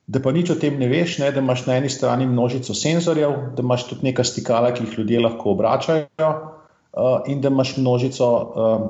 da 0.07 0.19
pa 0.19 0.33
nič 0.35 0.49
o 0.49 0.57
tem 0.59 0.75
ne 0.79 0.89
veš, 0.91 1.19
ne, 1.21 1.29
da 1.31 1.39
imaš 1.39 1.63
na 1.69 1.77
eni 1.79 1.91
strani 1.93 2.25
množico 2.27 2.73
senzorjev, 2.75 3.35
da 3.55 3.63
imaš 3.63 3.85
tudi 3.87 4.09
nekaj 4.09 4.25
stikala, 4.27 4.73
ki 4.73 4.83
jih 4.83 4.97
ljudje 4.97 5.21
lahko 5.23 5.53
obračajo, 5.53 6.09
uh, 6.17 7.29
in 7.31 7.39
da 7.41 7.53
imaš 7.53 7.77
množico 7.77 8.27
um, 8.33 8.89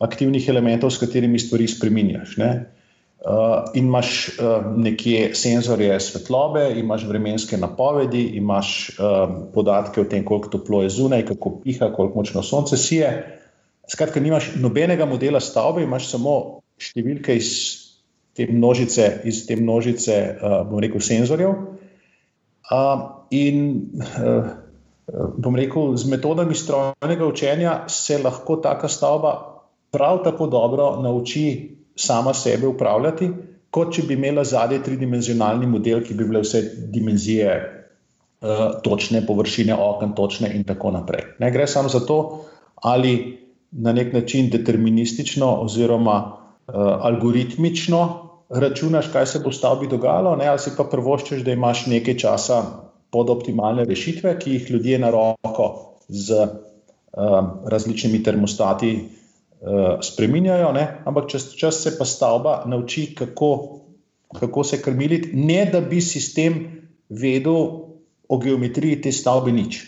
aktivnih 0.00 0.48
elementov, 0.48 0.94
s 0.94 1.02
katerimi 1.02 1.42
stvari 1.42 1.68
spremenjaš. 1.68 2.38
Uh, 3.24 3.70
in 3.72 3.86
imaš 3.86 4.28
uh, 4.28 4.66
nekje 4.76 5.30
senzorje 5.34 5.94
svetlobe, 6.00 6.74
imaš 6.76 7.06
vremenske 7.08 7.56
napovedi, 7.56 8.20
imaš 8.36 8.98
uh, 8.98 9.30
podatke 9.54 10.00
o 10.00 10.04
tem, 10.04 10.24
koliko 10.24 10.48
toplo 10.52 10.82
je 10.82 10.90
zunaj, 10.92 11.24
kako 11.26 11.54
piha, 11.62 11.88
koliko 11.92 12.18
močno 12.18 12.42
sonce 12.42 12.76
sije. 12.76 13.38
Skratka, 13.88 14.20
nimaš 14.20 14.50
nobenega 14.60 15.06
modela 15.08 15.40
stavbe, 15.40 15.82
imaš 15.82 16.10
samo 16.10 16.34
številke 16.76 17.36
iz 17.40 17.48
te 18.36 18.44
množice, 18.50 19.08
iz 19.24 19.46
te 19.48 19.56
množice 19.56 20.18
uh, 20.34 20.58
bom 20.68 20.84
rekel, 20.84 21.00
senzorjev. 21.00 21.56
Uh, 22.68 23.06
in 23.32 23.64
uh, 24.04 24.52
bom 25.40 25.56
rekel, 25.56 25.96
z 25.96 26.12
metodami 26.12 26.52
strojnega 26.54 27.24
učenja 27.24 27.78
se 27.88 28.20
lahko 28.20 28.60
taka 28.60 28.88
stavba 28.88 29.32
prav 29.90 30.20
tako 30.28 30.46
dobro 30.46 30.96
nauči 31.00 31.73
sama 31.96 32.34
sebe 32.34 32.66
upravljati, 32.66 33.30
kot 33.70 33.94
če 33.94 34.04
bi 34.08 34.14
imela 34.18 34.44
zadnji 34.46 34.80
tridimenzionalni 34.86 35.66
model, 35.66 36.02
ki 36.04 36.14
bi 36.14 36.26
bile 36.28 36.42
vse 36.44 36.62
dimenzije 36.94 37.54
uh, 37.54 38.66
točne, 38.84 39.24
površine 39.26 39.74
okna, 39.74 40.12
točne 40.14 40.52
in 40.54 40.64
tako 40.64 40.92
naprej. 40.94 41.24
Ne 41.42 41.50
gre 41.54 41.66
samo 41.66 41.88
za 41.88 42.04
to, 42.06 42.18
ali 42.82 43.14
na 43.70 43.92
nek 43.92 44.12
način 44.14 44.50
deterministično 44.50 45.48
oziroma 45.66 46.18
uh, 46.24 46.74
algoritmično 47.10 48.04
računaš, 48.48 49.08
kaj 49.12 49.26
se 49.26 49.40
bo 49.42 49.50
v 49.50 49.56
stavbi 49.56 49.88
dogajalo, 49.90 50.36
ne, 50.36 50.46
ali 50.46 50.62
si 50.62 50.74
pa 50.76 50.84
prvoščeš, 50.90 51.42
da 51.42 51.54
imaš 51.54 51.86
nekaj 51.90 52.18
časa 52.20 52.60
pod 53.10 53.30
optimalne 53.30 53.84
rešitve, 53.88 54.36
ki 54.38 54.58
jih 54.58 54.70
ljudje 54.70 54.98
na 54.98 55.10
roko 55.14 55.68
z 56.08 56.38
um, 56.44 57.50
različnimi 57.70 58.22
termostati 58.22 58.94
spreminjajo, 60.02 60.72
ne? 60.72 60.86
ampak 61.04 61.30
čez 61.30 61.54
čas 61.56 61.82
se 61.82 61.94
pa 61.98 62.04
stavba 62.04 62.62
nauči, 62.66 63.14
kako, 63.14 63.80
kako 64.40 64.64
se 64.64 64.82
krmiliti, 64.82 65.30
ne 65.34 65.64
da 65.72 65.80
bi 65.80 66.00
sistem 66.00 66.82
vedel 67.08 67.56
o 68.28 68.38
geometriji 68.38 69.00
te 69.00 69.12
stavbe 69.12 69.52
nič. 69.52 69.84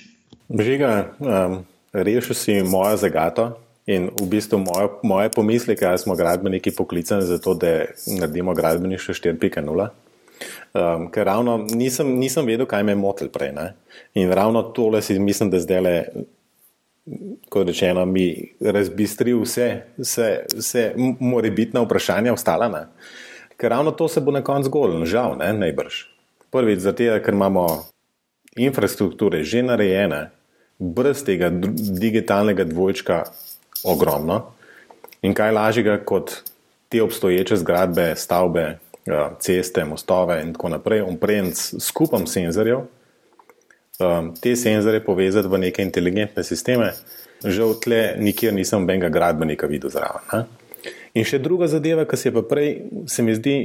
Briga, 0.49 1.13
um, 1.19 1.65
rešil 1.93 2.35
si 2.35 2.63
mojo 2.63 2.97
zagato 2.97 3.51
in 3.87 4.11
v 4.15 4.27
bistvu 4.31 4.59
moje, 4.59 4.89
moje 5.03 5.31
pomisleke, 5.31 5.87
ali 5.87 5.99
smo 5.99 6.17
gradbeniki 6.17 6.71
poklicani 6.71 7.23
za 7.23 7.39
to, 7.39 7.55
da 7.55 7.87
naredimo 8.07 8.55
gradbeništvo 8.55 9.15
4.0. 9.15 9.89
Um, 10.75 11.11
ker 11.11 11.25
ravno 11.27 11.57
nisem, 11.71 12.19
nisem 12.19 12.47
vedel, 12.47 12.67
kaj 12.67 12.83
me 12.83 12.93
je 12.93 13.01
motil 13.01 13.29
prej. 13.33 13.53
Ne? 13.57 13.73
In 14.15 14.33
ravno 14.33 14.63
tole 14.63 15.03
si 15.03 15.19
mislim, 15.19 15.51
da 15.51 15.61
zdaj 15.61 15.81
le, 15.81 15.95
kot 17.49 17.67
rečeno, 17.67 18.05
mi 18.07 18.53
razbistri 18.61 19.35
vse, 19.35 19.69
vse, 19.99 20.31
vse 20.57 20.93
morebitna 21.21 21.83
vprašanja 21.85 22.33
ostala. 22.33 22.69
Ne? 22.69 22.87
Ker 23.57 23.71
ravno 23.71 23.91
to 23.91 24.09
se 24.09 24.21
bo 24.21 24.35
na 24.35 24.43
koncu 24.45 24.69
zgodilo, 24.69 25.07
žal, 25.07 25.37
ne 25.39 25.53
najbrž. 25.53 26.03
Prvič, 26.51 26.81
zato, 26.83 27.11
ker 27.25 27.35
imamo 27.35 27.67
infrastrukture 28.57 29.45
že 29.45 29.63
narejene, 29.63 30.31
brez 30.79 31.23
tega 31.25 31.51
digitalnega 31.51 32.65
dvojčka, 32.65 33.23
ogromno. 33.85 34.43
In 35.23 35.35
kaj 35.35 35.53
lažjega 35.53 35.99
kot 36.05 36.43
te 36.89 37.03
obstoječe 37.03 37.57
zgradbe, 37.57 38.15
stavbe, 38.17 38.79
Ja, 39.07 39.37
ceste, 39.39 39.85
mostove 39.85 40.41
in 40.43 40.49
tako 40.53 40.69
naprej, 40.69 41.05
umprejemc 41.07 41.61
skupom 41.79 42.25
senzorjev, 42.27 42.81
um, 44.01 44.31
te 44.41 44.57
senzorje 44.57 45.05
povezati 45.05 45.49
v 45.49 45.61
neke 45.67 45.85
inteligentne 45.85 46.45
sisteme. 46.45 46.93
Žal, 47.45 47.75
tle 47.83 48.01
nikjer 48.21 48.55
nisem 48.57 48.87
benga 48.89 49.11
gradbenika 49.13 49.69
videl 49.71 49.93
zraven. 49.93 50.25
Ne? 50.33 50.93
In 51.17 51.27
še 51.27 51.41
druga 51.43 51.69
zadeva, 51.71 52.07
ki 52.09 52.19
se 52.19 52.29
je 52.29 52.35
pa 52.37 52.43
prej, 52.47 52.71
se 53.11 53.25
mi 53.25 53.35
zdi. 53.37 53.57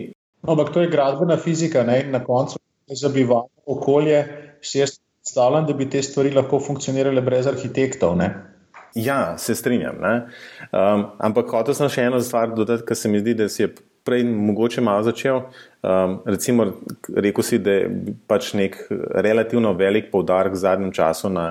No, 0.44 0.56
ampak 0.56 0.74
to 0.74 0.84
je 0.84 0.92
gradbena 0.92 1.38
fizika 1.38 1.84
ne? 1.88 2.02
in 2.06 2.12
na 2.16 2.24
koncu 2.24 2.60
za 2.92 3.10
bivalno 3.10 3.52
okolje. 3.66 4.24
Si 4.62 4.80
jaz 4.80 4.98
predstavljam, 5.22 5.68
da 5.68 5.74
bi 5.78 5.90
te 5.90 6.02
stvari 6.04 6.34
lahko 6.36 6.60
funkcionirale 6.60 7.22
brez 7.22 7.48
arhitektov. 7.48 8.18
Ne? 8.20 8.32
Ja, 8.96 9.38
se 9.38 9.56
strinjam. 9.56 10.02
Um, 10.04 11.06
ampak 11.20 11.52
hotel 11.56 11.78
sem 11.78 11.90
še 11.92 12.10
eno 12.10 12.20
stvar 12.24 12.52
dodati, 12.56 12.84
ker 12.88 12.98
se 13.00 13.12
mi 13.12 13.22
zdi, 13.22 13.38
da 13.40 13.48
si 13.50 13.64
je 13.64 13.72
prej 14.04 14.24
mogoče 14.24 14.82
malo 14.82 15.04
začel. 15.04 15.42
Um, 15.82 16.20
recimo, 16.26 16.66
rekel 17.16 17.44
si, 17.44 17.60
da 17.60 17.72
je 17.72 17.90
pač 18.28 18.54
nek 18.54 18.78
relativno 19.24 19.74
velik 19.74 20.12
poudarek 20.12 20.54
v 20.54 20.62
zadnjem 20.62 20.92
času 20.94 21.30
na, 21.30 21.46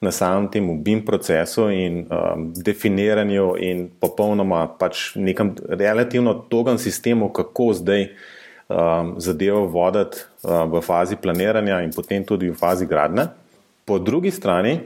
na 0.00 0.12
samem 0.12 0.48
tem 0.52 0.68
BIM 0.82 1.04
procesu 1.06 1.68
in 1.70 2.04
um, 2.06 2.48
definiranju 2.54 3.54
in 3.60 3.88
popolnoma 4.00 4.66
pač 4.78 5.12
nekem 5.16 5.54
relativno 5.68 6.34
togem 6.48 6.78
sistemu, 6.78 7.32
kako 7.32 7.72
zdaj 7.80 8.08
um, 8.68 9.16
zadevo 9.20 9.66
voditi 9.66 10.24
um, 10.44 10.70
v 10.76 10.84
fazi 10.84 11.16
planiranja 11.16 11.82
in 11.82 11.92
potem 11.92 12.24
tudi 12.24 12.50
v 12.50 12.56
fazi 12.56 12.86
gradnje. 12.86 13.28
Po 13.88 13.98
drugi 13.98 14.30
strani, 14.30 14.80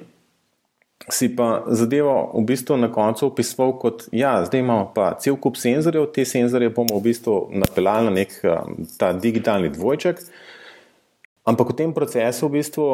si 1.11 1.29
pa 1.37 1.65
zadevo 1.67 2.31
v 2.35 2.45
bistvu 2.47 2.77
na 2.77 2.89
koncu 2.93 3.27
opisoval 3.27 3.73
kot, 3.79 4.05
ja, 4.13 4.37
zdaj 4.47 4.61
imamo 4.61 4.91
pa 4.95 5.13
cel 5.21 5.37
kup 5.37 5.57
senzorjev, 5.59 6.07
te 6.15 6.25
senzorje 6.29 6.71
bomo 6.71 6.99
v 6.99 7.09
bistvu 7.09 7.37
napeljali 7.63 8.07
na 8.07 8.15
nek 8.15 8.37
um, 8.45 8.77
ta 8.99 9.13
digitalni 9.13 9.73
dvojček, 9.73 10.23
ampak 11.49 11.73
v 11.73 11.79
tem 11.81 11.95
procesu 11.95 12.49
v 12.49 12.61
bistvu 12.61 12.87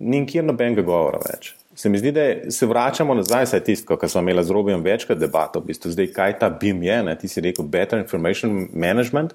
ni 0.00 0.20
nikjer 0.20 0.44
nobenega 0.44 0.84
govora 0.86 1.22
več. 1.24 1.54
Se 1.78 1.88
mi 1.88 1.98
zdi, 1.98 2.10
da 2.10 2.50
se 2.50 2.66
vračamo 2.66 3.14
nazaj, 3.14 3.46
saj 3.52 3.62
tisto, 3.64 3.96
kar 3.96 4.10
smo 4.10 4.20
imeli 4.24 4.42
z 4.44 4.54
Robijem 4.54 4.82
večkrat 4.82 5.18
debato, 5.18 5.62
v 5.62 5.70
bistvu 5.70 5.92
zdaj, 5.94 6.08
kaj 6.14 6.38
ta 6.40 6.50
BIM 6.50 6.82
je, 6.82 7.02
ne? 7.06 7.14
ti 7.18 7.30
si 7.30 7.40
rekel 7.40 7.64
Better 7.64 8.00
Information 8.02 8.66
Management. 8.74 9.34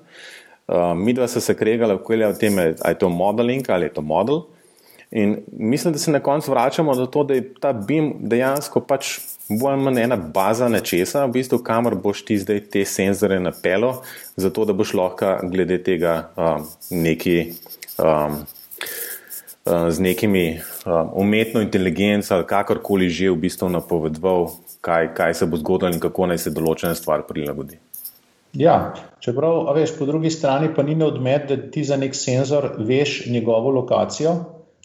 Uh, 0.68 0.91
mi 0.95 1.16
dva 1.16 1.28
so 1.28 1.39
se 1.43 1.55
kregali, 1.55 1.95
ali 1.95 2.91
je 2.91 2.99
to 2.99 3.09
modeling 3.09 3.70
ali 3.70 3.88
je 3.88 3.93
to 3.95 4.01
model. 4.01 4.43
In 5.16 5.36
mislim, 5.51 5.93
da 5.93 5.99
se 5.99 6.11
na 6.11 6.20
koncu 6.20 6.51
vračamo 6.51 6.95
do 6.95 7.05
tega, 7.05 7.24
da 7.24 7.34
je 7.34 7.53
ta 7.61 7.74
BIM 7.74 8.14
dejansko 8.20 8.82
pač 8.82 9.20
bolj 9.49 9.76
ali 9.76 9.84
manj 9.86 9.99
ena 10.01 10.16
baza 10.18 10.70
nečesa, 10.74 11.28
v 11.28 11.36
bistvu, 11.36 11.59
kamor 11.61 11.93
boš 12.01 12.24
ti 12.26 12.38
zdaj 12.41 12.64
te 12.74 12.82
senzore 12.86 13.38
napelo, 13.39 13.99
zato 14.36 14.66
da 14.66 14.74
boš 14.74 14.93
lahko 14.97 15.36
glede 15.43 15.78
tega 15.84 16.16
um, 16.36 16.66
neki. 16.89 17.38
Um, 18.01 18.41
uh, 19.66 19.89
Z 19.89 19.99
nekimi 20.03 20.59
um, 20.86 21.09
umetno 21.14 21.61
inteligenco 21.61 22.34
ali 22.36 22.43
kakorkoli 22.43 23.09
že 23.09 23.30
v 23.32 23.38
bistvu 23.45 23.70
napovedoval, 23.70 24.49
kaj, 24.82 25.14
kaj 25.16 25.34
se 25.34 25.45
bo 25.45 25.57
zgodilo 25.57 25.93
in 25.93 26.01
kako 26.03 26.26
naj 26.34 26.41
se 26.43 26.51
določene 26.51 26.95
stvari 26.99 27.24
prilagodi. 27.28 27.78
Ja, 28.59 28.93
čeprav, 29.24 29.70
veš, 29.78 29.95
po 29.97 30.05
drugi 30.05 30.34
strani 30.34 30.74
pa 30.76 30.84
ni 30.84 30.97
neodmet, 30.99 31.47
da 31.47 31.57
ti 31.72 31.86
za 31.88 31.95
nek 31.97 32.16
senzor 32.16 32.74
veš 32.78 33.24
njegovo 33.32 33.72
lokacijo, 33.72 34.36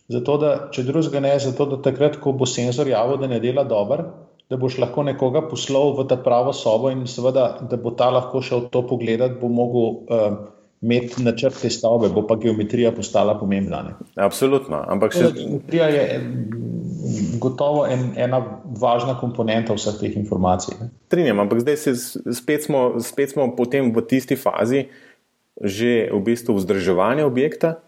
Zato, 0.09 0.39
da, 0.41 0.51
če 0.73 0.87
drugega 0.89 1.21
ne, 1.21 1.35
zato 1.43 1.67
da 1.69 1.79
takrat, 1.85 2.17
ko 2.23 2.33
bo 2.33 2.49
senzor 2.49 2.89
javil, 2.89 3.19
da 3.21 3.29
ne 3.29 3.41
dela 3.45 3.65
dobro, 3.69 4.07
da 4.49 4.57
boš 4.57 4.79
lahko 4.81 5.05
nekoga 5.05 5.43
poslal 5.51 5.93
v 5.99 6.07
ta 6.09 6.17
pravo 6.17 6.55
sobo 6.57 6.89
in 6.89 7.05
seveda, 7.11 7.51
da 7.69 7.77
bo 7.77 7.93
ta 7.93 8.09
lahko 8.15 8.41
šel 8.45 8.71
to 8.73 8.87
pogledati, 8.89 9.37
bo 9.41 9.51
mogel 9.53 9.91
uh, 10.09 10.39
imeti 10.81 11.21
načrt 11.27 11.61
te 11.61 11.69
stavbe, 11.71 12.09
bo 12.15 12.23
pa 12.27 12.39
geometrija 12.41 12.95
postala 12.97 13.35
pomembna. 13.39 13.83
Ne? 13.85 13.97
Absolutno. 14.25 14.81
Ampak 14.89 15.13
še... 15.13 15.27
Geometrija 15.37 15.91
je 15.93 16.07
gotovo 17.43 17.85
en, 17.87 18.13
ena 18.17 18.41
važna 18.81 19.19
komponenta 19.21 19.77
vseh 19.77 19.99
teh 20.01 20.17
informacij. 20.17 20.79
Strinjam, 21.11 21.45
ampak 21.45 21.61
zdaj 21.67 21.77
se 21.85 21.95
spet 22.39 22.65
smo, 22.65 22.95
spet 23.05 23.37
smo 23.37 23.51
potem 23.57 23.93
v 23.93 24.07
tisti 24.09 24.41
fazi 24.41 24.89
že 25.59 26.07
v 26.15 26.19
bistvu 26.23 26.55
vzdrževanja 26.55 27.27
objekta 27.27 27.81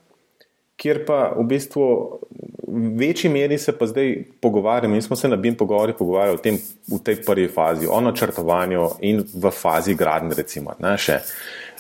kjer 0.81 1.05
pa 1.07 1.21
v 1.37 1.45
bistvu 1.45 1.87
v 2.71 2.97
večji 2.97 3.31
meri 3.31 3.59
se 3.59 3.79
pa 3.79 3.87
zdaj 3.87 4.25
pogovarjamo. 4.41 4.95
Mi 4.95 5.03
smo 5.03 5.17
se 5.17 5.29
na 5.29 5.37
BIM 5.37 5.55
pogovarjali, 5.55 5.99
pogovarjali 5.99 6.35
o 6.35 6.43
tem 6.43 6.59
v 6.89 6.99
tej 7.05 7.23
prvi 7.27 7.49
fazi, 7.49 7.87
o 7.91 8.01
načrtovanju 8.01 8.89
in 9.01 9.25
v 9.35 9.51
fazi 9.51 9.95
gradnje, 9.95 10.35
recimo. 10.37 10.75
Ne, 10.79 10.97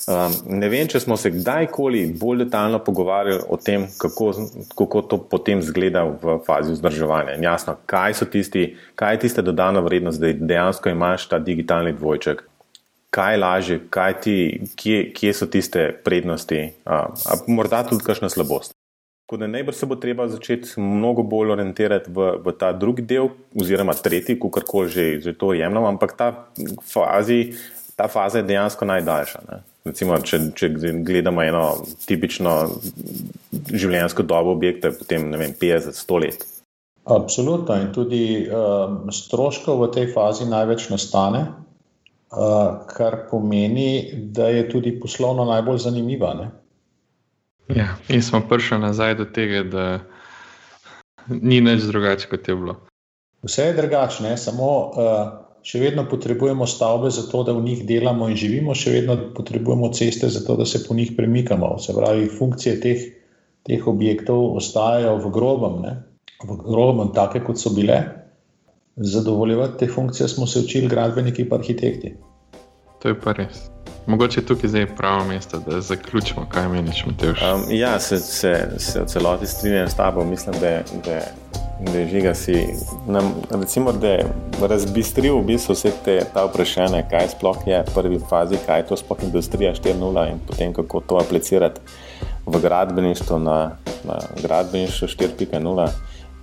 um, 0.09 0.35
ne 0.59 0.69
vem, 0.69 0.89
če 0.89 1.01
smo 1.01 1.17
se 1.17 1.31
kdajkoli 1.31 2.07
bolj 2.21 2.45
detaljno 2.45 2.83
pogovarjali 2.85 3.43
o 3.49 3.57
tem, 3.57 3.87
kako, 3.99 4.33
kako 4.79 5.03
to 5.03 5.19
potem 5.31 5.63
zgleda 5.63 6.05
v 6.05 6.39
fazi 6.47 6.75
vzdrževanja. 6.75 7.37
In 7.39 7.47
jasno, 7.47 7.77
kaj, 7.87 8.19
tisti, 8.33 8.75
kaj 8.95 9.15
je 9.15 9.23
tista 9.27 9.43
dodana 9.43 9.81
vrednost, 9.81 10.21
da 10.21 10.33
dejansko 10.33 10.91
imaš 10.91 11.29
ta 11.29 11.39
digitalni 11.39 11.93
dvojček. 11.93 12.43
Kaj 13.11 13.33
je 13.35 13.39
lažje, 13.39 13.79
kaj 13.91 14.21
ti, 14.23 14.37
kje, 14.77 14.99
kje 15.15 15.33
so 15.35 15.47
tiste 15.51 15.89
prednosti, 16.05 16.69
a, 16.85 17.07
a 17.11 17.41
morda 17.51 17.83
tudi 17.89 18.07
kakšna 18.07 18.31
slabost. 18.31 18.80
Tako 19.31 19.39
da 19.39 19.47
najbrž 19.47 19.77
se 19.77 19.87
bo 19.87 19.95
treba 19.95 20.25
začeti 20.29 20.81
mnogo 20.81 21.23
bolj 21.23 21.53
orientirati 21.55 22.11
v, 22.11 22.33
v 22.43 22.53
ta 22.59 22.73
drugi 22.73 23.05
del, 23.07 23.29
oziroma 23.55 23.95
tretji, 23.95 24.35
kako 24.41 24.61
koli 24.67 24.89
že, 24.91 25.05
že 25.23 25.35
to 25.39 25.53
jemljemo, 25.55 25.87
ampak 25.87 26.17
ta, 26.19 26.49
fazi, 26.83 27.55
ta 27.95 28.09
faza 28.11 28.43
je 28.43 28.49
dejansko 28.49 28.89
najdaljša. 28.91 29.61
Recimo, 29.87 30.19
če, 30.19 30.41
če 30.59 30.73
gledamo 31.07 31.47
eno 31.47 31.63
tipično 32.11 32.57
življenjsko 33.71 34.27
dobo 34.27 34.51
objekta, 34.59 34.91
potem 34.99 35.31
50-100 35.31 36.21
let. 36.27 36.43
Absolutno. 37.07 37.79
In 37.79 37.93
tudi 37.95 38.49
uh, 38.51 38.99
stroškov 39.15 39.85
v 39.85 39.93
tej 39.95 40.11
fazi 40.11 40.51
največ 40.51 40.91
nastane, 40.91 41.47
uh, 42.35 42.83
kar 42.91 43.29
pomeni, 43.31 44.11
da 44.35 44.51
je 44.51 44.67
tudi 44.75 44.99
poslovno 44.99 45.47
najbolj 45.55 45.87
zanimiva. 45.87 46.35
Ne? 46.35 46.51
Ja, 47.69 47.97
in 48.09 48.23
smo 48.23 48.41
prišli 48.49 48.79
nazaj 48.79 49.15
do 49.15 49.25
tega, 49.25 49.63
da 49.63 49.85
ni 51.29 51.61
nič 51.61 51.87
drugače, 51.87 52.29
kot 52.31 52.49
je 52.49 52.57
bilo. 52.57 52.77
Vse 53.43 53.71
je 53.71 53.77
drugače, 53.77 54.37
samo 54.37 54.71
uh, 54.91 55.21
še 55.63 55.81
vedno 55.81 56.07
potrebujemo 56.09 56.67
stavbe 56.67 57.11
za 57.11 57.27
to, 57.31 57.43
da 57.45 57.53
v 57.53 57.65
njih 57.65 57.85
delamo 57.89 58.29
in 58.29 58.37
živimo, 58.37 58.75
še 58.75 58.95
vedno 58.99 59.17
potrebujemo 59.37 59.93
ceste 59.97 60.29
za 60.29 60.45
to, 60.47 60.57
da 60.57 60.67
se 60.67 60.83
po 60.87 60.95
njih 60.95 61.13
premikamo. 61.17 61.77
Se 61.79 61.97
pravi, 61.97 62.29
funkcije 62.39 62.81
teh, 62.81 63.05
teh 63.69 63.89
objektov 63.89 64.57
ostajajo 64.61 65.19
v 65.25 65.35
grobem, 65.35 65.83
ne? 65.85 65.97
v 66.41 66.57
grobem, 66.57 67.13
take 67.17 67.45
kot 67.45 67.61
so 67.61 67.73
bile. 67.77 68.01
Zadovoljevati 68.97 69.79
te 69.79 69.89
funkcije 69.89 70.29
smo 70.29 70.47
se 70.47 70.65
učili 70.65 70.89
gradbeniki 70.89 71.43
in 71.43 71.53
arhitekti. 71.55 72.15
To 73.01 73.09
je 73.09 73.21
pa 73.21 73.33
res. 73.37 73.69
Mogoče 74.07 74.47
tukaj 74.47 74.71
zdaj 74.71 74.87
pravo 74.97 75.25
mesto, 75.25 75.59
da 75.59 75.81
zaključimo, 75.81 76.47
kaj 76.49 76.69
meniš, 76.69 77.05
Matej. 77.07 77.29
Um, 77.29 77.63
ja, 77.71 78.01
se, 78.01 78.19
se, 78.19 78.69
se 78.79 79.01
v 79.01 79.07
celoti 79.07 79.47
strinjam 79.47 79.89
s 79.89 79.95
tabo. 79.95 80.25
Mislim, 80.25 80.55
da, 80.61 80.71
da, 81.05 81.21
da 81.93 81.99
je 81.99 82.09
žiga 82.09 82.35
si 82.35 82.67
nam, 83.07 83.35
recimo, 83.51 83.93
da 83.93 84.09
je 84.09 84.27
razbistril 84.61 85.39
v 85.39 85.45
bistvu 85.45 85.73
vse 85.73 85.93
te 86.05 86.21
vprašanja, 86.35 87.03
kaj 87.11 87.29
sploh 87.37 87.67
je 87.67 87.83
v 87.83 87.95
prvi 87.95 88.21
fazi, 88.29 88.59
kaj 88.67 88.81
je 88.81 88.87
to 88.87 88.97
sploh 88.97 89.23
industrija 89.23 89.75
4.0 89.75 90.31
in 90.33 90.39
potem 90.47 90.73
kako 90.73 91.01
to 91.01 91.17
aplicirati 91.17 91.81
v 92.47 92.61
gradbeništvo 92.61 93.39
na, 93.39 93.77
na 94.05 94.19
gradbeništvo 94.43 95.09
4.0. 95.09 95.89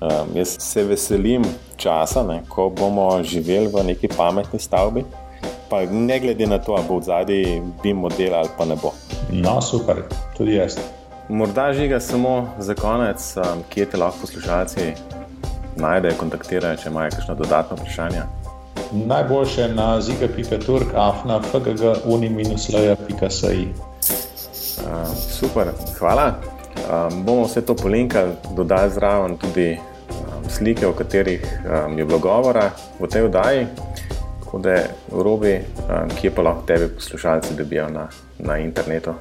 Um, 0.02 0.10
jaz 0.38 0.58
se 0.60 0.84
veselim 0.84 1.46
časa, 1.76 2.24
ne, 2.24 2.44
ko 2.50 2.70
bomo 2.70 3.24
živeli 3.24 3.68
v 3.68 3.84
neki 3.84 4.08
pametni 4.18 4.60
stavbi 4.60 5.04
pa 5.70 5.86
ne 5.86 6.20
glede 6.20 6.48
na 6.48 6.58
to, 6.58 6.74
ali 6.74 6.88
bo 6.88 7.00
v 7.00 7.04
zadnji 7.04 7.62
bi 7.84 7.94
model 7.94 8.36
ali 8.36 8.50
pa 8.58 8.66
ne 8.66 8.76
bo. 8.82 8.94
No, 9.32 9.62
super, 9.62 9.96
tudi 10.38 10.56
jaz. 10.56 10.78
Morda 11.30 11.74
žiga 11.74 12.00
samo 12.00 12.48
za 12.60 12.74
konec, 12.74 13.38
um, 13.38 13.44
kje 13.70 13.86
te 13.86 13.98
lahko 13.98 14.18
poslušalci 14.22 14.94
najdejo, 15.76 16.14
kontaktirajo, 16.20 16.78
če 16.78 16.90
imajo 16.90 17.12
kakšno 17.12 17.36
dodatno 17.36 17.78
vprašanje? 17.78 18.22
Najboljše 18.94 19.68
na 19.74 20.02
ziga.turk, 20.02 20.88
afna, 20.96 21.42
fgg.uni-laja.si. 21.52 23.68
Uh, 24.78 24.84
super, 25.40 25.68
hvala. 26.00 26.34
Um, 26.88 27.26
bomo 27.26 27.44
vse 27.46 27.62
to 27.66 27.76
polinkali, 27.76 28.32
dodali 28.56 28.92
zraven 28.92 29.38
tudi 29.38 29.72
um, 29.76 29.80
slike, 30.50 30.88
o 30.88 30.94
katerih 30.94 31.62
um, 31.66 32.00
je 32.00 32.06
bilo 32.06 32.20
govora 32.20 32.72
v 33.00 33.08
tej 33.08 33.22
oddaji. 33.28 33.68
Tako 34.48 34.60
da, 34.60 34.76
robi, 35.12 35.60
kje 36.22 36.32
pa 36.32 36.42
lahko 36.42 36.62
tebe 36.68 36.88
poslušalci 36.88 37.56
dobijo 37.58 37.90
na, 37.90 38.08
na 38.40 38.58
internetu. 38.58 39.14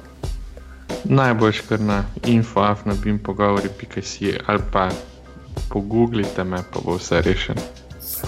Najboljš 1.03 1.59
kar 1.69 1.79
na 1.79 2.03
infoafnabim 2.25 3.19
pogovori.si 3.19 4.37
ali 4.45 4.59
pa 4.73 4.89
pogooglite 5.69 6.43
me, 6.43 6.57
pa 6.73 6.79
bo 6.85 6.95
vse 6.95 7.21
rešeno. 7.21 7.61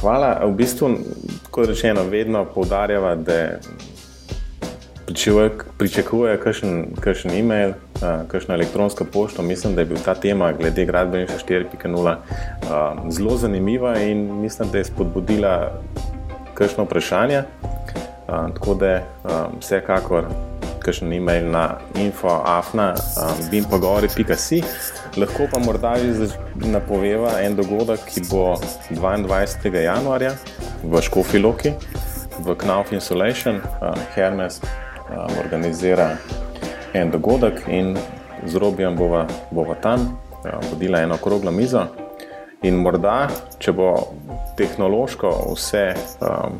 Hvala. 0.01 0.41
V 0.45 0.51
bistvu, 0.51 0.89
kot 1.51 1.67
rečeno, 1.67 2.03
vedno 2.03 2.45
poudarjava, 2.45 3.15
da 3.15 3.59
pričakuje 5.77 6.37
kakšen 6.99 7.31
e-mail, 7.31 7.73
kakšno 8.27 8.53
elektronsko 8.53 9.05
pošto. 9.13 9.41
Mislim, 9.41 9.75
da 9.75 9.81
je 9.81 9.85
bil 9.85 9.97
ta 10.05 10.15
tema 10.15 10.51
glede 10.51 10.85
gradbeništva 10.85 11.39
4.0 11.47 12.15
zelo 13.09 13.37
zanimiva 13.37 13.99
in 13.99 14.41
mislim, 14.41 14.71
da 14.71 14.77
je 14.77 14.83
spodbudila 14.83 15.81
kakšno 16.59 16.85
vprašanje. 16.85 17.43
Tako 18.27 18.77
da 18.77 18.99
vsekakor 19.57 20.29
kakšen 20.79 21.13
e-mail 21.13 21.51
na 21.51 21.75
infoafna.bimpogovori.si. 21.95 24.63
Lahko 25.17 25.47
pa 25.51 25.59
morda 25.59 25.95
že 25.99 26.27
napoveva 26.55 27.41
en 27.41 27.55
dogodek, 27.55 27.99
ki 28.05 28.21
bo 28.29 28.55
22. 28.89 29.75
januarja 29.83 30.35
v 30.83 31.01
Škofiloki, 31.01 31.73
v 32.39 32.55
Knauf 32.55 32.91
Insulation, 32.91 33.61
Hermes 34.15 34.61
um, 34.63 34.69
organizira 35.43 36.17
en 36.93 37.11
dogodek 37.11 37.67
in 37.67 37.97
z 38.45 38.55
Robijem 38.55 38.95
bova, 38.95 39.27
bova 39.51 39.75
tam 39.75 39.99
um, 39.99 40.09
vodila 40.71 41.01
eno 41.01 41.15
okroglo 41.15 41.51
mizo. 41.51 41.85
In 42.67 42.75
morda, 42.83 43.29
če 43.63 43.71
bo 43.71 43.91
tehnološko 44.59 45.29
vse 45.53 45.83
um, 46.19 46.57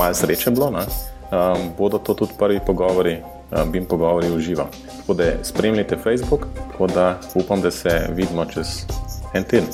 malo 0.00 0.16
sreče 0.16 0.50
bilo, 0.56 0.70
ne, 0.72 0.86
um, 1.28 1.66
bodo 1.76 2.00
to 2.00 2.14
tudi 2.16 2.32
prvi 2.38 2.60
pogovori, 2.66 3.18
um, 3.50 3.72
bim 3.72 3.84
pogovori 3.84 4.30
v 4.32 4.40
živo. 4.40 4.66
Tako 5.00 5.14
da 5.14 5.28
spremljite 5.44 5.98
Facebook, 6.00 6.46
tako 6.72 6.86
da 6.86 7.06
upam, 7.34 7.60
da 7.60 7.70
se 7.70 8.08
vidimo 8.16 8.46
čez 8.48 8.86
en 9.34 9.44
teden. 9.44 9.68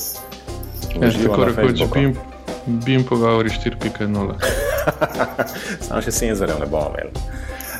Ja, 0.98 1.12
tako 1.12 1.44
rekoč, 1.44 1.82
bim, 1.94 2.16
bim 2.66 3.06
pogovori 3.06 3.50
4.0. 3.50 4.34
Samo 5.86 6.02
še 6.02 6.10
senzorjev 6.10 6.58
ne 6.58 6.66
bomo 6.66 6.90
imeli. 6.90 7.14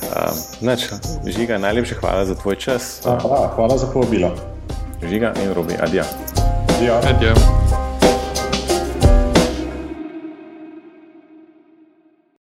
Um, 0.07 0.43
neč, 0.71 0.87
žiga, 1.27 1.59
najlepša 1.59 1.99
hvala 1.99 2.25
za 2.31 2.39
tvoj 2.39 2.55
čas. 2.55 3.01
Hvala, 3.03 3.51
hvala 3.59 3.77
za 3.77 3.91
povabilo. 3.91 4.31
Žiga 5.03 5.35
in 5.43 5.51
robi, 5.53 5.75
adijo. 5.83 6.07
Adijo. 6.79 7.58